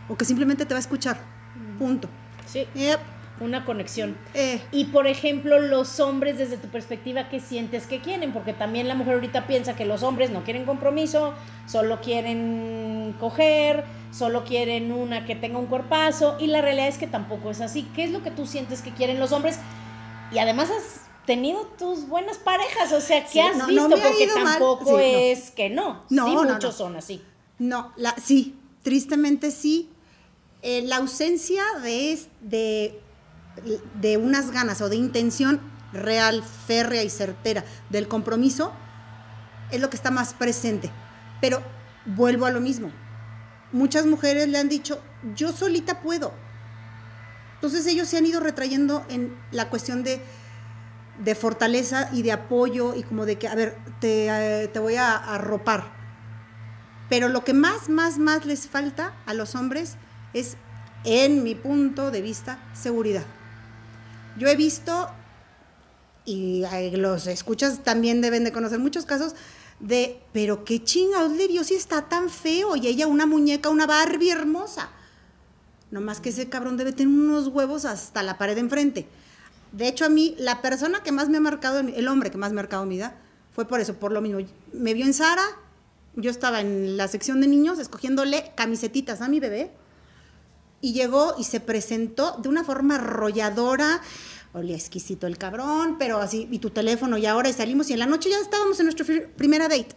o 0.09 0.17
que 0.17 0.25
simplemente 0.25 0.65
te 0.65 0.73
va 0.73 0.77
a 0.77 0.81
escuchar. 0.81 1.17
Punto. 1.77 2.09
Sí. 2.45 2.67
Una 3.39 3.65
conexión. 3.65 4.17
Eh, 4.33 4.59
Y 4.71 4.85
por 4.85 5.05
ejemplo, 5.05 5.59
los 5.59 5.99
hombres, 5.99 6.39
desde 6.39 6.57
tu 6.57 6.69
perspectiva, 6.69 7.29
¿qué 7.29 7.39
sientes 7.39 7.85
que 7.85 8.01
quieren? 8.01 8.33
Porque 8.33 8.51
también 8.51 8.87
la 8.87 8.95
mujer 8.95 9.13
ahorita 9.13 9.45
piensa 9.45 9.75
que 9.75 9.85
los 9.85 10.01
hombres 10.01 10.31
no 10.31 10.43
quieren 10.43 10.65
compromiso, 10.65 11.35
solo 11.67 12.01
quieren 12.01 13.15
coger, 13.19 13.83
solo 14.11 14.43
quieren 14.43 14.91
una 14.91 15.25
que 15.25 15.35
tenga 15.35 15.59
un 15.59 15.67
cuerpazo, 15.67 16.35
y 16.39 16.47
la 16.47 16.63
realidad 16.63 16.87
es 16.87 16.97
que 16.97 17.05
tampoco 17.05 17.51
es 17.51 17.61
así. 17.61 17.87
¿Qué 17.93 18.05
es 18.05 18.11
lo 18.11 18.23
que 18.23 18.31
tú 18.31 18.47
sientes 18.47 18.81
que 18.81 18.91
quieren 18.91 19.19
los 19.19 19.31
hombres? 19.31 19.59
Y 20.31 20.39
además 20.39 20.71
has 20.71 21.06
tenido 21.27 21.61
tus 21.77 22.07
buenas 22.07 22.37
parejas, 22.39 22.91
o 22.93 23.01
sea, 23.01 23.23
¿qué 23.25 23.29
Sí, 23.33 23.39
has 23.39 23.55
no, 23.57 23.67
no 23.67 23.87
visto? 23.89 23.95
ha 23.95 24.09
Porque 24.09 24.27
tampoco 24.33 24.85
Sí, 24.85 24.91
no. 24.91 24.97
es 25.19 25.51
que 25.51 25.69
no. 25.69 26.03
No, 26.09 26.25
sí, 26.25 26.33
no, 26.33 26.43
muchos 26.45 26.63
no. 26.63 26.71
son 26.71 26.95
así. 26.95 27.21
No, 27.59 27.93
la, 27.97 28.15
sí, 28.15 28.55
tristemente 28.81 29.51
sí. 29.51 29.89
Eh, 30.63 30.81
la 30.83 30.95
ausencia 30.97 31.61
de, 31.83 32.19
de, 32.41 32.99
de 34.01 34.17
unas 34.17 34.49
ganas 34.51 34.81
o 34.81 34.89
de 34.89 34.95
intención 34.95 35.59
real, 35.93 36.43
férrea 36.65 37.03
y 37.03 37.09
certera 37.09 37.63
del 37.89 38.07
compromiso 38.07 38.71
es 39.71 39.79
lo 39.79 39.89
que 39.89 39.97
está 39.97 40.09
más 40.11 40.33
presente. 40.33 40.89
Pero 41.41 41.61
vuelvo 42.05 42.45
a 42.47 42.51
lo 42.51 42.59
mismo. 42.61 42.91
Muchas 43.71 44.05
mujeres 44.05 44.47
le 44.47 44.57
han 44.57 44.69
dicho, 44.69 44.99
yo 45.35 45.51
solita 45.51 46.01
puedo. 46.01 46.33
Entonces 47.55 47.85
ellos 47.87 48.07
se 48.07 48.17
han 48.17 48.25
ido 48.25 48.39
retrayendo 48.39 49.03
en 49.09 49.35
la 49.51 49.69
cuestión 49.69 50.03
de, 50.03 50.21
de 51.23 51.35
fortaleza 51.35 52.09
y 52.13 52.21
de 52.21 52.31
apoyo 52.31 52.95
y 52.95 53.03
como 53.03 53.25
de 53.25 53.37
que, 53.37 53.47
a 53.47 53.55
ver, 53.55 53.77
te, 53.99 54.27
eh, 54.29 54.67
te 54.67 54.79
voy 54.79 54.95
a 54.95 55.15
arropar. 55.15 55.95
Pero 57.09 57.29
lo 57.29 57.43
que 57.43 57.53
más, 57.53 57.89
más, 57.89 58.17
más 58.17 58.45
les 58.45 58.67
falta 58.67 59.13
a 59.25 59.33
los 59.33 59.55
hombres 59.55 59.95
es, 60.33 60.57
en 61.03 61.43
mi 61.43 61.55
punto 61.55 62.11
de 62.11 62.21
vista, 62.21 62.59
seguridad. 62.73 63.23
Yo 64.37 64.47
he 64.47 64.55
visto, 64.55 65.09
y 66.25 66.63
eh, 66.71 66.95
los 66.97 67.27
escuchas 67.27 67.83
también 67.83 68.21
deben 68.21 68.43
de 68.43 68.51
conocer 68.51 68.79
muchos 68.79 69.05
casos, 69.05 69.35
de, 69.79 70.21
pero 70.33 70.65
qué 70.65 70.83
chingados 70.83 71.31
le 71.31 71.47
dio 71.47 71.63
si 71.63 71.75
está 71.75 72.03
tan 72.03 72.29
feo 72.29 72.75
y 72.75 72.87
ella 72.87 73.07
una 73.07 73.25
muñeca, 73.25 73.69
una 73.69 73.87
Barbie 73.87 74.31
hermosa. 74.31 74.89
No 75.91 76.01
más 76.01 76.19
que 76.19 76.29
ese 76.29 76.49
cabrón 76.49 76.77
debe 76.77 76.91
tener 76.91 77.13
unos 77.13 77.47
huevos 77.47 77.85
hasta 77.85 78.21
la 78.23 78.37
pared 78.37 78.57
enfrente. 78.57 79.07
De 79.77 79.87
hecho, 79.87 80.05
a 80.05 80.09
mí, 80.09 80.33
la 80.39 80.63
persona 80.63 81.03
que 81.03 81.11
más 81.11 81.29
me 81.29 81.37
ha 81.37 81.39
marcado, 81.39 81.79
el 81.79 82.07
hombre 82.07 82.31
que 82.31 82.37
más 82.39 82.51
me 82.51 82.59
ha 82.59 82.63
marcado 82.63 82.83
mi 82.85 82.95
vida, 82.95 83.15
fue 83.53 83.67
por 83.67 83.79
eso, 83.79 83.93
por 83.93 84.11
lo 84.11 84.21
mismo. 84.21 84.39
Me 84.73 84.95
vio 84.95 85.05
en 85.05 85.13
Sara, 85.13 85.45
yo 86.15 86.31
estaba 86.31 86.61
en 86.61 86.97
la 86.97 87.07
sección 87.07 87.41
de 87.41 87.47
niños 87.47 87.77
escogiéndole 87.77 88.53
camisetitas 88.55 89.21
a 89.21 89.27
mi 89.27 89.39
bebé, 89.39 89.71
y 90.81 90.93
llegó 90.93 91.35
y 91.37 91.43
se 91.43 91.59
presentó 91.59 92.39
de 92.41 92.49
una 92.49 92.63
forma 92.63 92.95
arrolladora. 92.95 94.01
Olía 94.53 94.75
exquisito 94.75 95.27
el 95.27 95.37
cabrón, 95.37 95.97
pero 95.99 96.17
así, 96.17 96.47
y 96.49 96.57
tu 96.57 96.71
teléfono, 96.71 97.19
y 97.19 97.27
ahora 97.27 97.53
salimos, 97.53 97.91
y 97.91 97.93
en 97.93 97.99
la 97.99 98.07
noche 98.07 98.31
ya 98.31 98.39
estábamos 98.39 98.79
en 98.79 98.87
nuestra 98.87 99.05
primera 99.35 99.67
date. 99.67 99.95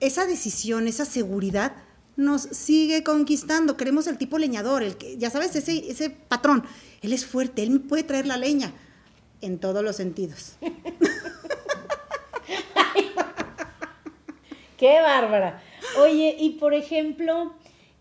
Esa 0.00 0.26
decisión, 0.26 0.88
esa 0.88 1.06
seguridad 1.06 1.72
nos 2.16 2.42
sigue 2.42 3.02
conquistando. 3.02 3.76
Queremos 3.76 4.06
el 4.06 4.18
tipo 4.18 4.38
leñador, 4.38 4.82
el 4.82 4.96
que, 4.96 5.16
ya 5.16 5.30
sabes, 5.30 5.56
ese, 5.56 5.90
ese 5.90 6.10
patrón. 6.10 6.64
Él 7.02 7.12
es 7.12 7.26
fuerte, 7.26 7.62
él 7.62 7.80
puede 7.80 8.02
traer 8.02 8.26
la 8.26 8.36
leña 8.36 8.72
en 9.40 9.58
todos 9.58 9.82
los 9.84 9.96
sentidos. 9.96 10.56
Qué 14.76 15.00
bárbara. 15.00 15.62
Oye, 15.98 16.36
y 16.38 16.50
por 16.50 16.74
ejemplo, 16.74 17.54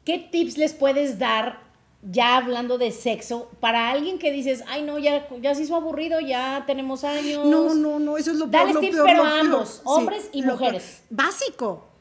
¿qué 0.06 0.17
tips 0.19 0.58
les 0.58 0.73
puedes 0.73 1.19
dar 1.19 1.62
ya 2.02 2.36
hablando 2.38 2.78
de 2.78 2.91
sexo 2.91 3.49
para 3.60 3.89
alguien 3.91 4.19
que 4.19 4.32
dices, 4.32 4.63
ay 4.67 4.82
no, 4.82 4.99
ya, 4.99 5.28
ya 5.41 5.56
se 5.56 5.62
hizo 5.63 5.76
aburrido, 5.76 6.19
ya 6.19 6.63
tenemos 6.65 7.04
años? 7.04 7.45
No, 7.45 7.73
no, 7.76 7.99
no, 7.99 8.17
eso 8.17 8.32
es 8.32 8.38
lo. 8.38 8.47
Dales 8.47 8.73
lo 8.73 8.82
tips, 8.82 8.95
peor, 8.95 9.06
pero 9.06 9.23
a 9.23 9.39
ambos, 9.39 9.82
hombres 9.86 10.30
y 10.34 10.41
peor. 10.41 10.54
mujeres. 10.54 11.04
Básico. 11.10 11.92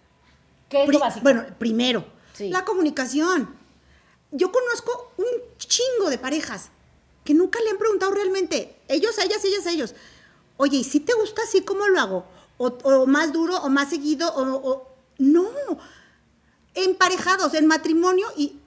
¿Qué 0.72 0.80
es 0.80 0.87
Pri- 0.87 0.94
lo 0.94 1.00
básico? 1.00 1.22
Bueno, 1.22 1.44
primero, 1.58 2.04
Sí. 2.35 2.48
la 2.48 2.64
comunicación. 2.64 3.54
Yo 4.30 4.50
conozco 4.50 5.12
un 5.18 5.26
chingo 5.58 6.08
de 6.08 6.16
parejas 6.18 6.70
que 7.24 7.35
nunca 7.35 7.61
le 7.61 7.70
han 7.70 7.76
preguntado 7.78 8.11
realmente, 8.12 8.74
ellos, 8.88 9.16
ellas, 9.18 9.44
ellas, 9.44 9.66
ellos, 9.66 9.94
oye, 10.56 10.78
¿y 10.78 10.85
si 10.85 10.98
te 11.00 11.12
gusta 11.12 11.42
así 11.42 11.61
cómo 11.62 11.87
lo 11.88 12.00
hago? 12.00 12.24
O, 12.56 12.66
o 12.85 13.06
más 13.06 13.32
duro, 13.32 13.56
o 13.58 13.68
más 13.68 13.90
seguido, 13.90 14.32
o, 14.35 14.42
o- 14.70 14.88
no. 15.18 15.46
Emparejados, 16.74 17.52
en 17.52 17.66
matrimonio 17.66 18.26
y, 18.37 18.58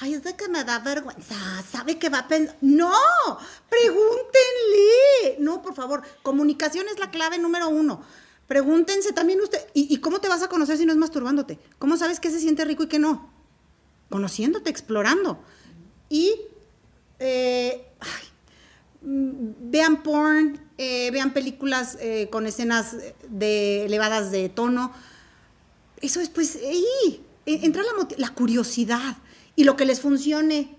ay, 0.00 0.14
es 0.14 0.22
de 0.24 0.34
que 0.34 0.48
me 0.48 0.64
da 0.64 0.78
vergüenza, 0.78 1.34
sabe 1.70 1.98
que 1.98 2.08
va 2.08 2.20
a 2.20 2.28
pensar. 2.28 2.56
No, 2.62 2.90
pregúntenle. 3.68 5.36
No, 5.38 5.60
por 5.62 5.74
favor, 5.74 6.02
comunicación 6.22 6.86
es 6.88 6.98
la 6.98 7.10
clave 7.10 7.38
número 7.38 7.68
uno. 7.68 8.02
Pregúntense 8.50 9.12
también 9.12 9.40
usted, 9.40 9.60
¿y, 9.74 9.96
cómo 9.98 10.20
te 10.20 10.26
vas 10.26 10.42
a 10.42 10.48
conocer 10.48 10.76
si 10.76 10.84
no 10.84 10.90
es 10.90 10.98
masturbándote? 10.98 11.60
¿Cómo 11.78 11.96
sabes 11.96 12.18
qué 12.18 12.32
se 12.32 12.40
siente 12.40 12.64
rico 12.64 12.82
y 12.82 12.88
qué 12.88 12.98
no? 12.98 13.30
Conociéndote, 14.08 14.70
explorando. 14.70 15.38
Y 16.08 16.32
eh, 17.20 17.86
mm, 19.02 19.70
vean 19.70 20.02
porn, 20.02 20.60
eh, 20.78 21.12
vean 21.12 21.32
películas 21.32 21.96
eh, 22.00 22.26
con 22.32 22.44
escenas 22.44 22.96
de 23.28 23.84
elevadas 23.84 24.32
de 24.32 24.48
tono. 24.48 24.92
Eso 26.00 26.18
es 26.18 26.28
pues 26.28 26.56
ahí, 26.56 27.24
eh, 27.46 27.60
entra 27.62 27.84
la, 27.84 28.08
la 28.16 28.34
curiosidad 28.34 29.16
y 29.54 29.62
lo 29.62 29.76
que 29.76 29.84
les 29.86 30.00
funcione. 30.00 30.76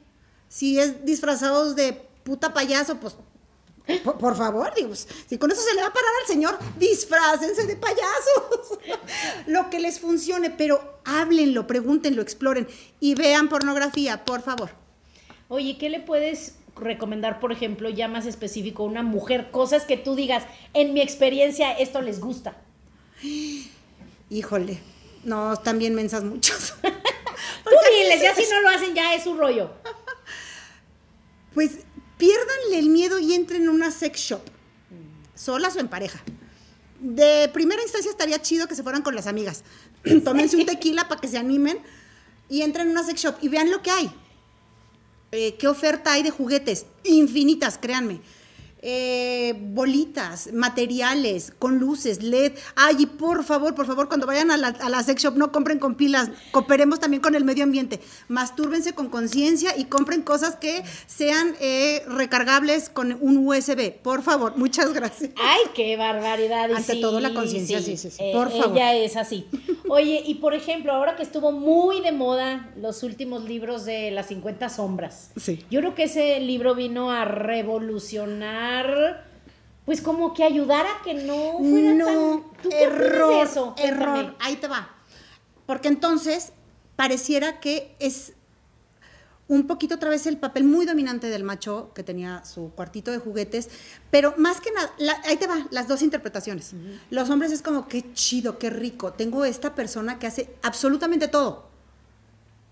Si 0.49 0.77
es 0.77 1.05
disfrazados 1.05 1.77
de 1.77 1.93
puta 2.25 2.53
payaso, 2.53 2.99
pues 2.99 3.15
por, 3.99 4.17
por 4.17 4.35
favor, 4.35 4.73
digo, 4.75 4.93
si 4.95 5.37
con 5.37 5.51
eso 5.51 5.61
se 5.61 5.73
le 5.73 5.81
va 5.81 5.87
a 5.87 5.93
parar 5.93 6.09
al 6.21 6.27
señor, 6.27 6.57
disfrácense 6.77 7.65
de 7.65 7.75
payasos. 7.75 8.79
lo 9.47 9.69
que 9.69 9.79
les 9.79 9.99
funcione, 9.99 10.49
pero 10.49 10.99
háblenlo, 11.05 11.67
pregúntenlo, 11.67 12.21
exploren 12.21 12.67
y 12.99 13.15
vean 13.15 13.49
pornografía, 13.49 14.25
por 14.25 14.41
favor. 14.41 14.71
Oye, 15.47 15.77
¿qué 15.77 15.89
le 15.89 15.99
puedes 15.99 16.55
recomendar, 16.75 17.39
por 17.39 17.51
ejemplo, 17.51 17.89
ya 17.89 18.07
más 18.07 18.25
específico 18.25 18.83
a 18.83 18.87
una 18.87 19.03
mujer? 19.03 19.51
Cosas 19.51 19.85
que 19.85 19.97
tú 19.97 20.15
digas, 20.15 20.43
en 20.73 20.93
mi 20.93 21.01
experiencia 21.01 21.71
esto 21.73 22.01
les 22.01 22.19
gusta. 22.19 22.55
Híjole, 24.29 24.79
no, 25.23 25.57
también 25.57 25.93
mensas 25.93 26.23
muchos. 26.23 26.75
Tú 27.63 27.71
diles, 27.91 28.21
ya 28.21 28.35
si 28.35 28.49
no 28.49 28.61
lo 28.61 28.69
hacen 28.69 28.93
ya 28.93 29.15
es 29.15 29.23
su 29.23 29.35
rollo. 29.35 29.71
Pues 31.53 31.79
piérdanle 32.21 32.77
el 32.77 32.89
miedo 32.89 33.17
y 33.17 33.33
entren 33.33 33.63
en 33.63 33.69
una 33.69 33.89
sex 33.89 34.19
shop, 34.19 34.41
solas 35.33 35.75
o 35.75 35.79
en 35.79 35.87
pareja. 35.87 36.21
De 36.99 37.49
primera 37.51 37.81
instancia 37.81 38.11
estaría 38.11 38.39
chido 38.39 38.67
que 38.67 38.75
se 38.75 38.83
fueran 38.83 39.01
con 39.01 39.15
las 39.15 39.25
amigas. 39.25 39.63
Tómense 40.23 40.55
un 40.55 40.67
tequila 40.67 41.07
para 41.07 41.19
que 41.19 41.27
se 41.27 41.39
animen 41.39 41.79
y 42.47 42.61
entren 42.61 42.85
en 42.85 42.91
una 42.91 43.03
sex 43.03 43.21
shop 43.21 43.35
y 43.41 43.47
vean 43.47 43.71
lo 43.71 43.81
que 43.81 43.89
hay. 43.89 44.11
Eh, 45.31 45.55
¿Qué 45.57 45.67
oferta 45.67 46.13
hay 46.13 46.21
de 46.21 46.29
juguetes? 46.29 46.85
Infinitas, 47.05 47.79
créanme. 47.79 48.21
Eh, 48.83 49.53
bolitas, 49.59 50.51
materiales, 50.53 51.53
con 51.59 51.77
luces, 51.77 52.23
LED. 52.23 52.53
Ay, 52.75 52.95
y 52.99 53.05
por 53.05 53.43
favor, 53.43 53.75
por 53.75 53.85
favor, 53.85 54.07
cuando 54.07 54.25
vayan 54.25 54.49
a 54.49 54.57
la, 54.57 54.69
a 54.69 54.89
la 54.89 55.03
sex 55.03 55.21
shop, 55.21 55.35
no 55.37 55.51
compren 55.51 55.77
con 55.77 55.93
pilas. 55.93 56.29
Cooperemos 56.51 56.99
también 56.99 57.21
con 57.21 57.35
el 57.35 57.45
medio 57.45 57.63
ambiente. 57.63 57.99
Mastúrbense 58.27 58.93
con 58.93 59.09
conciencia 59.09 59.77
y 59.77 59.85
compren 59.85 60.23
cosas 60.23 60.55
que 60.55 60.83
sean 61.05 61.55
eh, 61.59 62.03
recargables 62.07 62.89
con 62.89 63.17
un 63.21 63.47
USB. 63.47 63.91
Por 63.93 64.23
favor, 64.23 64.57
muchas 64.57 64.93
gracias. 64.93 65.31
Ay, 65.37 65.61
qué 65.75 65.95
barbaridad. 65.95 66.71
Ante 66.71 66.93
sí, 66.93 67.01
todo, 67.01 67.19
la 67.19 67.33
conciencia, 67.33 67.81
sí, 67.81 67.97
sí, 67.97 68.09
sí, 68.09 68.23
por 68.33 68.49
favor. 68.49 68.75
Ella 68.77 68.95
es 68.95 69.15
así. 69.15 69.45
Oye, 69.93 70.23
y 70.25 70.35
por 70.35 70.53
ejemplo, 70.53 70.93
ahora 70.93 71.17
que 71.17 71.23
estuvo 71.23 71.51
muy 71.51 71.99
de 71.99 72.13
moda 72.13 72.69
los 72.77 73.03
últimos 73.03 73.43
libros 73.43 73.83
de 73.83 74.09
las 74.11 74.27
50 74.27 74.69
sombras. 74.69 75.31
Sí. 75.35 75.65
Yo 75.69 75.81
creo 75.81 75.95
que 75.95 76.03
ese 76.03 76.39
libro 76.39 76.75
vino 76.75 77.11
a 77.11 77.25
revolucionar, 77.25 79.25
pues 79.83 79.99
como 79.99 80.33
que 80.33 80.45
ayudar 80.45 80.85
a 80.85 81.03
que 81.03 81.13
no 81.15 81.57
fuera 81.57 81.93
No, 81.93 82.05
tan... 82.05 82.43
¿Tú 82.63 82.69
qué 82.69 82.83
error, 82.83 83.35
de 83.35 83.41
eso? 83.41 83.75
error. 83.77 84.13
Cuéntame. 84.13 84.37
Ahí 84.39 84.55
te 84.55 84.69
va. 84.69 84.95
Porque 85.65 85.89
entonces 85.89 86.53
pareciera 86.95 87.59
que 87.59 87.93
es 87.99 88.35
un 89.47 89.67
poquito 89.67 89.95
otra 89.95 90.09
vez 90.09 90.25
el 90.27 90.37
papel 90.37 90.63
muy 90.63 90.85
dominante 90.85 91.27
del 91.27 91.43
macho 91.43 91.91
que 91.93 92.03
tenía 92.03 92.45
su 92.45 92.71
cuartito 92.71 93.11
de 93.11 93.17
juguetes, 93.17 93.69
pero 94.09 94.33
más 94.37 94.61
que 94.61 94.71
nada, 94.71 94.93
la- 94.97 95.21
ahí 95.25 95.35
te 95.37 95.47
va, 95.47 95.67
las 95.71 95.87
dos 95.89 96.01
interpretaciones. 96.01 96.73
Los 97.09 97.29
hombres 97.29 97.51
es 97.51 97.61
como, 97.61 97.87
qué 97.87 98.13
chido, 98.13 98.57
qué 98.57 98.69
rico, 98.69 99.11
tengo 99.13 99.43
esta 99.43 99.75
persona 99.75 100.19
que 100.19 100.27
hace 100.27 100.55
absolutamente 100.61 101.27
todo. 101.27 101.67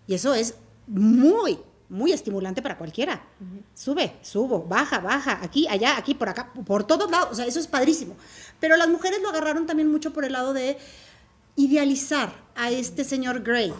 Y 0.08 0.14
eso 0.14 0.34
es 0.34 0.56
muy, 0.88 1.60
muy 1.90 2.14
estimulante 2.14 2.62
para 2.62 2.78
cualquiera. 2.78 3.24
Sube, 3.76 4.16
subo, 4.22 4.64
baja, 4.64 5.00
baja, 5.00 5.40
aquí, 5.44 5.68
allá, 5.68 5.98
aquí, 5.98 6.14
por 6.16 6.30
acá, 6.30 6.54
por 6.66 6.84
todos 6.86 7.12
lados. 7.12 7.30
O 7.32 7.36
sea, 7.36 7.46
eso 7.46 7.60
es 7.60 7.68
padrísimo. 7.68 8.16
Pero 8.60 8.78
las 8.78 8.88
mujeres 8.88 9.22
lo 9.22 9.30
agarraron 9.30 9.66
también 9.68 9.92
mucho 9.92 10.14
por 10.14 10.24
el 10.24 10.32
lado 10.34 10.54
de 10.54 10.78
idealizar 11.56 12.32
a 12.56 12.72
este 12.72 13.04
señor 13.04 13.42
Grey. 13.44 13.74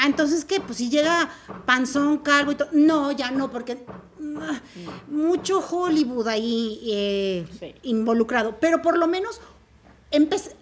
Ah, 0.00 0.06
entonces, 0.06 0.44
¿qué? 0.44 0.60
Pues 0.60 0.78
si 0.78 0.90
llega 0.90 1.28
panzón, 1.66 2.18
calvo 2.18 2.52
y 2.52 2.54
todo. 2.54 2.68
No, 2.72 3.10
ya 3.10 3.32
no, 3.32 3.50
porque 3.50 3.84
mm, 4.20 5.14
mucho 5.14 5.58
Hollywood 5.58 6.28
ahí 6.28 6.80
eh, 6.86 7.46
Sí. 7.58 7.74
involucrado, 7.82 8.56
pero 8.60 8.80
por 8.80 8.96
lo 8.96 9.08
menos 9.08 9.40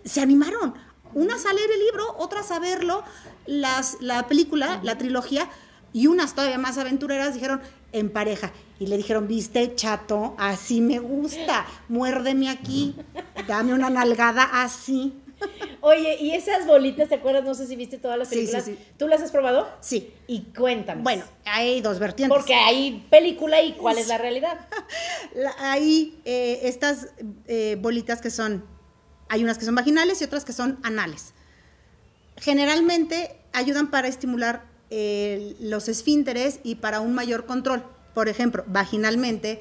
se 0.04 0.20
animaron. 0.22 0.74
Unas 1.14 1.44
a 1.46 1.52
leer 1.52 1.70
el 1.70 1.80
libro, 1.80 2.14
otras 2.18 2.50
a 2.50 2.58
verlo, 2.58 3.02
las, 3.46 3.98
la 4.00 4.26
película, 4.26 4.80
la 4.82 4.96
trilogía, 4.98 5.48
y 5.92 6.06
unas 6.08 6.34
todavía 6.34 6.58
más 6.58 6.78
aventureras 6.78 7.34
dijeron 7.34 7.60
en 7.92 8.10
pareja. 8.10 8.52
Y 8.78 8.86
le 8.86 8.96
dijeron, 8.96 9.28
viste, 9.28 9.74
chato, 9.74 10.34
así 10.38 10.80
me 10.80 10.98
gusta, 10.98 11.64
muérdeme 11.88 12.48
aquí, 12.50 12.94
dame 13.46 13.72
una 13.74 13.88
nalgada 13.90 14.62
así. 14.62 15.14
Oye, 15.82 16.16
y 16.20 16.32
esas 16.32 16.66
bolitas, 16.66 17.08
¿te 17.08 17.16
acuerdas? 17.16 17.44
No 17.44 17.54
sé 17.54 17.66
si 17.66 17.76
viste 17.76 17.98
todas 17.98 18.18
las 18.18 18.28
Sí, 18.28 18.34
sí, 18.34 18.40
películas. 18.52 18.64
sí. 18.64 18.78
¿Tú 18.98 19.06
las 19.08 19.20
has 19.22 19.30
probado? 19.30 19.68
Sí. 19.80 20.12
Y 20.26 20.42
cuéntame. 20.56 21.02
Bueno, 21.02 21.24
hay 21.44 21.80
dos 21.80 21.98
vertientes. 21.98 22.36
Porque 22.36 22.54
hay 22.54 23.06
película 23.10 23.60
y 23.62 23.72
cuál 23.74 23.98
es 23.98 24.08
la 24.08 24.18
realidad. 24.18 24.58
La- 25.34 25.54
hay 25.58 26.18
eh, 26.24 26.60
estas 26.64 27.08
eh, 27.46 27.76
bolitas 27.80 28.20
que 28.20 28.30
son, 28.30 28.64
hay 29.28 29.44
unas 29.44 29.58
que 29.58 29.64
son 29.64 29.74
vaginales 29.74 30.20
y 30.20 30.24
otras 30.24 30.44
que 30.44 30.52
son 30.52 30.78
anales. 30.82 31.34
Generalmente 32.38 33.36
ayudan 33.52 33.90
para 33.90 34.08
estimular 34.08 34.64
eh, 34.90 35.56
los 35.60 35.88
esfínteres 35.88 36.60
y 36.62 36.76
para 36.76 37.00
un 37.00 37.14
mayor 37.14 37.46
control. 37.46 37.84
Por 38.14 38.28
ejemplo, 38.28 38.64
vaginalmente, 38.66 39.60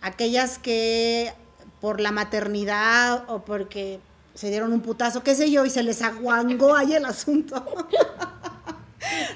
aquellas 0.00 0.58
que 0.58 1.32
por 1.80 2.00
la 2.00 2.10
maternidad 2.12 3.24
o 3.28 3.44
porque 3.44 4.00
se 4.38 4.50
dieron 4.50 4.72
un 4.72 4.82
putazo, 4.82 5.24
qué 5.24 5.34
sé 5.34 5.50
yo, 5.50 5.66
y 5.66 5.70
se 5.70 5.82
les 5.82 6.00
aguangó 6.00 6.76
ahí 6.76 6.94
el 6.94 7.04
asunto. 7.04 7.64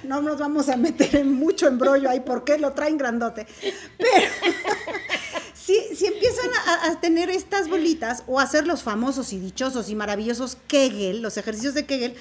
No 0.03 0.21
nos 0.21 0.39
vamos 0.39 0.69
a 0.69 0.77
meter 0.77 1.17
en 1.17 1.33
mucho 1.33 1.67
embrollo 1.67 2.11
ahí 2.11 2.21
porque 2.21 2.59
lo 2.59 2.73
traen 2.73 2.99
grandote. 2.99 3.47
Pero 3.97 4.27
si, 5.55 5.79
si 5.95 6.07
empiezan 6.07 6.51
a, 6.83 7.01
tener 7.01 7.31
estas 7.31 7.69
bolitas 7.69 8.25
o 8.27 8.39
a 8.39 8.43
hacer 8.43 8.67
los 8.67 8.83
famosos 8.83 9.33
y 9.33 9.39
dichosos 9.39 9.89
y 9.89 9.95
maravillosos 9.95 10.59
Kegel, 10.67 11.23
los 11.23 11.37
ejercicios 11.37 11.75
de 11.75 11.87
Kegel, 11.87 12.17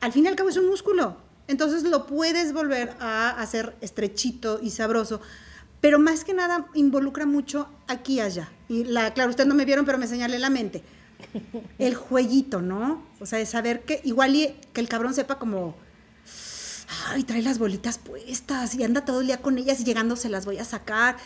al 0.00 0.12
fin 0.12 0.24
y 0.24 0.28
al 0.28 0.36
cabo 0.36 0.48
es 0.48 0.56
un 0.56 0.68
músculo. 0.68 1.16
Entonces 1.48 1.82
lo 1.82 2.06
puedes 2.06 2.52
volver 2.54 2.94
a 3.00 3.30
hacer 3.30 3.76
estrechito 3.80 4.60
y 4.62 4.70
sabroso. 4.70 5.20
Pero 5.80 5.98
más 5.98 6.24
que 6.24 6.32
nada 6.32 6.68
involucra 6.74 7.26
mucho 7.26 7.68
aquí 7.88 8.14
y 8.14 8.20
allá. 8.20 8.48
Y 8.68 8.84
la, 8.84 9.12
claro, 9.12 9.30
ustedes 9.30 9.48
no 9.48 9.54
me 9.54 9.64
vieron, 9.64 9.84
pero 9.84 9.98
me 9.98 10.06
señalé 10.06 10.38
la 10.38 10.50
mente. 10.50 10.82
El 11.78 11.94
jueguito, 11.94 12.62
¿no? 12.62 13.02
O 13.20 13.26
sea, 13.26 13.38
de 13.38 13.46
saber 13.46 13.82
que 13.82 14.00
igual 14.04 14.36
y 14.36 14.54
que 14.72 14.80
el 14.80 14.88
cabrón 14.88 15.14
sepa 15.14 15.38
como 15.38 15.74
ay, 17.08 17.24
trae 17.24 17.42
las 17.42 17.58
bolitas 17.58 17.98
puestas 17.98 18.74
y 18.74 18.82
anda 18.82 19.04
todo 19.04 19.20
el 19.20 19.26
día 19.26 19.38
con 19.38 19.58
ellas 19.58 19.80
y 19.80 19.84
llegando 19.84 20.16
se 20.16 20.28
las 20.28 20.44
voy 20.44 20.58
a 20.58 20.64
sacar. 20.64 21.16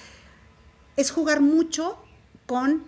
Es 0.96 1.11
jugar 1.11 1.40
mucho 1.40 1.98
con 2.46 2.85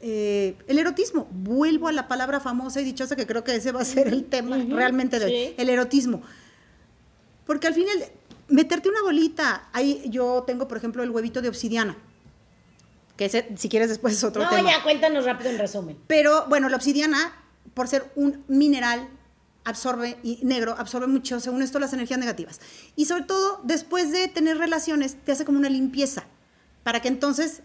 eh, 0.00 0.56
el 0.66 0.78
erotismo. 0.78 1.28
Vuelvo 1.30 1.88
a 1.88 1.92
la 1.92 2.08
palabra 2.08 2.40
famosa 2.40 2.80
y 2.80 2.84
dichosa 2.84 3.16
que 3.16 3.26
creo 3.26 3.44
que 3.44 3.54
ese 3.54 3.72
va 3.72 3.80
a 3.80 3.84
ser 3.84 4.08
el 4.08 4.24
tema 4.24 4.56
realmente 4.56 5.18
de 5.18 5.24
hoy, 5.24 5.30
sí. 5.30 5.54
el 5.56 5.68
erotismo. 5.68 6.22
Porque 7.46 7.66
al 7.66 7.74
final, 7.74 8.04
meterte 8.48 8.88
una 8.88 9.02
bolita, 9.02 9.68
ahí 9.72 10.04
yo 10.10 10.44
tengo, 10.46 10.68
por 10.68 10.76
ejemplo, 10.76 11.02
el 11.02 11.10
huevito 11.10 11.40
de 11.40 11.48
obsidiana, 11.48 11.96
que 13.18 13.26
ese, 13.26 13.46
si 13.56 13.68
quieres 13.68 13.88
después 13.90 14.14
es 14.14 14.24
otro 14.24 14.44
No, 14.44 14.48
tema. 14.48 14.70
ya 14.70 14.82
cuéntanos 14.82 15.24
rápido 15.26 15.50
en 15.50 15.58
resumen. 15.58 15.98
Pero 16.06 16.46
bueno, 16.48 16.68
la 16.70 16.76
obsidiana, 16.76 17.34
por 17.74 17.88
ser 17.88 18.10
un 18.14 18.44
mineral, 18.48 19.08
absorbe, 19.64 20.16
y 20.22 20.38
negro, 20.44 20.74
absorbe 20.78 21.08
mucho, 21.08 21.40
según 21.40 21.60
esto, 21.60 21.78
las 21.80 21.92
energías 21.92 22.20
negativas. 22.20 22.60
Y 22.96 23.04
sobre 23.06 23.24
todo, 23.24 23.60
después 23.64 24.12
de 24.12 24.28
tener 24.28 24.56
relaciones, 24.56 25.16
te 25.24 25.32
hace 25.32 25.44
como 25.44 25.58
una 25.58 25.68
limpieza, 25.68 26.24
para 26.84 27.02
que 27.02 27.08
entonces, 27.08 27.60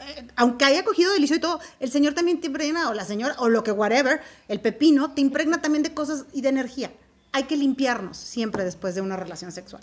eh, 0.00 0.26
aunque 0.34 0.64
haya 0.64 0.82
cogido 0.82 1.12
delicioso 1.12 1.38
y 1.38 1.42
todo, 1.42 1.60
el 1.78 1.90
señor 1.92 2.14
también 2.14 2.40
te 2.40 2.46
impregna, 2.46 2.88
o 2.88 2.94
la 2.94 3.04
señora, 3.04 3.36
o 3.38 3.48
lo 3.50 3.62
que 3.62 3.70
whatever, 3.72 4.22
el 4.48 4.60
pepino, 4.60 5.12
te 5.12 5.20
impregna 5.20 5.60
también 5.60 5.82
de 5.82 5.92
cosas 5.92 6.24
y 6.32 6.40
de 6.40 6.48
energía. 6.48 6.90
Hay 7.32 7.44
que 7.44 7.56
limpiarnos 7.56 8.16
siempre 8.16 8.64
después 8.64 8.94
de 8.94 9.02
una 9.02 9.16
relación 9.16 9.52
sexual. 9.52 9.82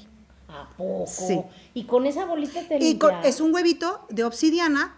¿A 0.61 0.69
poco? 0.77 1.05
Sí. 1.07 1.39
Y 1.73 1.83
con 1.85 2.05
esa 2.05 2.25
bolita 2.25 2.61
te 2.67 2.77
Y 2.83 2.97
con- 2.97 3.13
es 3.23 3.39
un 3.41 3.53
huevito 3.53 4.05
de 4.09 4.23
obsidiana 4.23 4.95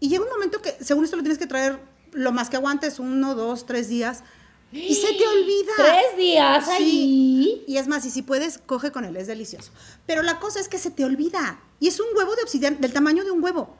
y 0.00 0.08
llega 0.08 0.22
un 0.24 0.30
momento 0.30 0.60
que, 0.62 0.72
según 0.80 1.04
esto, 1.04 1.16
lo 1.16 1.22
tienes 1.22 1.38
que 1.38 1.46
traer 1.46 1.80
lo 2.12 2.32
más 2.32 2.48
que 2.50 2.56
aguantes, 2.56 2.98
uno, 2.98 3.34
dos, 3.34 3.66
tres 3.66 3.88
días. 3.88 4.22
Y 4.70 4.94
se 4.94 5.14
te 5.14 5.26
olvida. 5.26 5.72
¿Tres 5.76 6.16
días 6.16 6.64
Sí. 6.66 6.72
ahí? 6.72 7.64
Y 7.66 7.76
es 7.78 7.88
más, 7.88 8.04
y 8.04 8.10
si 8.10 8.22
puedes, 8.22 8.58
coge 8.58 8.92
con 8.92 9.04
él, 9.04 9.16
es 9.16 9.26
delicioso. 9.26 9.70
Pero 10.06 10.22
la 10.22 10.38
cosa 10.40 10.60
es 10.60 10.68
que 10.68 10.78
se 10.78 10.90
te 10.90 11.04
olvida. 11.04 11.60
Y 11.80 11.88
es 11.88 11.98
un 12.00 12.06
huevo 12.14 12.34
de 12.36 12.42
obsidiana, 12.42 12.76
del 12.78 12.92
tamaño 12.92 13.24
de 13.24 13.30
un 13.30 13.42
huevo. 13.42 13.74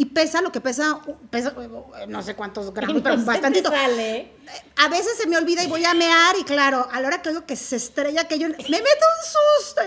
Y 0.00 0.04
pesa 0.06 0.40
lo 0.40 0.52
que 0.52 0.60
pesa, 0.60 1.00
pesa 1.28 1.52
no 2.06 2.22
sé 2.22 2.36
cuántos 2.36 2.72
gramos, 2.74 2.96
no 2.96 3.02
pero 3.02 3.16
te 3.16 3.24
bastantito. 3.24 3.68
sale. 3.68 4.30
A 4.76 4.88
veces 4.88 5.18
se 5.18 5.26
me 5.26 5.36
olvida 5.36 5.64
y 5.64 5.66
voy 5.66 5.84
a 5.84 5.92
mear 5.92 6.36
y 6.40 6.44
claro, 6.44 6.88
a 6.90 7.00
la 7.00 7.08
hora 7.08 7.20
que 7.20 7.30
oigo 7.30 7.44
que 7.44 7.56
se 7.56 7.74
estrella, 7.74 8.28
que 8.28 8.38
yo 8.38 8.48
me 8.48 8.54
meto 8.56 8.68
un 8.70 9.64
susto. 9.64 9.82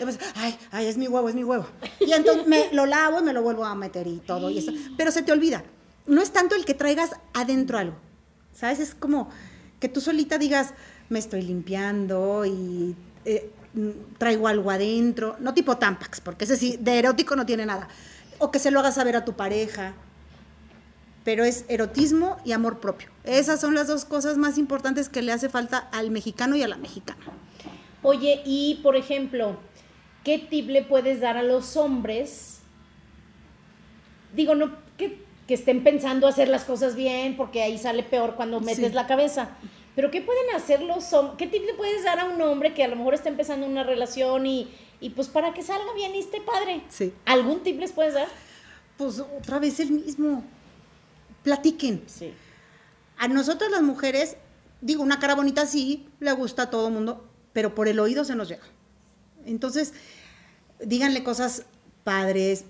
Y 0.00 0.04
pues, 0.04 0.18
ay, 0.36 0.56
ay, 0.70 0.86
es 0.86 0.96
mi 0.96 1.08
huevo, 1.08 1.28
es 1.28 1.34
mi 1.34 1.42
huevo. 1.42 1.66
Y 1.98 2.12
entonces 2.12 2.46
me 2.46 2.72
lo 2.72 2.86
lavo 2.86 3.18
y 3.18 3.22
me 3.24 3.32
lo 3.32 3.42
vuelvo 3.42 3.64
a 3.64 3.74
meter 3.74 4.06
y 4.06 4.18
todo. 4.18 4.50
Y 4.50 4.58
eso. 4.58 4.72
Pero 4.96 5.10
se 5.10 5.22
te 5.22 5.32
olvida. 5.32 5.64
No 6.06 6.22
es 6.22 6.30
tanto 6.30 6.54
el 6.54 6.64
que 6.64 6.74
traigas 6.74 7.10
adentro 7.34 7.76
algo. 7.76 7.96
¿Sabes? 8.54 8.78
Es 8.78 8.94
como 8.94 9.30
que 9.80 9.88
tú 9.88 10.00
solita 10.00 10.38
digas, 10.38 10.74
me 11.08 11.18
estoy 11.18 11.42
limpiando 11.42 12.44
y 12.46 12.94
eh, 13.24 13.50
traigo 14.16 14.46
algo 14.46 14.70
adentro. 14.70 15.34
No 15.40 15.54
tipo 15.54 15.76
Tampax, 15.76 16.20
porque 16.20 16.44
ese 16.44 16.56
sí, 16.56 16.76
de 16.80 17.00
erótico 17.00 17.34
no 17.34 17.44
tiene 17.44 17.66
nada. 17.66 17.88
O 18.40 18.50
que 18.50 18.58
se 18.58 18.72
lo 18.72 18.80
hagas 18.80 18.96
saber 18.96 19.14
a 19.14 19.24
tu 19.24 19.34
pareja 19.34 19.94
pero 21.24 21.44
es 21.44 21.64
erotismo 21.68 22.38
y 22.44 22.52
amor 22.52 22.80
propio. 22.80 23.08
Esas 23.24 23.60
son 23.60 23.74
las 23.74 23.86
dos 23.86 24.04
cosas 24.04 24.36
más 24.36 24.58
importantes 24.58 25.08
que 25.08 25.22
le 25.22 25.32
hace 25.32 25.48
falta 25.48 25.78
al 25.92 26.10
mexicano 26.10 26.56
y 26.56 26.62
a 26.62 26.68
la 26.68 26.76
mexicana. 26.76 27.20
Oye, 28.02 28.40
y 28.44 28.80
por 28.82 28.96
ejemplo, 28.96 29.56
¿qué 30.24 30.38
tip 30.38 30.70
le 30.70 30.82
puedes 30.82 31.20
dar 31.20 31.36
a 31.36 31.42
los 31.42 31.76
hombres? 31.76 32.60
Digo, 34.34 34.54
no 34.54 34.72
que, 34.96 35.22
que 35.46 35.54
estén 35.54 35.84
pensando 35.84 36.26
hacer 36.26 36.48
las 36.48 36.64
cosas 36.64 36.94
bien, 36.94 37.36
porque 37.36 37.62
ahí 37.62 37.76
sale 37.76 38.02
peor 38.02 38.34
cuando 38.36 38.60
metes 38.60 38.88
Sí. 38.88 38.92
la 38.92 39.06
cabeza. 39.06 39.50
Pero 39.94 40.10
¿qué 40.10 40.22
pueden 40.22 40.54
hacer 40.56 40.82
los 40.82 41.12
hombres? 41.12 41.36
¿Qué 41.36 41.46
tip 41.46 41.64
le 41.66 41.74
puedes 41.74 42.04
dar 42.04 42.20
a 42.20 42.24
un 42.24 42.40
hombre 42.40 42.72
que 42.72 42.82
a 42.82 42.88
lo 42.88 42.96
mejor 42.96 43.12
está 43.12 43.28
empezando 43.28 43.66
una 43.66 43.82
relación 43.82 44.46
y, 44.46 44.70
y 45.00 45.10
pues 45.10 45.28
para 45.28 45.54
que 45.54 45.62
salga 45.62 45.92
bien 45.94 46.14
y 46.14 46.20
esté 46.20 46.40
padre? 46.40 46.82
Sí. 46.88 47.12
¿Algún 47.24 47.62
tip 47.62 47.80
les 47.80 47.92
puedes 47.92 48.14
dar? 48.14 48.28
Pues 48.96 49.18
otra 49.18 49.58
vez 49.58 49.80
el 49.80 49.92
mismo. 49.92 50.44
Platiquen. 51.42 52.02
Sí. 52.06 52.34
A 53.16 53.28
nosotras 53.28 53.70
las 53.70 53.82
mujeres, 53.82 54.36
digo, 54.80 55.02
una 55.02 55.18
cara 55.18 55.34
bonita 55.34 55.66
sí, 55.66 56.08
le 56.20 56.32
gusta 56.32 56.64
a 56.64 56.70
todo 56.70 56.88
el 56.88 56.94
mundo, 56.94 57.26
pero 57.52 57.74
por 57.74 57.88
el 57.88 57.98
oído 57.98 58.24
se 58.24 58.34
nos 58.34 58.48
llega. 58.48 58.64
Entonces, 59.46 59.94
díganle 60.84 61.24
cosas 61.24 61.64
padres, 62.04 62.64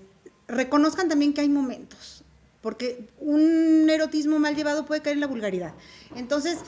reconozcan 0.47 1.09
también 1.09 1.33
que 1.33 1.41
hay 1.41 1.49
momentos, 1.49 2.23
porque 2.61 3.09
un 3.19 3.89
erotismo 3.89 4.39
mal 4.39 4.55
llevado 4.55 4.85
puede 4.85 5.01
caer 5.01 5.15
en 5.15 5.21
la 5.21 5.27
vulgaridad. 5.27 5.73
Entonces, 6.15 6.59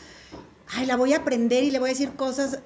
ay, 0.67 0.85
la 0.85 0.95
voy 0.95 1.13
a 1.13 1.17
aprender 1.17 1.63
y 1.63 1.71
le 1.71 1.79
voy 1.79 1.89
a 1.89 1.93
decir 1.93 2.11
cosas 2.15 2.59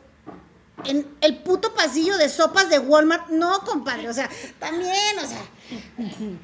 en 0.85 1.07
el 1.21 1.37
puto 1.39 1.73
pasillo 1.73 2.17
de 2.17 2.29
sopas 2.29 2.69
de 2.69 2.79
Walmart. 2.79 3.29
No, 3.29 3.59
compadre, 3.61 4.09
o 4.09 4.13
sea, 4.13 4.29
también, 4.59 5.17
o 5.21 5.27
sea, 5.27 5.41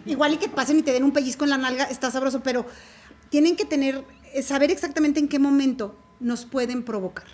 igual 0.06 0.34
y 0.34 0.38
que 0.38 0.50
pasen 0.50 0.80
y 0.80 0.84
te 0.84 0.92
den 0.92 1.04
un 1.04 1.14
pellizco 1.14 1.44
en 1.44 1.52
la 1.52 1.58
nalga, 1.58 1.86
está 1.86 2.12
sabroso, 2.12 2.42
pero 2.42 2.66
tienen 3.30 3.56
que 3.56 3.66
tener, 3.66 4.04
eh, 4.34 4.44
saber 4.44 4.72
exactamente 4.72 5.20
en 5.20 5.28
qué 5.28 5.40
momento 5.40 5.98
nos 6.20 6.46
pueden 6.46 6.84
provocar. 6.84 7.26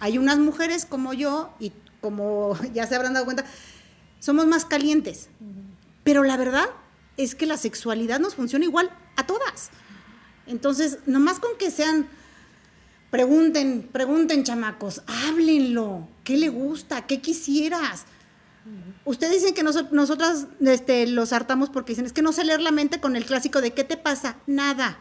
Hay 0.00 0.18
unas 0.18 0.38
mujeres 0.38 0.86
como 0.86 1.12
yo, 1.12 1.52
y 1.60 1.72
como 2.00 2.56
ya 2.72 2.86
se 2.86 2.96
habrán 2.96 3.14
dado 3.14 3.24
cuenta, 3.24 3.44
somos 4.18 4.46
más 4.46 4.64
calientes. 4.64 5.28
Pero 6.04 6.24
la 6.24 6.36
verdad 6.36 6.70
es 7.16 7.34
que 7.34 7.46
la 7.46 7.56
sexualidad 7.56 8.18
nos 8.18 8.34
funciona 8.34 8.64
igual 8.64 8.90
a 9.16 9.26
todas. 9.26 9.70
Entonces, 10.46 10.98
nomás 11.06 11.38
con 11.38 11.56
que 11.58 11.70
sean, 11.70 12.08
pregunten, 13.10 13.88
pregunten 13.90 14.44
chamacos, 14.44 15.02
háblenlo, 15.06 16.08
¿qué 16.24 16.36
le 16.36 16.48
gusta? 16.48 17.06
¿Qué 17.06 17.20
quisieras? 17.20 18.04
Ustedes 19.04 19.34
dicen 19.40 19.54
que 19.54 19.64
noso- 19.64 19.88
nosotras 19.90 20.46
este, 20.60 21.06
los 21.06 21.32
hartamos 21.32 21.70
porque 21.70 21.92
dicen, 21.92 22.06
es 22.06 22.12
que 22.12 22.22
no 22.22 22.32
sé 22.32 22.44
leer 22.44 22.60
la 22.60 22.70
mente 22.70 23.00
con 23.00 23.16
el 23.16 23.24
clásico 23.24 23.60
de 23.60 23.72
¿qué 23.72 23.84
te 23.84 23.96
pasa? 23.96 24.36
Nada. 24.46 24.98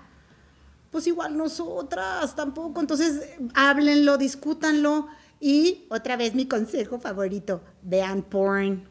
Pues 0.91 1.05
igual 1.05 1.37
nosotras 1.37 2.35
tampoco. 2.35 2.79
Entonces, 2.79 3.21
háblenlo, 3.53 4.17
discútanlo. 4.17 5.07
Y 5.41 5.85
otra 5.89 6.17
vez 6.17 6.33
mi 6.35 6.47
consejo 6.47 6.99
favorito, 6.99 7.61
vean 7.83 8.23
porn. 8.23 8.83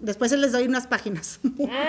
Después 0.00 0.30
les 0.32 0.52
doy 0.52 0.66
unas 0.66 0.86
páginas. 0.86 1.40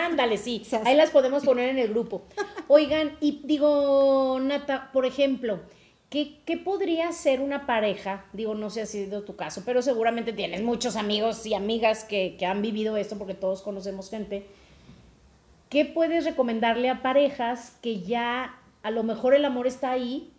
Ándale, 0.10 0.38
sí. 0.38 0.64
Ahí 0.86 0.96
las 0.96 1.10
podemos 1.10 1.44
poner 1.44 1.70
en 1.70 1.78
el 1.80 1.90
grupo. 1.90 2.26
Oigan, 2.68 3.18
y 3.20 3.42
digo, 3.44 4.40
Nata, 4.42 4.90
por 4.94 5.06
ejemplo, 5.06 5.60
¿qué, 6.12 6.38
¿qué 6.46 6.58
podría 6.58 7.12
ser 7.14 7.40
una 7.42 7.66
pareja? 7.66 8.26
Digo, 8.34 8.54
no 8.54 8.70
sé 8.70 8.86
si 8.86 9.00
ha 9.00 9.06
sido 9.06 9.24
tu 9.24 9.36
caso, 9.36 9.64
pero 9.66 9.82
seguramente 9.82 10.34
tienes 10.34 10.62
muchos 10.62 10.96
amigos 10.96 11.44
y 11.48 11.56
amigas 11.56 12.04
que, 12.04 12.36
que 12.38 12.46
han 12.46 12.62
vivido 12.62 12.98
esto, 12.98 13.18
porque 13.18 13.34
todos 13.34 13.64
conocemos 13.64 14.12
gente. 14.12 14.46
¿Qué 15.70 15.86
puedes 15.86 16.26
recomendarle 16.26 16.90
a 16.90 17.02
parejas 17.02 17.78
que 17.82 18.02
ya 18.02 18.56
a 18.84 18.92
lo 18.92 19.04
mejor 19.04 19.34
el 19.34 19.46
amor 19.46 19.68
está 19.68 19.92
ahí, 19.92 20.34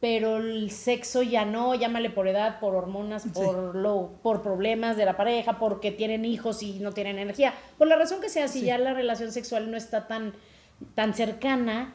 pero 0.00 0.38
el 0.38 0.70
sexo 0.70 1.22
ya 1.22 1.44
no, 1.44 1.74
llámale 1.74 2.08
por 2.10 2.26
edad, 2.28 2.58
por 2.58 2.74
hormonas, 2.74 3.26
por, 3.34 3.74
lo, 3.74 4.12
por 4.22 4.42
problemas 4.42 4.96
de 4.96 5.04
la 5.04 5.16
pareja, 5.16 5.58
porque 5.58 5.90
tienen 5.90 6.24
hijos 6.24 6.62
y 6.62 6.78
no 6.78 6.92
tienen 6.92 7.18
energía, 7.18 7.52
por 7.76 7.86
la 7.86 7.96
razón 7.96 8.20
que 8.20 8.28
sea, 8.30 8.48
si 8.48 8.60
Sí. 8.60 8.66
ya 8.66 8.78
la 8.78 8.94
relación 8.94 9.30
sexual 9.32 9.70
no 9.70 9.76
está 9.76 10.06
tan, 10.06 10.32
tan 10.94 11.12
cercana, 11.12 11.94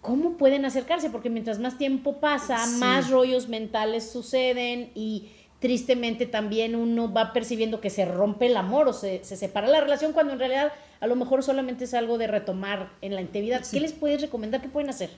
¿cómo 0.00 0.36
pueden 0.36 0.64
acercarse? 0.64 1.10
Porque 1.10 1.30
mientras 1.30 1.58
más 1.58 1.78
tiempo 1.78 2.20
pasa, 2.20 2.64
Sí. 2.66 2.76
más 2.78 3.10
rollos 3.10 3.48
mentales 3.48 4.10
suceden 4.10 4.90
y 4.94 5.30
tristemente 5.60 6.26
también 6.26 6.76
uno 6.76 7.12
va 7.12 7.32
percibiendo 7.32 7.80
que 7.80 7.90
se 7.90 8.04
rompe 8.04 8.46
el 8.46 8.56
amor 8.56 8.86
o 8.88 8.92
se, 8.92 9.24
se 9.24 9.36
separa 9.36 9.66
la 9.66 9.80
relación 9.80 10.12
cuando 10.12 10.32
en 10.32 10.38
realidad 10.38 10.72
a 11.00 11.06
lo 11.08 11.16
mejor 11.16 11.42
solamente 11.42 11.84
es 11.84 11.94
algo 11.94 12.16
de 12.16 12.28
retomar 12.28 12.92
en 13.00 13.14
la 13.14 13.20
intimidad. 13.20 13.64
¿Qué 13.68 13.80
les 13.80 13.92
puedes 13.92 14.20
recomendar? 14.20 14.62
¿Qué 14.62 14.68
pueden 14.68 14.90
hacer? 14.90 15.10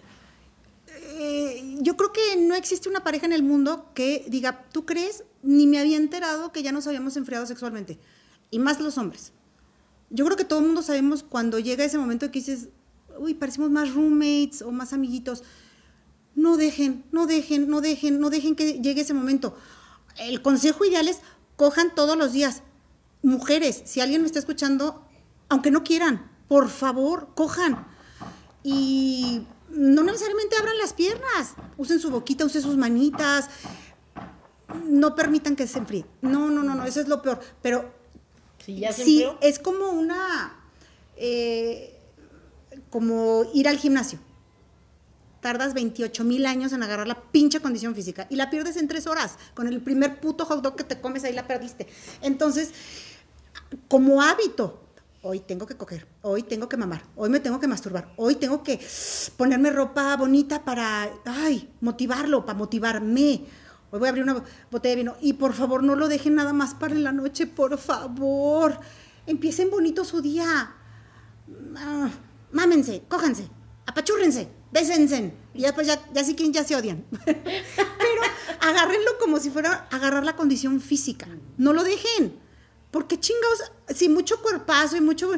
Eh, 1.19 1.77
yo 1.81 1.97
creo 1.97 2.13
que 2.13 2.37
no 2.39 2.55
existe 2.55 2.89
una 2.89 3.05
pareja 3.05 3.27
en 3.27 3.33
el 3.33 3.43
mundo 3.43 3.91
que 3.95 4.25
diga, 4.29 4.65
¿tú 4.73 4.87
crees? 4.87 5.25
Ni 5.43 5.67
me 5.67 5.79
había 5.79 5.97
enterado 5.97 6.53
que 6.53 6.63
ya 6.63 6.73
nos 6.73 6.87
habíamos 6.87 7.17
enfriado 7.17 7.47
sexualmente. 7.47 7.99
Y 8.51 8.59
más 8.59 8.81
los 8.81 8.99
hombres. 8.99 9.33
Yo 10.11 10.25
creo 10.25 10.37
que 10.37 10.45
todo 10.45 10.59
el 10.61 10.67
mundo 10.67 10.83
sabemos 10.83 11.23
cuando 11.23 11.59
llega 11.59 11.85
ese 11.85 11.99
momento 11.99 12.27
que 12.31 12.41
dices, 12.41 12.69
uy, 13.19 13.35
parecemos 13.35 13.71
más 13.71 13.93
roommates 13.95 14.63
o 14.63 14.71
más 14.73 14.93
amiguitos. 14.93 15.43
No 16.35 16.57
dejen, 16.57 17.05
no 17.13 17.27
dejen, 17.27 17.69
no 17.69 17.81
dejen, 17.81 18.21
no 18.21 18.31
dejen 18.31 18.55
que 18.57 18.75
llegue 18.81 19.03
ese 19.03 19.15
momento. 19.15 19.57
El 20.19 20.43
consejo 20.43 20.85
ideal 20.85 21.09
es 21.09 21.21
cojan 21.57 21.95
todos 21.95 22.17
los 22.17 22.33
días. 22.33 22.63
Mujeres, 23.23 23.83
si 23.85 24.01
alguien 24.01 24.23
me 24.23 24.27
está 24.27 24.39
escuchando, 24.39 25.05
aunque 25.49 25.71
no 25.71 25.83
quieran, 25.85 26.31
por 26.49 26.69
favor, 26.69 27.31
cojan. 27.35 27.87
Y 28.63 29.47
no 29.71 30.03
necesariamente 30.03 30.57
abran 30.57 30.79
las 30.79 30.93
piernas. 30.95 31.55
Usen 31.77 32.01
su 32.01 32.11
boquita, 32.11 32.45
usen 32.45 32.63
sus 32.63 32.77
manitas. 32.77 33.49
No 34.87 35.15
permitan 35.17 35.57
que 35.57 35.67
se 35.67 35.79
enfríe. 35.79 36.07
No, 36.23 36.49
no, 36.51 36.63
no, 36.63 36.75
no, 36.75 36.85
eso 36.85 37.01
es 37.01 37.09
lo 37.09 37.23
peor. 37.23 37.41
Pero 37.63 37.93
Si 38.65 38.79
ya 38.79 38.93
se 38.93 39.05
sí, 39.05 39.23
enfrió. 39.23 39.39
es 39.43 39.59
como 39.59 39.91
una. 39.91 40.57
eh, 41.17 41.90
como 42.91 43.45
ir 43.55 43.69
al 43.69 43.79
gimnasio. 43.79 44.19
Tardas 45.41 45.73
28 45.73 46.23
mil 46.25 46.45
años 46.45 46.73
en 46.73 46.83
agarrar 46.83 47.07
la 47.07 47.21
pinche 47.21 47.61
condición 47.61 47.95
física 47.95 48.27
y 48.29 48.37
la 48.37 48.51
pierdes 48.51 48.77
en 48.77 48.89
tres 48.89 49.07
horas. 49.07 49.37
Con 49.55 49.69
el 49.69 49.81
primer 49.81 50.21
puto 50.21 50.45
hot 50.45 50.63
dog 50.63 50.77
que 50.77 50.85
te 50.85 51.01
comes 51.01 51.25
ahí 51.25 51.33
la 51.33 51.47
perdiste. 51.47 51.87
Entonces, 52.21 52.73
como 53.89 54.21
hábito, 54.21 54.83
hoy 55.23 55.41
tengo 55.41 55.67
que 55.67 55.77
coger, 55.77 56.07
hoy 56.23 56.43
tengo 56.43 56.69
que 56.69 56.77
mamar, 56.77 57.03
hoy 57.17 57.31
me 57.31 57.41
tengo 57.41 57.61
que 57.61 57.69
masturbar, 57.69 58.13
hoy 58.17 58.37
tengo 58.37 58.63
que 58.63 58.81
ponerme 59.37 59.71
ropa 59.71 60.17
bonita 60.17 60.65
para, 60.65 61.11
ay, 61.25 61.71
motivarlo, 61.81 62.45
para 62.45 62.59
motivarme. 62.59 63.45
Hoy 63.93 63.99
voy 63.99 64.07
a 64.07 64.11
abrir 64.11 64.25
una 64.25 64.43
botella 64.71 64.95
de 64.95 65.03
vino 65.03 65.17
y 65.21 65.33
por 65.33 65.53
favor 65.53 65.83
no 65.83 65.97
lo 65.97 66.09
dejen 66.09 66.35
nada 66.35 66.53
más 66.53 66.75
para 66.75 66.95
la 66.95 67.13
noche, 67.13 67.47
por 67.47 67.77
favor. 67.79 68.79
Empiecen 69.27 69.71
bonito 69.71 70.05
su 70.05 70.21
día. 70.21 70.75
Ah, 71.77 72.11
mámense, 72.53 73.03
cójanse, 73.09 73.49
apachúrrense, 73.87 74.49
bésense. 74.73 75.33
Y 75.55 75.63
después 75.63 75.87
ya, 75.87 76.01
ya 76.13 76.25
si 76.25 76.35
quieren 76.35 76.53
ya 76.53 76.65
se 76.65 76.77
odian. 76.77 77.05
Pero 77.25 78.23
agárrenlo 78.61 79.19
como 79.19 79.39
si 79.39 79.51
fuera 79.51 79.89
agarrar 79.91 80.25
la 80.25 80.37
condición 80.37 80.81
física. 80.81 81.29
No 81.57 81.73
lo 81.73 81.83
dejen. 81.85 82.39
Porque 82.91 83.19
chingados, 83.21 83.73
si 83.89 84.09
mucho 84.09 84.41
cuerpazo 84.43 84.97
y 84.97 85.01
mucho... 85.01 85.31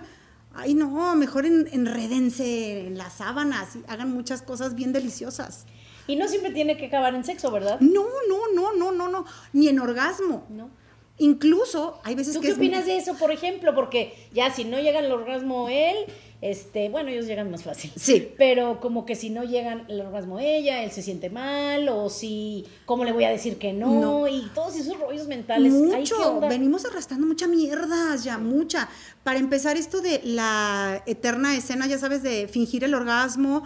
Ay, 0.55 0.75
no, 0.75 1.17
mejor 1.17 1.47
en, 1.47 1.67
enrédense 1.73 2.87
en 2.87 2.99
las 2.99 3.15
sábanas 3.15 3.77
y 3.77 3.83
hagan 3.89 4.13
muchas 4.13 4.43
cosas 4.43 4.75
bien 4.75 4.93
deliciosas. 4.93 5.65
Y 6.07 6.17
no 6.17 6.29
siempre 6.29 6.51
tiene 6.53 6.77
que 6.77 6.87
acabar 6.87 7.15
en 7.15 7.25
sexo, 7.25 7.51
¿verdad? 7.51 7.81
No, 7.81 8.05
no, 8.29 8.53
no, 8.55 8.73
no, 8.77 8.93
no, 8.93 9.09
no. 9.09 9.25
Ni 9.53 9.69
en 9.69 9.79
orgasmo. 9.79 10.47
No. 10.51 10.71
Incluso 11.19 12.01
hay 12.05 12.15
veces 12.15 12.35
¿Tú 12.35 12.41
que 12.41 12.47
qué 12.49 12.53
es- 12.53 12.59
opinas 12.59 12.87
de 12.87 12.97
eso, 12.97 13.15
por 13.17 13.31
ejemplo? 13.31 13.75
Porque 13.75 14.15
ya 14.33 14.53
si 14.53 14.65
no 14.65 14.81
llega 14.81 14.99
el 15.01 15.13
orgasmo 15.13 15.69
él, 15.69 15.97
este, 16.41 16.89
bueno, 16.89 17.11
ellos 17.11 17.27
llegan 17.27 17.51
más 17.53 17.63
fácil. 17.63 17.93
Sí. 17.97 18.33
Pero 18.37 18.81
como 18.81 19.07
que 19.07 19.15
si 19.15 19.31
no 19.31 19.45
llegan 19.45 19.85
el 19.89 20.01
orgasmo 20.01 20.41
ella, 20.41 20.83
él 20.83 20.91
se 20.91 21.01
siente 21.03 21.31
mal, 21.31 21.89
o 21.89 22.09
si, 22.11 22.65
¿cómo 22.87 23.05
le 23.05 23.13
voy 23.13 23.23
a 23.25 23.31
decir 23.31 23.59
que 23.59 23.73
no? 23.73 24.01
No. 24.01 24.27
Y 24.27 24.51
todos 24.55 24.75
esos 24.75 24.99
rollos 24.99 25.29
mentales. 25.29 25.73
Ay, 25.73 25.81
¿qué 25.91 25.97
Mucho, 25.99 26.33
onda? 26.37 26.49
venimos 26.49 26.85
arrastrando 26.85 27.27
mucha 27.29 27.47
mierda, 27.47 28.17
ya 28.17 28.39
mucha. 28.39 28.89
Para 29.23 29.39
empezar 29.39 29.77
esto 29.77 30.01
de 30.01 30.21
la 30.25 31.03
eterna 31.07 31.55
escena, 31.57 31.87
ya 31.87 31.99
sabes, 31.99 32.25
de 32.25 32.49
fingir 32.49 32.83
el 32.83 32.95
orgasmo, 32.95 33.63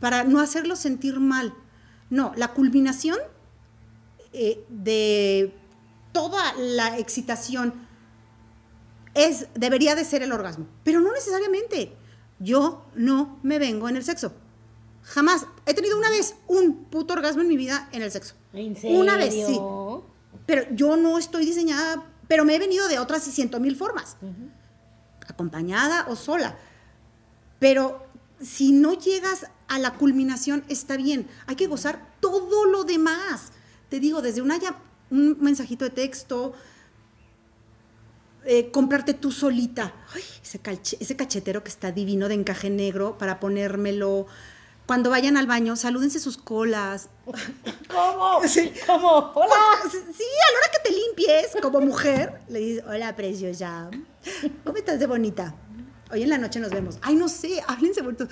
para 0.00 0.24
no 0.24 0.40
hacerlo 0.40 0.76
sentir 0.76 1.20
mal. 1.20 1.52
No, 2.08 2.32
la 2.36 2.54
culminación 2.54 3.18
eh, 4.32 4.60
de 4.70 5.52
toda 6.18 6.52
la 6.54 6.98
excitación 6.98 7.72
es, 9.14 9.46
debería 9.54 9.94
de 9.94 10.04
ser 10.04 10.22
el 10.24 10.32
orgasmo, 10.32 10.66
pero 10.82 10.98
no 11.00 11.12
necesariamente. 11.12 11.94
Yo 12.40 12.86
no 12.96 13.38
me 13.44 13.60
vengo 13.60 13.88
en 13.88 13.96
el 13.96 14.02
sexo. 14.02 14.32
Jamás. 15.02 15.46
He 15.64 15.74
tenido 15.74 15.96
una 15.96 16.10
vez 16.10 16.34
un 16.48 16.86
puto 16.86 17.14
orgasmo 17.14 17.42
en 17.42 17.48
mi 17.48 17.56
vida 17.56 17.88
en 17.92 18.02
el 18.02 18.10
sexo. 18.10 18.34
¿En 18.52 18.74
serio? 18.76 18.98
Una 18.98 19.16
vez, 19.16 19.32
sí. 19.32 19.60
Pero 20.44 20.62
yo 20.72 20.96
no 20.96 21.18
estoy 21.18 21.44
diseñada, 21.46 22.04
pero 22.26 22.44
me 22.44 22.56
he 22.56 22.58
venido 22.58 22.88
de 22.88 22.98
otras 22.98 23.22
ciento 23.22 23.60
mil 23.60 23.76
formas, 23.76 24.16
acompañada 25.28 26.06
o 26.08 26.16
sola. 26.16 26.56
Pero 27.60 28.04
si 28.40 28.72
no 28.72 28.94
llegas 28.94 29.46
a 29.68 29.78
la 29.78 29.94
culminación, 29.94 30.64
está 30.68 30.96
bien. 30.96 31.28
Hay 31.46 31.54
que 31.54 31.68
gozar 31.68 32.14
todo 32.20 32.64
lo 32.66 32.82
demás. 32.82 33.52
Te 33.88 34.00
digo, 34.00 34.20
desde 34.20 34.42
una 34.42 34.58
ya- 34.58 34.76
un 35.10 35.36
mensajito 35.40 35.84
de 35.84 35.90
texto, 35.90 36.52
eh, 38.44 38.70
comprarte 38.70 39.14
tú 39.14 39.30
solita. 39.32 39.94
Ay, 40.14 40.22
ese, 40.42 40.60
calche- 40.60 40.96
ese 41.00 41.16
cachetero 41.16 41.62
que 41.62 41.68
está 41.70 41.92
divino 41.92 42.28
de 42.28 42.34
encaje 42.34 42.70
negro 42.70 43.18
para 43.18 43.40
ponérmelo. 43.40 44.26
Cuando 44.86 45.10
vayan 45.10 45.36
al 45.36 45.46
baño, 45.46 45.76
salúdense 45.76 46.18
sus 46.18 46.38
colas. 46.38 47.10
¿Cómo? 47.88 48.40
Sí. 48.48 48.72
¿Cómo? 48.86 49.32
Hola. 49.34 49.54
Sí, 49.90 49.98
a 49.98 50.52
la 50.52 50.58
hora 50.58 50.70
que 50.72 50.88
te 50.90 50.96
limpies 50.96 51.56
como 51.60 51.80
mujer, 51.80 52.40
le 52.48 52.58
dices, 52.60 52.84
hola, 52.88 53.14
preciosa. 53.14 53.90
¿Cómo 54.64 54.76
estás 54.78 54.98
de 54.98 55.06
bonita? 55.06 55.54
Hoy 56.10 56.22
en 56.22 56.30
la 56.30 56.38
noche 56.38 56.58
nos 56.58 56.70
vemos. 56.70 56.98
Ay, 57.02 57.16
no 57.16 57.28
sé, 57.28 57.62
háblense 57.66 58.00
bonito. 58.00 58.28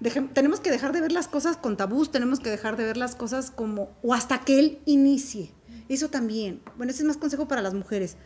Dejem- 0.00 0.30
tenemos 0.34 0.60
que 0.60 0.70
dejar 0.70 0.92
de 0.92 1.00
ver 1.00 1.12
las 1.12 1.26
cosas 1.26 1.56
con 1.56 1.78
tabús, 1.78 2.10
tenemos 2.10 2.38
que 2.38 2.50
dejar 2.50 2.76
de 2.76 2.84
ver 2.84 2.98
las 2.98 3.14
cosas 3.14 3.50
como, 3.50 3.90
o 4.02 4.12
hasta 4.12 4.40
que 4.40 4.58
él 4.58 4.82
inicie. 4.84 5.52
Eso 5.88 6.08
también. 6.08 6.62
Bueno, 6.76 6.92
ese 6.92 7.02
es 7.02 7.06
más 7.06 7.16
consejo 7.16 7.48
para 7.48 7.62
las 7.62 7.74
mujeres. 7.74 8.16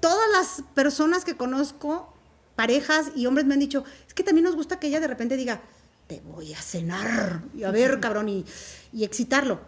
Todas 0.00 0.28
las 0.32 0.64
personas 0.74 1.24
que 1.24 1.36
conozco, 1.36 2.14
parejas 2.56 3.12
y 3.14 3.26
hombres 3.26 3.46
me 3.46 3.54
han 3.54 3.60
dicho, 3.60 3.84
es 4.06 4.14
que 4.14 4.22
también 4.22 4.44
nos 4.44 4.56
gusta 4.56 4.78
que 4.78 4.88
ella 4.88 5.00
de 5.00 5.08
repente 5.08 5.36
diga, 5.36 5.60
te 6.06 6.20
voy 6.20 6.54
a 6.54 6.62
cenar, 6.62 7.42
y 7.54 7.64
a 7.64 7.70
ver, 7.70 8.00
cabrón, 8.00 8.28
y, 8.28 8.44
y 8.92 9.04
excitarlo. 9.04 9.60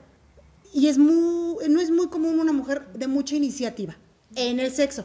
Y 0.73 0.87
es 0.89 0.99
muy, 0.99 1.69
no 1.69 1.81
es 1.81 1.91
muy 1.91 2.09
común 2.09 2.39
una 2.39 2.53
mujer 2.53 2.93
de 2.93 3.07
mucha 3.09 3.35
iniciativa 3.35 3.97
en 4.35 4.61
el 4.61 4.73
sexo. 4.73 5.05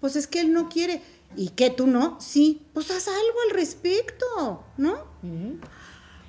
Pues 0.00 0.16
es 0.16 0.26
que 0.26 0.40
él 0.40 0.52
no 0.52 0.68
quiere. 0.68 1.02
¿Y 1.36 1.50
que 1.50 1.70
tú 1.70 1.86
no? 1.86 2.18
Sí. 2.20 2.62
Pues 2.72 2.90
haz 2.90 3.08
algo 3.08 3.38
al 3.48 3.54
respecto, 3.54 4.64
¿no? 4.78 5.04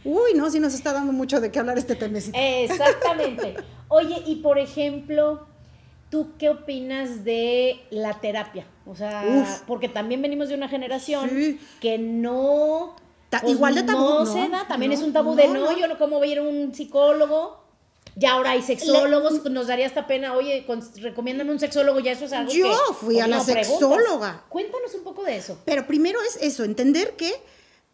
Uy, 0.03 0.33
no, 0.35 0.49
sí 0.49 0.59
nos 0.59 0.73
está 0.73 0.93
dando 0.93 1.11
mucho 1.11 1.41
de 1.41 1.51
qué 1.51 1.59
hablar 1.59 1.77
este 1.77 1.95
temecito. 1.95 2.37
Exactamente. 2.39 3.55
Oye, 3.89 4.21
y 4.25 4.37
por 4.37 4.57
ejemplo, 4.59 5.47
¿tú 6.09 6.31
qué 6.37 6.49
opinas 6.49 7.23
de 7.23 7.79
la 7.89 8.19
terapia? 8.21 8.65
O 8.85 8.95
sea, 8.95 9.23
Uf. 9.27 9.61
porque 9.67 9.89
también 9.89 10.21
venimos 10.21 10.49
de 10.49 10.55
una 10.55 10.69
generación 10.69 11.29
Sí. 11.29 11.59
que 11.81 11.97
no... 11.97 12.95
Ta- 13.29 13.41
pues, 13.41 13.53
igual 13.53 13.75
de 13.75 13.83
tabú, 13.83 13.99
No, 13.99 14.25
¿no? 14.25 14.33
se 14.33 14.49
da, 14.49 14.67
también 14.67 14.91
No, 14.91 14.97
es 14.97 15.03
un 15.03 15.13
tabú 15.13 15.35
de 15.35 15.47
no, 15.47 15.77
yo 15.77 15.87
no, 15.87 15.97
¿cómo 15.99 16.17
voy 16.17 16.29
a 16.29 16.31
ir 16.31 16.39
a 16.39 16.41
un 16.41 16.73
psicólogo? 16.73 17.59
Ya 18.15 18.31
ahora 18.33 18.51
hay 18.51 18.63
sexólogos, 18.63 19.45
nos 19.51 19.67
daría 19.67 19.85
hasta 19.85 20.07
pena, 20.07 20.33
oye, 20.33 20.65
con- 20.65 20.81
recomiéndame 20.95 21.51
un 21.51 21.59
sexólogo, 21.59 21.99
ya 21.99 22.11
eso 22.13 22.25
es 22.25 22.33
algo 22.33 22.51
Yo 22.51 22.67
que- 22.87 22.93
fui 22.95 23.19
a 23.19 23.27
la 23.27 23.37
preguntas. 23.43 23.67
sexóloga. 23.67 24.45
Cuéntanos 24.49 24.93
un 24.95 25.03
poco 25.03 25.23
de 25.23 25.37
eso. 25.37 25.59
Pero 25.65 25.85
primero 25.85 26.19
es 26.23 26.37
eso, 26.41 26.63
entender 26.63 27.15
que 27.15 27.31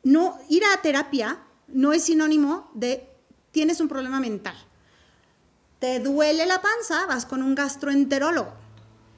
no 0.04 0.38
ir 0.48 0.64
a 0.74 0.82
terapia 0.82 1.38
no 1.68 1.94
es 1.94 2.04
sinónimo 2.04 2.70
de 2.74 3.10
tienes 3.52 3.80
un 3.80 3.88
problema 3.88 4.20
mental. 4.20 4.56
Te 5.80 6.00
duele 6.00 6.46
la 6.46 6.62
panza, 6.62 7.06
vas 7.06 7.26
con 7.26 7.42
un 7.42 7.56
gastroenterólogo. 7.56 8.54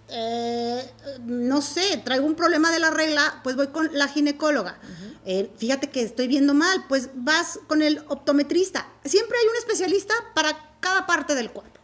eh, 0.10 0.90
no 1.26 1.62
sé, 1.62 2.02
traigo 2.04 2.26
un 2.26 2.36
problema 2.36 2.72
de 2.72 2.80
la 2.80 2.92
regla, 2.92 3.42
pues 3.44 3.56
voy 3.56 3.68
con 3.68 3.90
la 3.94 4.08
ginecóloga. 4.08 4.80
Eh, 5.26 5.52
fíjate 5.58 5.90
que 5.90 6.02
estoy 6.02 6.28
viendo 6.28 6.54
mal, 6.54 6.86
pues 6.88 7.10
vas 7.14 7.60
con 7.68 7.82
el 7.82 8.02
optometrista. 8.08 8.88
Siempre 9.04 9.38
hay 9.38 9.48
un 9.48 9.58
especialista 9.58 10.14
para 10.34 10.78
cada 10.80 11.06
parte 11.06 11.36
del 11.36 11.52
cuerpo. 11.52 11.82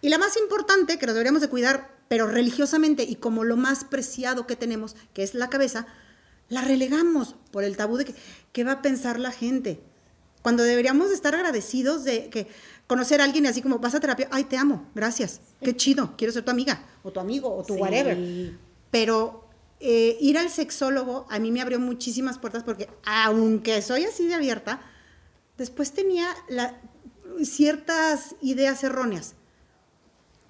Y 0.00 0.08
la 0.08 0.18
más 0.18 0.36
importante, 0.36 0.98
que 0.98 1.06
nos 1.06 1.14
deberíamos 1.14 1.42
de 1.42 1.48
cuidar, 1.48 1.90
pero 2.08 2.26
religiosamente 2.26 3.02
y 3.02 3.16
como 3.16 3.44
lo 3.44 3.56
más 3.56 3.84
preciado 3.84 4.46
que 4.46 4.56
tenemos, 4.56 4.96
que 5.12 5.22
es 5.22 5.34
la 5.34 5.50
cabeza, 5.50 5.86
la 6.48 6.62
relegamos 6.62 7.34
por 7.50 7.64
el 7.64 7.76
tabú 7.76 7.98
de 7.98 8.06
que, 8.06 8.14
qué 8.52 8.64
va 8.64 8.72
a 8.72 8.82
pensar 8.82 9.20
la 9.20 9.32
gente. 9.32 9.82
Cuando 10.48 10.62
deberíamos 10.62 11.10
estar 11.10 11.34
agradecidos 11.34 12.04
de 12.04 12.30
que 12.30 12.46
conocer 12.86 13.20
a 13.20 13.24
alguien 13.24 13.46
así 13.46 13.60
como 13.60 13.80
vas 13.80 13.94
a 13.94 14.00
terapia, 14.00 14.28
ay, 14.30 14.44
te 14.44 14.56
amo, 14.56 14.86
gracias, 14.94 15.42
qué 15.60 15.76
chido, 15.76 16.14
quiero 16.16 16.32
ser 16.32 16.42
tu 16.42 16.50
amiga, 16.50 16.86
o 17.02 17.12
tu 17.12 17.20
amigo, 17.20 17.54
o 17.54 17.62
tu 17.64 17.74
Sí. 17.74 17.80
whatever. 17.82 18.16
Pero 18.90 19.44
eh, 19.78 20.16
ir 20.22 20.38
al 20.38 20.48
sexólogo 20.48 21.26
a 21.28 21.38
mí 21.38 21.50
me 21.50 21.60
abrió 21.60 21.78
muchísimas 21.78 22.38
puertas 22.38 22.64
porque 22.64 22.88
aunque 23.04 23.82
soy 23.82 24.04
así 24.06 24.26
de 24.26 24.36
abierta, 24.36 24.80
después 25.58 25.92
tenía 25.92 26.28
la- 26.48 26.80
ciertas 27.44 28.34
ideas 28.40 28.82
erróneas. 28.82 29.34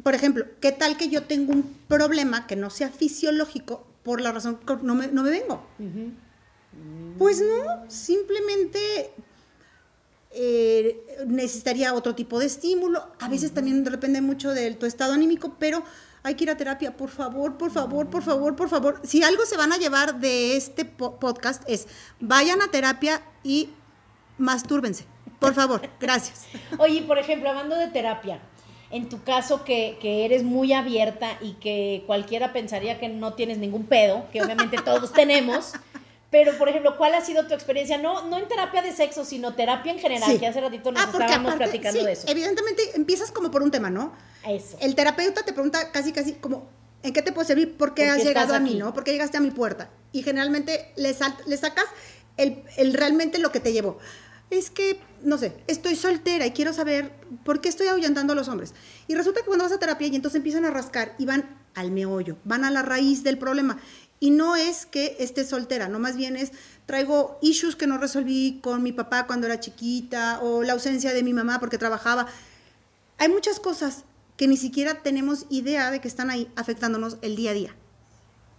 Por 0.04 0.14
ejemplo, 0.14 0.46
¿qué 0.60 0.70
tal 0.70 0.96
que 0.96 1.08
yo 1.08 1.24
tengo 1.24 1.52
un 1.52 1.76
problema 1.88 2.46
que 2.46 2.54
no 2.54 2.70
sea 2.70 2.88
fisiológico 2.90 3.84
por 4.04 4.20
la 4.20 4.30
razón 4.30 4.60
que 4.64 4.76
no 4.80 4.94
me, 4.94 5.08
no 5.08 5.24
me 5.24 5.30
vengo? 5.30 5.66
Pues 7.18 7.40
no, 7.40 7.90
simplemente 7.90 9.10
eh, 10.30 11.24
necesitaría 11.26 11.94
otro 11.94 12.14
tipo 12.14 12.38
de 12.38 12.46
estímulo. 12.46 13.06
A 13.20 13.28
veces 13.28 13.52
también 13.52 13.84
depende 13.84 14.20
mucho 14.20 14.50
de 14.50 14.70
tu 14.74 14.86
estado 14.86 15.12
anímico, 15.14 15.56
pero 15.58 15.82
hay 16.22 16.34
que 16.34 16.44
ir 16.44 16.50
a 16.50 16.56
terapia. 16.56 16.96
Por 16.96 17.08
favor, 17.10 17.56
por 17.56 17.70
favor, 17.70 18.08
por 18.10 18.22
favor, 18.22 18.54
por 18.56 18.68
favor. 18.68 19.00
Si 19.04 19.22
algo 19.22 19.44
se 19.46 19.56
van 19.56 19.72
a 19.72 19.76
llevar 19.78 20.20
de 20.20 20.56
este 20.56 20.84
po- 20.84 21.18
podcast 21.18 21.62
es 21.68 21.86
vayan 22.20 22.60
a 22.62 22.70
terapia 22.70 23.22
y 23.42 23.70
mastúrbense. 24.36 25.04
Por 25.38 25.54
favor, 25.54 25.80
gracias. 26.00 26.44
Oye, 26.78 27.02
por 27.02 27.18
ejemplo, 27.18 27.48
hablando 27.48 27.76
de 27.76 27.88
terapia, 27.88 28.40
en 28.90 29.08
tu 29.08 29.22
caso 29.22 29.64
que, 29.64 29.98
que 30.00 30.24
eres 30.24 30.42
muy 30.42 30.72
abierta 30.72 31.38
y 31.40 31.52
que 31.54 32.02
cualquiera 32.06 32.52
pensaría 32.52 32.98
que 32.98 33.08
no 33.08 33.34
tienes 33.34 33.58
ningún 33.58 33.84
pedo, 33.84 34.26
que 34.32 34.42
obviamente 34.42 34.78
todos 34.84 35.12
tenemos, 35.14 35.72
pero 36.30 36.56
por 36.58 36.68
ejemplo, 36.68 36.96
¿cuál 36.96 37.14
ha 37.14 37.20
sido 37.24 37.46
tu 37.46 37.54
experiencia? 37.54 37.96
No, 37.98 38.26
no 38.28 38.36
en 38.38 38.48
terapia 38.48 38.82
de 38.82 38.92
sexo, 38.92 39.24
sino 39.24 39.54
terapia 39.54 39.92
en 39.92 39.98
general, 39.98 40.30
Sí. 40.30 40.38
que 40.38 40.46
hace 40.46 40.60
ratito 40.60 40.92
nos 40.92 41.02
Ah, 41.02 41.08
estábamos 41.10 41.54
aparte, 41.54 41.64
platicando 41.64 42.00
sí, 42.00 42.06
de 42.06 42.12
eso. 42.12 42.28
Evidentemente 42.28 42.82
empiezas 42.94 43.30
como 43.30 43.50
por 43.50 43.62
un 43.62 43.70
tema, 43.70 43.88
¿no? 43.90 44.12
Eso. 44.46 44.76
El 44.80 44.94
terapeuta 44.94 45.42
te 45.44 45.52
pregunta 45.52 45.90
casi, 45.90 46.12
casi 46.12 46.34
como, 46.34 46.68
¿en 47.02 47.12
qué 47.12 47.22
te 47.22 47.32
puedo 47.32 47.46
servir? 47.46 47.76
¿Por 47.76 47.94
qué 47.94 48.02
¿Por 48.04 48.10
has 48.12 48.18
qué 48.18 48.24
llegado 48.24 48.54
a 48.54 48.58
mí, 48.58 48.70
aquí? 48.70 48.78
no? 48.78 48.92
¿Por 48.92 49.04
qué 49.04 49.12
llegaste 49.12 49.36
a 49.38 49.40
mi 49.40 49.50
puerta? 49.50 49.88
Y 50.12 50.22
generalmente 50.22 50.92
le, 50.96 51.14
sal- 51.14 51.36
le 51.46 51.56
sacas 51.56 51.86
el, 52.36 52.62
el 52.76 52.92
realmente 52.94 53.38
lo 53.38 53.50
que 53.50 53.60
te 53.60 53.72
llevó. 53.72 53.98
Es 54.50 54.70
que, 54.70 54.98
no 55.22 55.36
sé, 55.36 55.52
estoy 55.66 55.94
soltera 55.96 56.46
y 56.46 56.52
quiero 56.52 56.72
saber 56.72 57.10
por 57.44 57.60
qué 57.60 57.68
estoy 57.68 57.86
ahuyentando 57.88 58.32
a 58.32 58.36
los 58.36 58.48
hombres. 58.48 58.74
Y 59.06 59.14
resulta 59.14 59.40
que 59.40 59.46
cuando 59.46 59.64
vas 59.64 59.72
a 59.72 59.78
terapia 59.78 60.06
y 60.08 60.16
entonces 60.16 60.36
empiezan 60.36 60.64
a 60.64 60.70
rascar 60.70 61.14
y 61.18 61.26
van 61.26 61.58
al 61.74 61.90
meollo, 61.90 62.36
van 62.44 62.64
a 62.64 62.70
la 62.70 62.82
raíz 62.82 63.22
del 63.24 63.36
problema. 63.38 63.78
Y 64.20 64.30
no 64.30 64.56
es 64.56 64.86
que 64.86 65.16
esté 65.20 65.44
soltera, 65.44 65.88
no 65.88 65.98
más 65.98 66.16
bien 66.16 66.36
es, 66.36 66.52
traigo 66.86 67.38
issues 67.40 67.76
que 67.76 67.86
no 67.86 67.98
resolví 67.98 68.60
con 68.62 68.82
mi 68.82 68.92
papá 68.92 69.26
cuando 69.26 69.46
era 69.46 69.60
chiquita 69.60 70.40
o 70.42 70.62
la 70.62 70.72
ausencia 70.72 71.12
de 71.12 71.22
mi 71.22 71.32
mamá 71.32 71.60
porque 71.60 71.78
trabajaba. 71.78 72.26
Hay 73.18 73.28
muchas 73.28 73.60
cosas 73.60 74.04
que 74.36 74.48
ni 74.48 74.56
siquiera 74.56 75.02
tenemos 75.02 75.46
idea 75.50 75.90
de 75.90 76.00
que 76.00 76.08
están 76.08 76.30
ahí 76.30 76.50
afectándonos 76.56 77.18
el 77.22 77.36
día 77.36 77.50
a 77.50 77.54
día. 77.54 77.76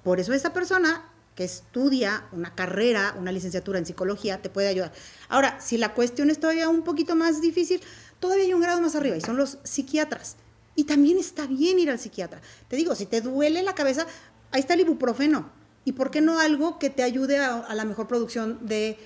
Por 0.03 0.19
eso 0.19 0.33
esa 0.33 0.53
persona 0.53 1.09
que 1.35 1.45
estudia 1.45 2.25
una 2.33 2.53
carrera, 2.53 3.15
una 3.17 3.31
licenciatura 3.31 3.79
en 3.79 3.85
psicología, 3.85 4.41
te 4.41 4.49
puede 4.49 4.67
ayudar. 4.67 4.91
Ahora, 5.29 5.59
si 5.61 5.77
la 5.77 5.93
cuestión 5.93 6.29
es 6.29 6.37
todavía 6.37 6.67
un 6.67 6.83
poquito 6.83 7.15
más 7.15 7.39
difícil, 7.39 7.81
todavía 8.19 8.43
hay 8.43 8.53
un 8.53 8.61
grado 8.61 8.81
más 8.81 8.95
arriba 8.95 9.15
y 9.15 9.21
son 9.21 9.37
los 9.37 9.57
psiquiatras. 9.63 10.35
Y 10.75 10.83
también 10.83 11.17
está 11.17 11.47
bien 11.47 11.79
ir 11.79 11.89
al 11.89 11.99
psiquiatra. 11.99 12.41
Te 12.67 12.75
digo, 12.75 12.93
si 12.93 13.05
te 13.05 13.21
duele 13.21 13.63
la 13.63 13.73
cabeza, 13.73 14.05
ahí 14.51 14.59
está 14.59 14.73
el 14.73 14.81
ibuprofeno. 14.81 15.49
¿Y 15.85 15.93
por 15.93 16.11
qué 16.11 16.21
no 16.21 16.39
algo 16.39 16.77
que 16.79 16.89
te 16.89 17.03
ayude 17.03 17.37
a, 17.39 17.57
a 17.57 17.73
la 17.75 17.85
mejor 17.85 18.07
producción 18.07 18.59
de 18.61 18.97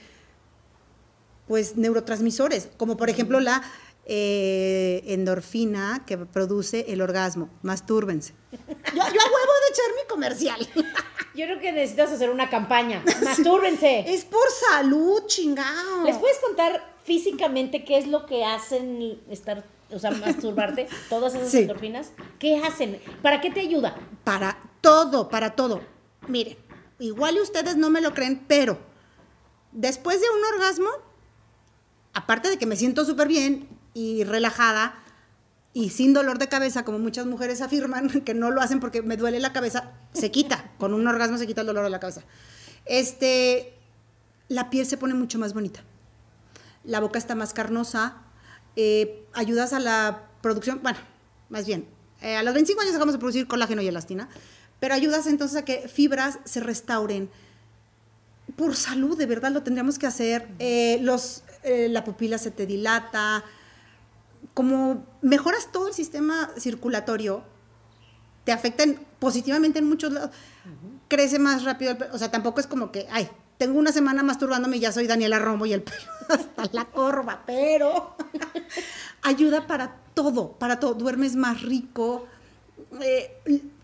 pues 1.47 1.75
neurotransmisores, 1.75 2.69
como 2.77 2.97
por 2.97 3.09
ejemplo 3.09 3.39
la 3.39 3.61
eh, 4.05 5.03
endorfina 5.07 6.03
que 6.05 6.17
produce 6.17 6.85
el 6.89 7.01
orgasmo. 7.01 7.49
Mastúrbense. 7.61 8.33
Yo, 8.51 8.59
yo 8.95 9.01
a 9.01 9.03
huevo 9.05 9.11
de 9.13 9.69
echar 9.71 9.95
mi 10.01 10.07
comercial. 10.09 10.67
Yo 11.35 11.45
creo 11.45 11.59
que 11.59 11.71
necesitas 11.71 12.11
hacer 12.11 12.29
una 12.29 12.47
campaña. 12.47 13.03
Mastúrbense. 13.23 14.05
Es 14.13 14.23
por 14.23 14.45
salud, 14.69 15.23
chingado. 15.25 16.03
¿Les 16.05 16.15
puedes 16.17 16.37
contar 16.37 16.93
físicamente 17.05 17.83
qué 17.83 17.97
es 17.97 18.05
lo 18.05 18.27
que 18.27 18.45
hacen 18.45 19.19
estar, 19.31 19.63
o 19.89 19.97
sea, 19.97 20.11
masturbarte? 20.11 20.87
Todas 21.09 21.33
esas 21.33 21.49
Sí. 21.49 21.59
endorfinas. 21.61 22.11
¿Qué 22.37 22.57
hacen? 22.57 22.99
¿Para 23.23 23.41
qué 23.41 23.49
te 23.49 23.61
ayuda? 23.61 23.95
Para 24.23 24.59
todo, 24.84 25.29
para 25.29 25.55
todo. 25.55 25.81
Miren, 26.27 26.57
igual 26.99 27.38
y 27.38 27.41
ustedes 27.41 27.77
no 27.77 27.89
me 27.89 28.01
lo 28.01 28.13
creen, 28.13 28.43
pero 28.47 28.77
después 29.71 30.19
de 30.19 30.27
un 30.29 30.53
orgasmo, 30.53 30.89
aparte 32.13 32.49
de 32.49 32.57
que 32.57 32.65
me 32.65 32.75
siento 32.75 33.05
súper 33.05 33.29
bien 33.29 33.67
y 33.93 34.25
relajada 34.25 34.93
y 35.71 35.89
sin 35.89 36.13
dolor 36.13 36.38
de 36.38 36.49
cabeza, 36.49 36.84
como 36.84 36.99
muchas 36.99 37.25
mujeres 37.25 37.61
afirman, 37.61 38.09
que 38.25 38.34
no 38.34 38.51
lo 38.51 38.61
hacen 38.61 38.81
porque 38.81 39.01
me 39.01 39.15
duele 39.15 39.39
la 39.39 39.53
cabeza, 39.53 39.93
se 40.11 40.31
quita. 40.31 40.71
Con 40.77 40.93
un 40.93 41.07
orgasmo 41.07 41.38
se 41.38 41.47
quita 41.47 41.61
el 41.61 41.67
dolor 41.67 41.86
de 41.86 41.89
la 41.89 42.01
cabeza. 42.01 42.23
Este, 42.86 43.73
la 44.49 44.69
piel 44.69 44.86
se 44.86 44.97
pone 44.97 45.13
mucho 45.13 45.39
más 45.39 45.53
bonita. 45.53 45.81
La 46.84 46.99
boca 46.99 47.17
está 47.17 47.36
más 47.36 47.53
carnosa. 47.53 48.17
eh, 48.75 49.25
ayudas 49.34 49.71
a 49.71 49.79
la 49.79 50.23
producción, 50.41 50.79
bueno, 50.84 50.97
más 51.49 51.65
bien, 51.67 51.88
eh, 52.21 52.38
a 52.38 52.43
los 52.43 52.53
25 52.53 52.81
años 52.81 52.93
dejamos 52.93 53.13
de 53.13 53.19
producir 53.19 53.47
colágeno 53.47 53.81
y 53.81 53.88
elastina, 53.88 54.29
pero 54.84 54.95
ayudas 54.95 55.27
entonces 55.27 55.55
a 55.55 55.63
que 55.63 55.88
fibras 55.88 56.39
se 56.43 56.59
restauren. 56.59 57.29
Por 58.57 58.75
salud, 58.75 59.17
de 59.17 59.25
verdad 59.25 59.49
lo 59.49 59.63
tendríamos 59.63 59.97
que 59.97 60.07
hacer. 60.07 60.49
Eh, 60.59 60.99
los, 61.01 61.45
eh, 61.63 61.88
la 61.88 62.03
pupila 62.03 62.38
se 62.38 62.51
te 62.51 62.65
dilata. 62.65 63.45
Como 64.53 65.05
mejoras 65.21 65.71
todo 65.71 65.88
el 65.88 65.93
sistema 65.93 66.51
circulatorio, 66.57 67.45
te 68.43 68.51
afectan 68.51 68.99
positivamente 69.19 69.79
en 69.79 69.88
muchos 69.88 70.11
lados. 70.11 70.31
Crece 71.07 71.39
más 71.39 71.63
rápido 71.63 71.91
el 71.91 71.97
pelo. 71.97 72.13
O 72.13 72.17
sea, 72.17 72.29
tampoco 72.29 72.59
es 72.59 72.67
como 72.67 72.91
que, 72.91 73.07
ay, 73.09 73.29
tengo 73.57 73.79
una 73.79 73.93
semana 73.93 74.21
masturbándome 74.21 74.75
y 74.75 74.79
ya 74.81 74.91
soy 74.91 75.07
Daniela 75.07 75.39
Romo 75.39 75.65
y 75.65 75.71
el 75.71 75.84
pelo 75.84 76.11
hasta 76.27 76.65
la 76.73 76.84
corva, 76.84 77.43
pero 77.45 78.17
ayuda 79.21 79.65
para 79.65 79.95
todo, 80.13 80.51
para 80.59 80.81
todo. 80.81 80.93
Duermes 80.93 81.38
más 81.38 81.61
rico, 81.61 82.27
eh, 82.99 83.31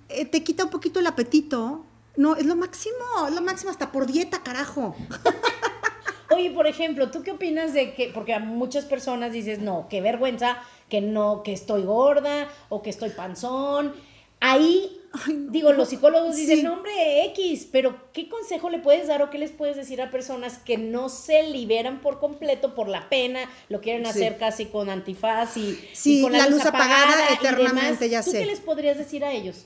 eh, 0.10 0.26
te 0.26 0.44
quita 0.44 0.66
un 0.66 0.70
poquito 0.70 1.00
el 1.00 1.08
apetito. 1.08 1.86
No, 2.18 2.36
es 2.36 2.46
lo 2.46 2.56
máximo, 2.56 2.96
es 3.28 3.34
lo 3.34 3.42
máximo 3.42 3.72
hasta 3.72 3.92
por 3.92 4.06
dieta, 4.06 4.44
carajo. 4.44 4.96
Oye, 6.32 6.52
por 6.52 6.68
ejemplo, 6.68 7.10
¿tú 7.10 7.24
qué 7.24 7.32
opinas 7.32 7.74
de 7.74 7.94
que, 7.96 8.10
porque 8.14 8.34
a 8.34 8.40
muchas 8.40 8.86
personas 8.86 9.32
dices, 9.34 9.60
no, 9.60 9.88
qué 9.90 10.00
vergüenza, 10.02 10.58
que 10.90 11.02
no, 11.02 11.42
que 11.44 11.54
estoy 11.54 11.84
gorda 11.84 12.48
o 12.70 12.82
que 12.84 12.90
estoy 12.92 13.10
panzón? 13.10 13.94
Ahí, 14.42 15.02
Ay, 15.26 15.34
no. 15.34 15.52
digo, 15.52 15.74
los 15.74 15.90
psicólogos 15.90 16.36
Sí. 16.36 16.46
dicen, 16.46 16.68
hombre, 16.68 17.26
X, 17.26 17.68
pero 17.72 18.12
¿qué 18.14 18.30
consejo 18.30 18.70
le 18.70 18.80
puedes 18.80 19.08
dar 19.08 19.22
o 19.24 19.30
qué 19.32 19.38
les 19.40 19.52
puedes 19.52 19.76
decir 19.76 20.02
a 20.02 20.12
personas 20.12 20.60
que 20.60 20.78
no 20.78 21.10
se 21.10 21.44
liberan 21.44 22.00
por 22.00 22.20
completo 22.20 22.76
por 22.76 22.88
la 22.88 23.10
pena, 23.10 23.42
lo 23.68 23.82
quieren 23.82 24.04
Sí. 24.06 24.10
hacer 24.12 24.38
casi 24.38 24.68
con 24.68 24.90
antifaz 24.90 25.58
y, 25.58 25.80
Sí, 25.94 26.20
y 26.20 26.22
con 26.22 26.32
la 26.34 26.48
luz 26.48 26.64
apagada 26.66 27.32
y 27.32 27.34
eternamente, 27.34 28.06
demás? 28.06 28.10
ya 28.12 28.24
¿Tú 28.24 28.32
sé. 28.32 28.40
qué 28.40 28.46
les 28.46 28.60
podrías 28.60 28.98
decir 28.98 29.26
a 29.26 29.32
ellos? 29.34 29.66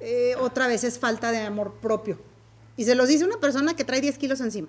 Eh, 0.00 0.34
otra 0.40 0.66
vez 0.66 0.84
es 0.84 0.98
falta 0.98 1.30
de 1.30 1.38
amor 1.38 1.74
propio. 1.74 2.18
Y 2.76 2.84
se 2.84 2.94
los 2.94 3.08
dice 3.08 3.24
una 3.24 3.38
persona 3.38 3.74
que 3.74 3.84
trae 3.84 4.00
10 4.00 4.16
kilos 4.18 4.40
encima, 4.40 4.68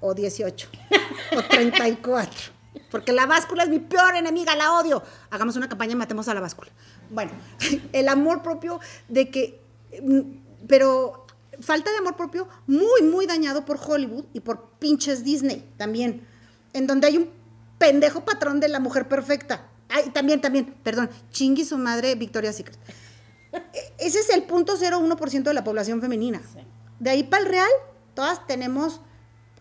o 0.00 0.14
18, 0.14 0.68
o 1.36 1.42
34. 1.42 2.52
Porque 2.90 3.12
la 3.12 3.26
báscula 3.26 3.64
es 3.64 3.68
mi 3.68 3.78
peor 3.78 4.16
enemiga, 4.16 4.56
la 4.56 4.72
odio. 4.72 5.02
Hagamos 5.30 5.56
una 5.56 5.68
campaña 5.68 5.92
y 5.92 5.96
matemos 5.96 6.28
a 6.28 6.34
la 6.34 6.40
báscula. 6.40 6.70
Bueno, 7.10 7.32
el 7.92 8.08
amor 8.08 8.42
propio 8.42 8.80
de 9.08 9.30
que, 9.30 9.60
mm, 10.02 10.20
pero 10.66 11.26
falta 11.60 11.90
de 11.90 11.98
amor 11.98 12.16
propio 12.16 12.48
muy, 12.66 13.02
muy 13.02 13.26
dañado 13.26 13.64
por 13.64 13.78
Hollywood 13.78 14.24
y 14.32 14.40
por 14.40 14.70
pinches 14.78 15.24
Disney 15.24 15.68
también, 15.76 16.26
en 16.72 16.86
donde 16.86 17.08
hay 17.08 17.18
un 17.18 17.30
pendejo 17.78 18.24
patrón 18.24 18.60
de 18.60 18.68
la 18.68 18.80
mujer 18.80 19.08
perfecta. 19.08 19.66
Ay, 19.88 20.10
también, 20.10 20.40
también, 20.40 20.74
perdón, 20.82 21.10
chingui 21.30 21.64
su 21.64 21.76
madre 21.76 22.14
Victoria's 22.14 22.56
Secret. 22.56 22.78
Ese 23.98 24.20
es 24.20 24.30
el 24.30 24.44
punto 24.44 24.76
0,1% 24.76 25.42
de 25.42 25.54
la 25.54 25.64
población 25.64 26.00
femenina. 26.00 26.40
Sí. 26.40 26.60
De 26.98 27.10
ahí 27.10 27.22
para 27.24 27.42
el 27.42 27.48
real, 27.48 27.70
todas 28.14 28.46
tenemos 28.46 29.00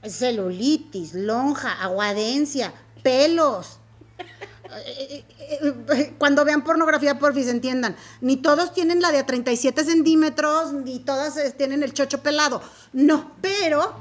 celulitis, 0.03 1.13
lonja, 1.13 1.71
aguadencia, 1.81 2.73
pelos. 3.03 3.79
eh, 4.19 5.25
eh, 5.39 5.75
eh, 5.93 6.13
cuando 6.17 6.45
vean 6.45 6.63
pornografía, 6.63 7.19
porfis, 7.19 7.47
entiendan. 7.47 7.95
Ni 8.21 8.37
todos 8.37 8.73
tienen 8.73 9.01
la 9.01 9.11
de 9.11 9.19
a 9.19 9.25
37 9.25 9.83
centímetros, 9.83 10.73
ni 10.73 10.99
todas 10.99 11.35
tienen 11.57 11.83
el 11.83 11.93
chocho 11.93 12.21
pelado. 12.21 12.61
No, 12.93 13.31
pero 13.41 13.95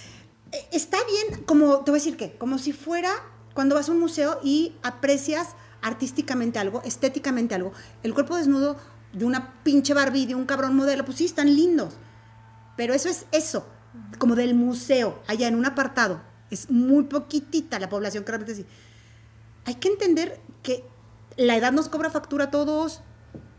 está 0.72 0.98
bien, 1.04 1.44
como, 1.44 1.80
te 1.80 1.90
voy 1.90 1.98
a 1.98 2.02
decir 2.02 2.16
que, 2.16 2.36
como 2.36 2.58
si 2.58 2.72
fuera 2.72 3.12
cuando 3.54 3.74
vas 3.74 3.88
a 3.88 3.92
un 3.92 4.00
museo 4.00 4.40
y 4.42 4.76
aprecias 4.82 5.48
artísticamente 5.82 6.58
algo, 6.58 6.82
estéticamente 6.84 7.54
algo. 7.54 7.72
El 8.02 8.14
cuerpo 8.14 8.36
desnudo 8.36 8.76
de 9.12 9.24
una 9.24 9.62
pinche 9.62 9.94
Barbie, 9.94 10.26
de 10.26 10.34
un 10.34 10.46
cabrón 10.46 10.76
modelo, 10.76 11.04
pues 11.04 11.18
sí, 11.18 11.24
están 11.24 11.54
lindos. 11.54 11.94
Pero 12.76 12.94
eso 12.94 13.08
es 13.08 13.26
eso, 13.32 13.66
como 14.18 14.34
del 14.34 14.54
museo, 14.54 15.22
allá 15.26 15.48
en 15.48 15.54
un 15.54 15.66
apartado. 15.66 16.22
Es 16.50 16.70
muy 16.70 17.04
poquitita 17.04 17.78
la 17.78 17.88
población 17.88 18.24
que 18.24 18.32
realmente 18.32 18.54
sí. 18.54 18.66
Hay 19.66 19.74
que 19.76 19.88
entender 19.88 20.40
que 20.62 20.84
la 21.36 21.56
edad 21.56 21.72
nos 21.72 21.88
cobra 21.88 22.10
factura 22.10 22.46
a 22.46 22.50
todos 22.50 23.02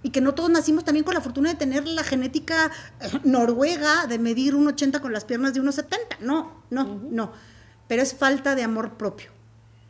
y 0.03 0.09
que 0.09 0.21
no 0.21 0.33
todos 0.33 0.49
nacimos 0.49 0.83
también 0.83 1.03
con 1.03 1.13
la 1.13 1.21
fortuna 1.21 1.49
de 1.49 1.55
tener 1.55 1.87
la 1.87 2.03
genética 2.03 2.71
eh, 2.99 3.09
noruega 3.23 4.07
de 4.07 4.19
medir 4.19 4.55
un 4.55 4.67
80 4.67 4.99
con 4.99 5.13
las 5.13 5.25
piernas 5.25 5.53
de 5.53 5.59
unos 5.59 5.75
70. 5.75 6.17
No, 6.21 6.63
no, 6.69 7.01
no. 7.09 7.31
Pero 7.87 8.01
es 8.01 8.15
falta 8.15 8.55
de 8.55 8.63
amor 8.63 8.97
propio, 8.97 9.31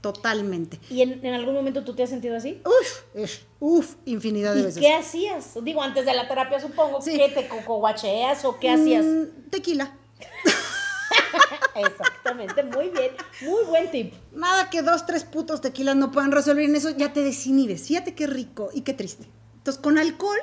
totalmente. 0.01 0.79
¿Y 0.89 1.01
en, 1.03 1.23
en 1.25 1.33
algún 1.33 1.53
momento 1.53 1.83
tú 1.83 1.93
te 1.95 2.03
has 2.03 2.09
sentido 2.09 2.35
así? 2.35 2.61
Uf, 2.65 3.01
es- 3.15 3.41
uf, 3.59 3.95
infinidad 4.05 4.53
de 4.55 4.61
¿Y 4.61 4.63
veces. 4.63 4.79
qué 4.81 4.93
hacías? 4.93 5.53
Digo, 5.63 5.81
antes 5.81 6.05
de 6.05 6.13
la 6.13 6.27
terapia 6.27 6.59
supongo 6.59 7.01
Sí. 7.01 7.15
que 7.17 7.29
te 7.29 7.47
cocoguacheas 7.47 8.43
o 8.45 8.57
qué 8.59 8.71
hacías. 8.71 9.05
Mm, 9.05 9.49
tequila. 9.49 9.93
Exactamente, 11.75 12.63
muy 12.63 12.89
bien. 12.89 13.11
Muy 13.41 13.63
buen 13.65 13.91
tip. 13.91 14.13
Nada 14.33 14.69
que 14.69 14.81
dos, 14.81 15.05
tres 15.05 15.23
putos 15.23 15.61
tequilas 15.61 15.95
no 15.95 16.11
puedan 16.11 16.31
resolver 16.31 16.65
en 16.65 16.75
eso, 16.75 16.89
ya 16.91 17.13
te 17.13 17.21
desinhibes. 17.23 17.87
Fíjate 17.87 18.13
qué 18.13 18.27
rico 18.27 18.69
y 18.73 18.81
qué 18.81 18.93
triste. 18.93 19.25
Entonces, 19.57 19.81
con 19.81 19.97
alcohol 19.97 20.37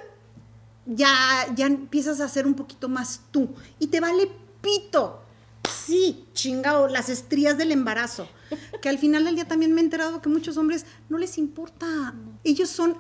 ya, 0.87 1.13
ya 1.55 1.67
empiezas 1.67 2.21
a 2.21 2.29
ser 2.29 2.47
un 2.47 2.55
poquito 2.55 2.89
más 2.89 3.21
tú. 3.31 3.55
Y 3.79 3.89
te 3.89 4.01
vale 4.01 4.31
pito. 4.63 5.21
Sí, 5.87 6.27
chingao, 6.33 6.89
las 6.89 7.09
estrías 7.09 7.59
del 7.59 7.73
embarazo. 7.73 8.29
Que 8.83 8.89
al 8.89 8.99
final 8.99 9.25
del 9.25 9.35
día 9.35 9.47
también 9.49 9.73
me 9.75 9.81
he 9.81 9.85
enterado 9.85 10.23
que 10.23 10.29
muchos 10.29 10.57
hombres 10.57 10.87
no 11.09 11.19
les 11.19 11.39
importa. 11.39 12.15
Ellos 12.45 12.69
son. 12.69 12.99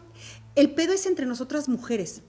El 0.54 0.70
pedo 0.74 0.92
es 0.92 1.06
entre 1.06 1.26
nosotras 1.26 1.68
mujeres. 1.68 2.22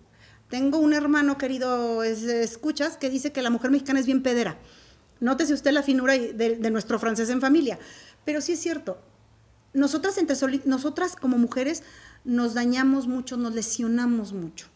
Tengo 0.49 0.78
un 0.80 0.93
hermano 0.93 1.38
querido, 1.38 2.03
es- 2.03 2.24
escuchas, 2.24 2.97
que 2.97 3.09
dice 3.09 3.32
que 3.32 3.41
la 3.41 3.49
mujer 3.49 3.72
mexicana 3.72 3.99
es 3.99 4.05
bien 4.05 4.24
pedera. 4.24 4.57
Nótese 5.20 5.53
usted 5.53 5.72
la 5.72 5.84
finura 5.84 6.13
de, 6.13 6.57
de 6.57 6.72
nuestro 6.72 6.97
francés 6.99 7.30
en 7.30 7.41
familia. 7.41 7.78
Pero 8.26 8.41
sí 8.41 8.53
es 8.53 8.59
cierto. 8.59 8.99
Nosotras, 9.74 10.17
entre 10.17 10.36
nosotras 10.65 11.15
como 11.15 11.38
mujeres 11.38 11.84
nos 12.24 12.53
dañamos 12.53 13.07
mucho, 13.07 13.38
nos 13.38 13.53
lesionamos 13.53 14.34
mucho. 14.34 14.67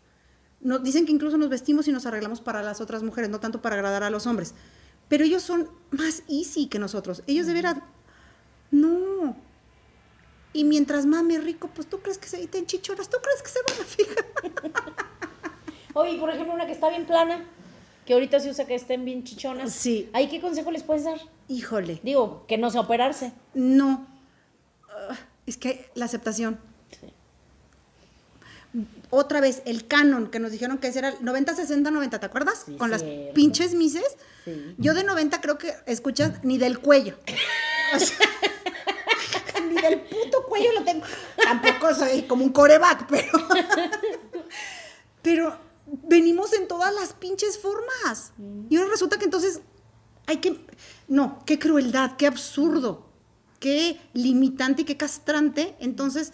Nos 0.61 0.83
dicen 0.83 1.05
que 1.05 1.11
incluso 1.11 1.37
nos 1.37 1.49
vestimos 1.49 1.87
y 1.87 1.91
nos 1.91 2.05
arreglamos 2.05 2.39
para 2.41 2.61
las 2.63 2.79
otras 2.79 3.03
mujeres, 3.03 3.29
no 3.29 3.39
tanto 3.39 3.61
para 3.61 3.75
agradar 3.75 4.03
a 4.03 4.09
los 4.09 4.27
hombres. 4.27 4.53
Pero 5.09 5.25
ellos 5.25 5.43
son 5.43 5.67
más 5.91 6.23
easy 6.29 6.67
que 6.67 6.79
nosotros. 6.79 7.23
Ellos 7.27 7.47
de 7.47 7.53
veras, 7.53 7.77
no. 8.73 9.35
Y 10.55 10.65
mientras 10.65 11.05
mame 11.07 11.39
rico, 11.39 11.69
pues 11.73 11.87
tú 11.87 11.99
crees 11.99 12.17
que 12.19 12.27
se 12.27 12.45
te 12.47 12.63
chichoras, 12.65 13.09
tú 13.09 13.17
crees 13.23 13.41
que 13.41 13.49
se 13.49 13.59
van 13.67 13.81
a 13.81 13.85
fijar. 13.85 14.93
Oye, 15.95 16.19
por 16.19 16.29
ejemplo, 16.29 16.53
una 16.53 16.65
que 16.67 16.73
está 16.73 16.89
bien 16.89 17.05
plana, 17.05 17.43
que 18.05 18.13
ahorita 18.13 18.39
se 18.39 18.49
usa 18.51 18.65
que 18.65 18.75
estén 18.75 19.03
bien 19.05 19.23
chichonas. 19.23 19.71
Sí. 19.73 20.09
¿Ahí 20.13 20.27
qué 20.29 20.39
consejo 20.41 20.71
les 20.71 20.83
puedes 20.83 21.05
dar? 21.05 21.17
Híjole, 21.47 21.99
Digo, 22.03 22.45
que 22.47 22.57
no 22.57 22.69
sea 22.69 22.81
operarse. 22.81 23.31
no. 23.53 24.07
Ah, 24.89 25.17
es 25.47 25.57
que 25.57 25.89
la 25.95 26.05
aceptación. 26.05 26.59
Otra 29.09 29.41
vez, 29.41 29.61
el 29.65 29.87
canon 29.87 30.29
que 30.31 30.39
nos 30.39 30.51
dijeron 30.51 30.77
que 30.79 30.87
ese 30.87 30.99
era 30.99 31.09
el 31.09 31.23
90, 31.23 31.55
60, 31.55 31.91
90, 31.91 32.19
¿te 32.19 32.25
acuerdas? 32.25 32.63
Sí, 32.65 32.75
Con 32.75 32.89
las 32.89 33.03
pinches 33.33 33.73
mises. 33.75 34.17
Sí. 34.45 34.75
Yo 34.77 34.93
de 34.93 35.03
90 35.03 35.41
creo 35.41 35.57
que 35.59 35.73
escuchas 35.85 36.43
ni 36.43 36.57
del 36.57 36.79
cuello. 36.79 37.17
O 37.95 37.99
sea, 37.99 38.27
ni 39.67 39.75
del 39.75 40.01
puto 40.01 40.45
cuello 40.47 40.71
lo 40.73 40.83
tengo. 40.83 41.05
Tampoco 41.41 41.93
soy 41.93 42.23
como 42.23 42.43
un 42.43 42.51
coreback, 42.51 43.07
pero. 43.07 43.31
Pero 45.21 45.57
venimos 45.85 46.51
en 46.51 46.67
todas 46.67 46.93
las 46.93 47.13
pinches 47.13 47.57
formas. 47.57 48.33
Y 48.69 48.75
ahora 48.75 48.89
resulta 48.91 49.17
que 49.17 49.23
entonces 49.23 49.61
hay 50.27 50.37
que. 50.37 50.65
No, 51.07 51.39
qué 51.45 51.57
crueldad, 51.59 52.17
qué 52.17 52.27
absurdo, 52.27 53.09
qué 53.59 54.01
limitante 54.13 54.81
y 54.81 54.85
qué 54.85 54.97
castrante. 54.97 55.75
Entonces, 55.79 56.33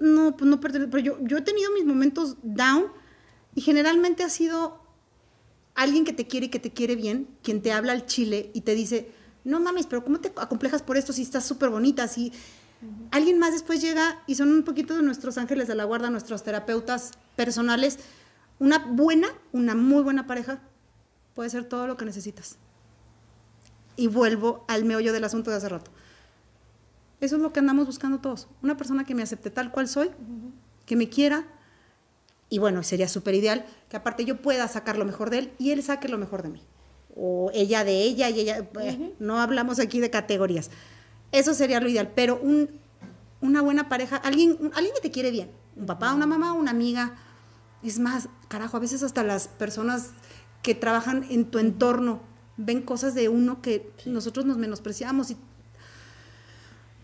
no, 0.00 0.36
pues 0.38 0.48
no 0.48 0.58
pertenece. 0.58 0.90
Pero 0.90 1.04
yo, 1.04 1.18
yo 1.20 1.36
he 1.36 1.42
tenido 1.42 1.70
mis 1.72 1.84
momentos 1.84 2.38
down 2.42 2.86
y 3.54 3.60
generalmente 3.60 4.22
ha 4.22 4.30
sido 4.30 4.80
alguien 5.74 6.04
que 6.04 6.12
te 6.12 6.26
quiere 6.26 6.46
y 6.46 6.48
que 6.48 6.60
te 6.60 6.72
quiere 6.72 6.96
bien, 6.96 7.28
quien 7.42 7.60
te 7.60 7.72
habla 7.72 7.92
al 7.92 8.06
chile 8.06 8.50
y 8.54 8.62
te 8.62 8.74
dice, 8.74 9.12
no 9.44 9.60
mames, 9.60 9.86
pero 9.86 10.02
¿cómo 10.02 10.20
te 10.20 10.32
acomplejas 10.36 10.82
por 10.82 10.96
esto 10.96 11.12
si 11.12 11.22
estás 11.22 11.44
súper 11.44 11.68
bonita? 11.70 12.08
Si 12.08 12.32
alguien 13.10 13.38
más 13.38 13.52
después 13.52 13.80
llega 13.80 14.22
y 14.26 14.34
son 14.34 14.50
un 14.50 14.64
poquito 14.64 14.96
de 14.96 15.02
nuestros 15.02 15.38
ángeles 15.38 15.68
de 15.68 15.74
la 15.74 15.84
guarda, 15.84 16.10
nuestros 16.10 16.42
terapeutas 16.42 17.12
personales. 17.36 17.98
Una 18.58 18.78
buena, 18.78 19.28
una 19.52 19.74
muy 19.74 20.02
buena 20.02 20.26
pareja 20.26 20.60
puede 21.34 21.50
ser 21.50 21.64
todo 21.64 21.86
lo 21.86 21.96
que 21.96 22.04
necesitas. 22.04 22.56
Y 23.96 24.06
vuelvo 24.06 24.64
al 24.68 24.84
meollo 24.84 25.12
del 25.12 25.24
asunto 25.24 25.50
de 25.50 25.56
hace 25.56 25.68
rato. 25.68 25.90
Eso 27.20 27.36
es 27.36 27.42
lo 27.42 27.52
que 27.52 27.60
andamos 27.60 27.86
buscando 27.86 28.18
todos. 28.20 28.48
Una 28.62 28.76
persona 28.76 29.04
que 29.04 29.14
me 29.14 29.22
acepte 29.22 29.50
tal 29.50 29.70
cual 29.70 29.88
soy, 29.88 30.10
que 30.86 30.96
me 30.96 31.08
quiera, 31.08 31.46
y 32.48 32.58
bueno, 32.58 32.82
sería 32.82 33.08
súper 33.08 33.34
ideal 33.34 33.66
que 33.88 33.96
aparte 33.96 34.24
yo 34.24 34.40
pueda 34.40 34.68
sacar 34.68 34.96
lo 34.96 35.04
mejor 35.04 35.30
de 35.30 35.38
él 35.38 35.52
y 35.58 35.70
él 35.70 35.82
saque 35.82 36.08
lo 36.08 36.18
mejor 36.18 36.42
de 36.42 36.50
mí. 36.50 36.62
O 37.16 37.50
ella 37.54 37.84
de 37.84 38.02
ella 38.02 38.28
y 38.30 38.40
ella, 38.40 38.68
eh, 38.80 39.14
no 39.20 39.40
hablamos 39.40 39.78
aquí 39.78 40.00
de 40.00 40.10
categorías. 40.10 40.70
Eso 41.32 41.54
sería 41.54 41.80
lo 41.80 41.88
ideal, 41.88 42.10
pero 42.14 42.38
un, 42.42 42.68
una 43.40 43.62
buena 43.62 43.88
pareja, 43.88 44.16
alguien, 44.16 44.56
un- 44.60 44.72
alguien 44.74 44.94
que 44.94 45.00
te 45.00 45.10
quiere 45.10 45.30
bien, 45.30 45.50
un 45.76 45.86
papá, 45.86 46.12
una 46.14 46.26
mamá, 46.26 46.52
una 46.52 46.70
amiga. 46.72 47.14
Es 47.82 47.98
más, 47.98 48.28
carajo, 48.48 48.76
a 48.76 48.80
veces 48.80 49.02
hasta 49.02 49.22
las 49.22 49.46
personas 49.48 50.10
que 50.62 50.74
trabajan 50.74 51.24
en 51.30 51.44
tu 51.44 51.58
entorno 51.58 52.20
ven 52.56 52.82
cosas 52.82 53.14
de 53.14 53.28
uno 53.28 53.60
que 53.62 53.90
nosotros 54.06 54.44
nos 54.46 54.56
menospreciamos 54.58 55.30
y 55.30 55.36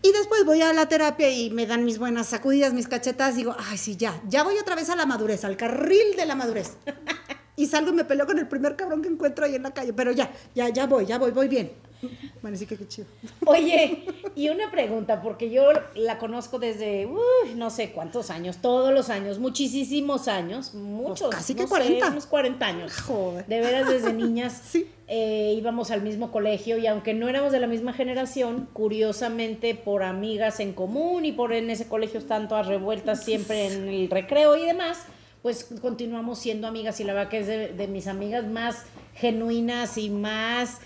y 0.03 0.11
después 0.13 0.45
voy 0.45 0.61
a 0.63 0.73
la 0.73 0.87
terapia 0.89 1.29
y 1.29 1.51
me 1.51 1.67
dan 1.67 1.85
mis 1.85 1.99
buenas 1.99 2.25
sacudidas, 2.25 2.73
mis 2.73 2.87
cachetas, 2.87 3.35
digo, 3.35 3.55
ay, 3.69 3.77
sí, 3.77 3.97
ya, 3.97 4.19
ya 4.27 4.43
voy 4.43 4.57
otra 4.57 4.73
vez 4.73 4.89
a 4.89 4.95
la 4.95 5.05
madurez, 5.05 5.45
al 5.45 5.57
carril 5.57 6.15
de 6.17 6.25
la 6.25 6.33
madurez. 6.33 6.71
Y 7.61 7.67
salgo 7.67 7.91
y 7.91 7.93
me 7.93 8.05
peleo 8.05 8.25
con 8.25 8.39
el 8.39 8.47
primer 8.47 8.75
cabrón 8.75 9.03
que 9.03 9.07
encuentro 9.07 9.45
ahí 9.45 9.53
en 9.53 9.61
la 9.61 9.69
calle, 9.71 9.93
pero 9.93 10.11
ya, 10.11 10.31
ya, 10.55 10.69
ya 10.69 10.87
voy, 10.87 11.05
ya 11.05 11.19
voy, 11.19 11.29
voy 11.29 11.47
bien. 11.47 11.71
Bueno, 12.41 12.57
sí 12.57 12.65
que 12.65 12.75
qué 12.75 12.87
chido. 12.87 13.05
Oye, 13.45 14.03
y 14.35 14.49
una 14.49 14.71
pregunta, 14.71 15.21
porque 15.21 15.51
yo 15.51 15.65
la 15.93 16.17
conozco 16.17 16.57
desde, 16.57 17.05
uy, 17.05 17.53
no 17.55 17.69
sé 17.69 17.91
cuántos 17.91 18.31
años, 18.31 18.57
todos 18.57 18.91
los 18.91 19.11
años, 19.11 19.37
muchísimos 19.37 20.27
años, 20.27 20.73
muchos. 20.73 21.27
Pues 21.27 21.35
casi 21.35 21.53
que 21.53 21.61
no 21.61 21.67
sé, 21.67 21.69
40. 21.75 22.07
unos 22.09 22.25
40 22.25 22.65
años. 22.65 22.99
Joder. 23.01 23.45
De 23.45 23.59
veras, 23.59 23.87
desde 23.87 24.11
niñas 24.13 24.59
Sí. 24.71 24.87
eh, 25.07 25.53
íbamos 25.55 25.91
al 25.91 26.01
mismo 26.01 26.31
colegio 26.31 26.79
y 26.79 26.87
aunque 26.87 27.13
no 27.13 27.29
éramos 27.29 27.51
de 27.51 27.59
la 27.59 27.67
misma 27.67 27.93
generación, 27.93 28.67
curiosamente 28.73 29.75
por 29.75 30.01
amigas 30.01 30.59
en 30.59 30.73
común 30.73 31.25
y 31.25 31.31
por 31.33 31.53
en 31.53 31.69
ese 31.69 31.87
colegio 31.87 32.19
están 32.19 32.47
todas 32.47 32.65
revueltas 32.65 33.23
siempre 33.23 33.67
en 33.67 33.87
el 33.87 34.09
recreo 34.09 34.55
y 34.55 34.65
demás, 34.65 35.03
pues 35.41 35.67
continuamos 35.81 36.39
siendo 36.39 36.67
amigas 36.67 36.99
y 36.99 37.03
la 37.03 37.13
verdad 37.13 37.29
que 37.29 37.39
es 37.39 37.47
de, 37.47 37.69
de 37.69 37.87
mis 37.87 38.07
amigas 38.07 38.45
más 38.45 38.83
genuinas 39.15 39.97
y 39.97 40.09
más 40.09 40.79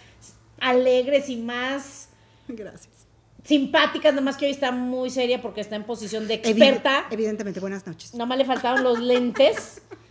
alegres 0.60 1.30
y 1.30 1.36
más 1.38 2.10
Gracias. 2.48 2.94
simpáticas, 3.44 4.14
nada 4.14 4.24
más 4.24 4.38
que 4.38 4.46
hoy 4.46 4.52
está 4.52 4.72
muy 4.72 5.10
seria 5.10 5.42
porque 5.42 5.62
está 5.62 5.76
en 5.76 5.84
posición 5.84 6.28
de 6.28 6.36
experta. 6.36 7.06
evidentemente, 7.12 7.60
buenas 7.60 7.86
noches. 7.86 8.14
Nada 8.14 8.26
más 8.26 8.38
le 8.38 8.46
faltaban 8.46 8.84
los 8.84 9.00
lentes, 9.00 9.82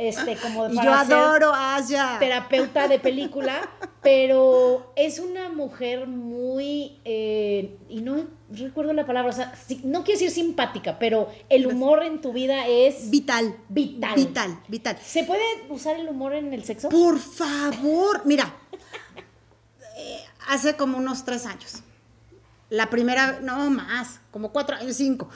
este, 0.00 0.36
como 0.36 0.66
y 0.70 0.70
yo 0.70 0.76
para 0.76 1.04
ser 1.04 1.14
adoro 1.14 1.52
a 1.52 1.76
Aya. 1.76 2.16
terapeuta 2.18 2.88
de 2.88 2.98
película, 2.98 3.68
pero 4.02 4.92
es 4.96 5.18
una 5.18 5.50
mujer 5.50 6.06
muy, 6.06 7.00
eh, 7.04 7.76
y 7.88 8.00
no 8.00 8.26
recuerdo 8.50 8.92
la 8.94 9.06
palabra, 9.06 9.30
o 9.30 9.34
sea, 9.34 9.52
no 9.84 10.02
quiero 10.02 10.18
decir 10.20 10.30
simpática, 10.30 10.98
pero 10.98 11.30
el 11.50 11.66
humor 11.66 12.02
en 12.02 12.20
tu 12.20 12.32
vida 12.32 12.66
es 12.66 13.10
Vital. 13.10 13.56
vital. 13.68 14.14
Vital, 14.16 14.60
vital. 14.68 14.98
¿Se 15.04 15.24
puede 15.24 15.42
usar 15.68 15.96
el 15.96 16.08
humor 16.08 16.34
en 16.34 16.52
el 16.54 16.64
sexo? 16.64 16.88
Por 16.88 17.18
favor, 17.18 18.22
mira, 18.24 18.54
eh, 19.98 20.20
hace 20.48 20.76
como 20.76 20.96
unos 20.98 21.24
tres 21.24 21.44
años. 21.44 21.82
La 22.70 22.88
primera, 22.88 23.40
no 23.40 23.68
más, 23.68 24.20
como 24.30 24.50
cuatro 24.52 24.76
años, 24.76 24.96
cinco. 24.96 25.28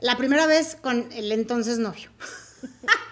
La 0.00 0.16
primera 0.16 0.46
vez 0.46 0.76
con 0.80 1.08
el 1.12 1.30
entonces 1.32 1.78
novio. 1.78 2.10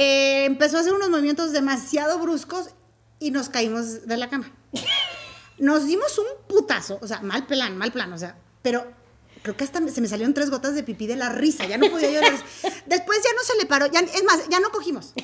Eh, 0.00 0.44
empezó 0.44 0.76
a 0.76 0.80
hacer 0.80 0.92
unos 0.92 1.10
movimientos 1.10 1.50
demasiado 1.50 2.20
bruscos 2.20 2.68
y 3.18 3.32
nos 3.32 3.48
caímos 3.48 4.06
de 4.06 4.16
la 4.16 4.30
cama. 4.30 4.48
Nos 5.58 5.86
dimos 5.86 6.16
un 6.18 6.26
putazo, 6.46 7.00
o 7.02 7.08
sea, 7.08 7.20
mal 7.20 7.48
plan, 7.48 7.76
mal 7.76 7.90
plan, 7.90 8.12
o 8.12 8.16
sea, 8.16 8.36
pero 8.62 8.86
creo 9.42 9.56
que 9.56 9.64
hasta 9.64 9.80
se 9.88 10.00
me 10.00 10.06
salieron 10.06 10.34
tres 10.34 10.50
gotas 10.50 10.76
de 10.76 10.84
pipí 10.84 11.08
de 11.08 11.16
la 11.16 11.30
risa, 11.30 11.66
ya 11.66 11.78
no 11.78 11.90
podía 11.90 12.12
llorar. 12.12 12.32
Después 12.86 13.18
ya 13.24 13.30
no 13.32 13.42
se 13.42 13.56
le 13.56 13.66
paró, 13.66 13.86
ya, 13.86 13.98
es 13.98 14.22
más, 14.22 14.48
ya 14.48 14.60
no 14.60 14.70
cogimos. 14.70 15.14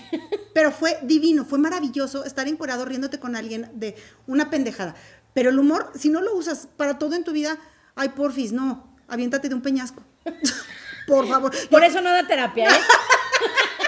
Pero 0.52 0.72
fue 0.72 0.98
divino, 1.02 1.44
fue 1.44 1.60
maravilloso 1.60 2.24
estar 2.24 2.48
encuerado 2.48 2.84
riéndote 2.84 3.20
con 3.20 3.36
alguien 3.36 3.70
de 3.74 3.94
una 4.26 4.50
pendejada. 4.50 4.96
Pero 5.34 5.50
el 5.50 5.58
humor, 5.60 5.92
si 5.96 6.08
no 6.08 6.20
lo 6.20 6.34
usas 6.34 6.66
para 6.76 6.98
todo 6.98 7.14
en 7.14 7.22
tu 7.22 7.30
vida, 7.30 7.58
ay, 7.94 8.08
porfis, 8.08 8.50
no, 8.50 8.92
aviéntate 9.06 9.48
de 9.48 9.54
un 9.54 9.62
peñasco. 9.62 10.02
Por 11.06 11.28
favor. 11.28 11.52
Por 11.70 11.84
eso 11.84 12.00
no 12.00 12.10
da 12.10 12.26
terapia, 12.26 12.70
¿eh? 12.70 12.80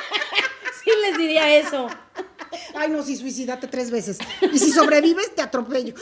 diría 1.17 1.57
eso. 1.57 1.87
Ay, 2.75 2.91
no, 2.91 3.03
sí, 3.03 3.17
suicídate 3.17 3.67
tres 3.69 3.91
veces. 3.91 4.19
Y 4.53 4.59
si 4.59 4.71
sobrevives, 4.73 5.35
te 5.35 5.43
atropello. 5.43 5.95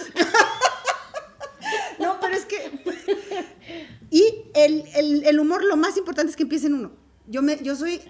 No, 1.98 2.18
pero 2.20 2.34
es 2.34 2.44
que. 2.44 2.56
Y 4.10 4.24
el, 4.54 4.84
el- 4.94 5.24
el 5.24 5.40
humor, 5.40 5.64
lo 5.64 5.76
más 5.76 5.96
importante 5.96 6.30
es 6.30 6.36
que 6.36 6.42
empiece 6.44 6.66
en 6.66 6.74
uno. 6.74 6.92
Yo, 7.26 7.42
me, 7.42 7.58
yo 7.62 7.74
soy. 7.76 8.00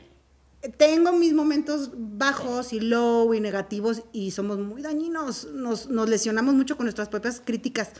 Tengo 0.78 1.12
mis 1.12 1.34
momentos 1.34 1.90
bajos 1.94 2.72
y 2.72 2.80
low 2.80 3.34
y 3.34 3.40
negativos 3.40 4.02
y 4.12 4.30
somos 4.30 4.58
muy 4.58 4.80
dañinos. 4.80 5.48
Nos, 5.52 5.88
nos 5.88 6.08
lesionamos 6.08 6.54
mucho 6.54 6.76
con 6.76 6.86
nuestras 6.86 7.08
propias 7.10 7.40
críticas. 7.44 7.90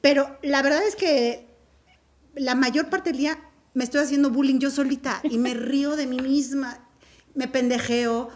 Pero 0.00 0.38
la 0.42 0.62
verdad 0.62 0.82
es 0.86 0.96
que 0.96 1.46
la 2.34 2.54
mayor 2.54 2.88
parte 2.88 3.10
del 3.10 3.18
día 3.18 3.38
me 3.74 3.84
estoy 3.84 4.00
haciendo 4.00 4.30
bullying 4.30 4.58
yo 4.60 4.70
solita 4.70 5.20
y 5.24 5.36
me 5.36 5.52
río 5.52 5.94
de 5.96 6.06
mí 6.06 6.16
misma, 6.20 6.88
me 7.34 7.48
pendejeo 7.48 8.28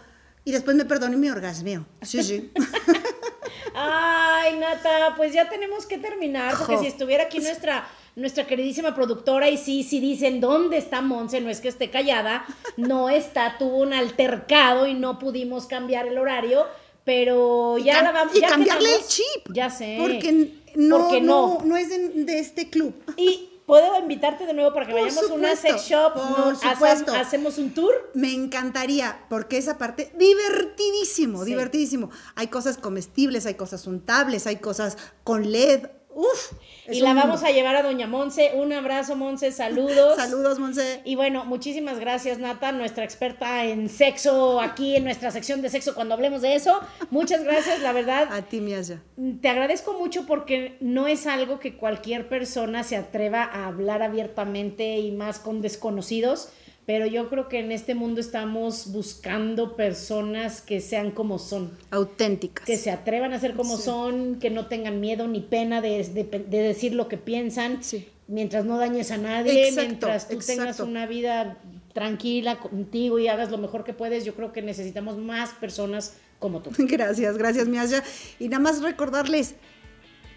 y 0.43 0.51
después 0.51 0.75
me 0.75 0.85
perdono 0.85 1.13
y 1.13 1.17
me 1.17 1.31
orgasmeo. 1.31 1.85
Sí, 2.01 2.21
sí. 2.23 2.51
Ay, 3.73 4.57
Nata, 4.57 5.15
pues 5.17 5.33
ya 5.33 5.49
tenemos 5.49 5.85
que 5.85 5.97
terminar, 5.97 6.55
porque 6.57 6.75
Jo. 6.75 6.81
si 6.81 6.87
estuviera 6.87 7.23
aquí 7.25 7.39
nuestra, 7.39 7.87
nuestra 8.15 8.47
queridísima 8.47 8.95
productora, 8.95 9.49
y 9.49 9.57
sí, 9.57 9.83
sí 9.83 9.99
dicen, 9.99 10.39
¿dónde 10.39 10.77
está 10.77 11.01
Monse? 11.01 11.41
No 11.41 11.49
es 11.49 11.59
que 11.59 11.67
esté 11.67 11.89
callada, 11.89 12.45
no 12.77 13.09
está, 13.09 13.57
tuvo 13.57 13.77
un 13.79 13.91
altercado 13.93 14.87
y 14.87 14.93
no 14.93 15.19
pudimos 15.19 15.65
cambiar 15.67 16.07
el 16.07 16.17
horario, 16.17 16.65
pero 17.03 17.77
ya 17.77 18.01
la 18.01 18.11
vamos 18.11 18.35
y 18.35 18.41
ya 18.41 18.47
cambiarle 18.49 18.87
quedamos- 18.87 19.03
el 19.03 19.07
chip. 19.09 19.53
Ya 19.53 19.69
sé. 19.69 19.97
Porque 19.99 20.53
no, 20.75 20.97
Porque 20.99 21.21
no. 21.21 21.57
no. 21.59 21.65
no, 21.65 21.77
es 21.77 21.89
de, 21.89 22.09
de 22.23 22.39
este 22.39 22.69
club. 22.69 22.93
Y 23.17 23.49
puedo 23.65 23.99
invitarte 23.99 24.45
de 24.45 24.53
nuevo 24.53 24.73
para 24.73 24.85
que 24.85 24.91
Por 24.93 25.01
vayamos 25.01 25.29
a 25.29 25.33
una 25.33 25.55
sex 25.55 25.81
shop, 25.87 26.13
por 26.13 26.55
supuesto. 26.55 27.13
hacemos 27.13 27.57
un 27.57 27.73
tour. 27.73 27.93
Me 28.13 28.33
encantaría, 28.33 29.25
porque 29.29 29.57
esa 29.57 29.77
parte, 29.77 30.11
divertidísimo, 30.17 31.43
Sí. 31.43 31.51
divertidísimo. 31.51 32.09
Hay 32.35 32.47
cosas 32.47 32.77
comestibles, 32.77 33.45
hay 33.45 33.55
cosas 33.55 33.87
untables, 33.87 34.47
hay 34.47 34.57
cosas 34.57 34.97
con 35.23 35.51
LED. 35.51 35.87
Uf. 36.15 36.53
y 36.89 37.01
la 37.01 37.13
vamos 37.13 37.41
mundo. 37.41 37.47
a 37.47 37.51
llevar 37.51 37.75
a 37.75 37.83
Doña 37.83 38.07
Monse. 38.07 38.53
Un 38.55 38.71
abrazo, 38.71 39.17
Monse, 39.17 39.51
saludos. 39.51 40.15
Saludos, 40.15 40.59
Monse. 40.59 41.01
Y 41.03 41.15
bueno, 41.15 41.43
muchísimas 41.43 41.99
gracias, 41.99 42.39
Nata, 42.39 42.71
nuestra 42.71 43.03
experta 43.03 43.65
en 43.65 43.89
sexo, 43.89 44.61
aquí 44.61 44.95
en 44.95 45.03
nuestra 45.03 45.29
sección 45.31 45.61
de 45.61 45.69
sexo, 45.69 45.93
cuando 45.93 46.13
hablemos 46.13 46.41
de 46.41 46.55
eso. 46.55 46.79
Muchas 47.09 47.43
gracias, 47.43 47.81
la 47.81 47.91
verdad. 47.91 48.29
A 48.31 48.43
ti, 48.43 48.61
Miaya. 48.61 49.01
Te 49.41 49.49
agradezco 49.49 49.93
mucho 49.99 50.25
porque 50.25 50.77
no 50.79 51.07
es 51.07 51.27
algo 51.27 51.59
que 51.59 51.75
cualquier 51.75 52.29
persona 52.29 52.83
se 52.83 52.95
atreva 52.95 53.43
a 53.43 53.67
hablar 53.67 54.01
abiertamente 54.01 54.99
y 54.99 55.11
más 55.11 55.39
con 55.39 55.61
desconocidos, 55.61 56.47
pero 56.85 57.05
yo 57.07 57.29
creo 57.29 57.47
que 57.49 57.59
en 57.59 57.71
este 57.71 57.95
mundo 57.95 58.21
estamos 58.21 58.91
buscando 58.91 59.75
personas 59.75 60.61
que 60.61 60.81
sean 60.81 61.11
como 61.11 61.39
son, 61.39 61.71
Auténticas. 61.91 62.65
que 62.65 62.77
se 62.77 62.91
atrevan 62.91 63.33
a 63.33 63.39
ser 63.39 63.55
como 63.55 63.77
Sí. 63.77 63.83
son, 63.83 64.35
que 64.39 64.49
no 64.51 64.67
tengan 64.67 64.99
miedo 64.99 65.27
ni 65.27 65.39
pena 65.41 65.81
de, 65.81 66.03
de- 66.03 66.23
de 66.23 66.57
decir 66.59 66.93
lo 66.93 67.07
que 67.07 67.17
piensan, 67.17 67.83
Sí. 67.83 68.07
mientras 68.27 68.65
no 68.65 68.77
dañes 68.77 69.11
a 69.11 69.17
nadie, 69.17 69.69
Exacto, 69.69 69.81
mientras 69.87 70.27
tú 70.29 70.37
tengas 70.39 70.79
una 70.79 71.05
vida 71.07 71.57
tranquila 71.93 72.59
contigo 72.59 73.19
y 73.19 73.29
hagas 73.29 73.49
lo 73.51 73.57
mejor 73.57 73.83
que 73.83 73.93
puedes, 73.93 74.25
yo 74.25 74.35
creo 74.35 74.51
que 74.51 74.61
necesitamos 74.61 75.17
más 75.17 75.51
personas 75.53 76.17
como 76.39 76.61
tú. 76.61 76.69
Gracias, 76.77 77.37
gracias, 77.37 77.67
Miaya. 77.67 78.03
Y 78.37 78.49
nada 78.49 78.59
más 78.61 78.81
recordarles 78.81 79.55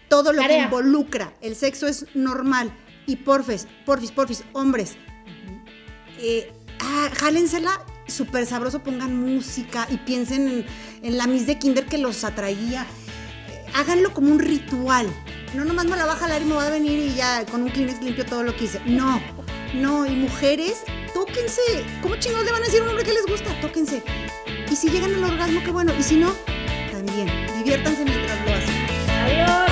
todo 0.07 0.33
lo 0.33 0.41
que 0.41 0.57
involucra. 0.57 1.33
El 1.41 1.55
sexo 1.55 1.85
es 1.87 2.05
normal. 2.15 2.71
Y 3.05 3.17
porfis, 3.17 3.67
porfis, 3.85 4.11
porfis, 4.11 4.43
hombres. 4.53 4.95
Eh, 6.21 6.51
ah, 6.81 7.09
jálensela 7.17 7.79
súper 8.07 8.45
sabroso, 8.45 8.79
pongan 8.79 9.15
música 9.15 9.87
y 9.89 9.97
piensen 9.97 10.47
en, 10.47 10.65
en 11.03 11.17
la 11.17 11.27
Miss 11.27 11.47
de 11.47 11.57
Kinder 11.57 11.85
que 11.85 11.97
los 11.97 12.23
atraía. 12.23 12.85
Eh, 13.49 13.65
háganlo 13.73 14.13
como 14.13 14.31
un 14.31 14.39
ritual. 14.39 15.07
No 15.53 15.65
nomás 15.65 15.85
me 15.85 15.95
la 15.95 16.05
va 16.05 16.13
a 16.13 16.15
jalar 16.17 16.41
y 16.41 16.45
me 16.45 16.55
va 16.55 16.67
a 16.67 16.69
venir 16.69 16.99
y 16.99 17.15
ya 17.15 17.45
con 17.45 17.63
un 17.63 17.69
Kleenex 17.69 18.01
limpio 18.03 18.25
todo 18.25 18.43
lo 18.43 18.55
que 18.55 18.65
hice. 18.65 18.81
No, 18.85 19.21
no. 19.73 20.05
Y 20.05 20.11
mujeres, 20.11 20.83
tóquense. 21.13 21.61
¿Cómo 22.01 22.15
chingados 22.17 22.45
le 22.45 22.51
van 22.51 22.61
a 22.61 22.65
decir 22.65 22.81
a 22.81 22.83
un 22.83 22.89
hombre 22.89 23.05
que 23.05 23.13
les 23.13 23.25
gusta? 23.25 23.59
Tóquense. 23.61 24.03
Y 24.69 24.75
si 24.75 24.89
llegan 24.89 25.15
al 25.15 25.23
orgasmo, 25.23 25.61
qué 25.63 25.71
bueno. 25.71 25.93
Y 25.97 26.03
si 26.03 26.17
no, 26.17 26.35
también. 26.91 27.29
Diviértanse 27.57 28.03
mientras 28.03 28.45
lo 28.45 28.53
hacen. 28.53 28.75
Adiós. 29.23 29.69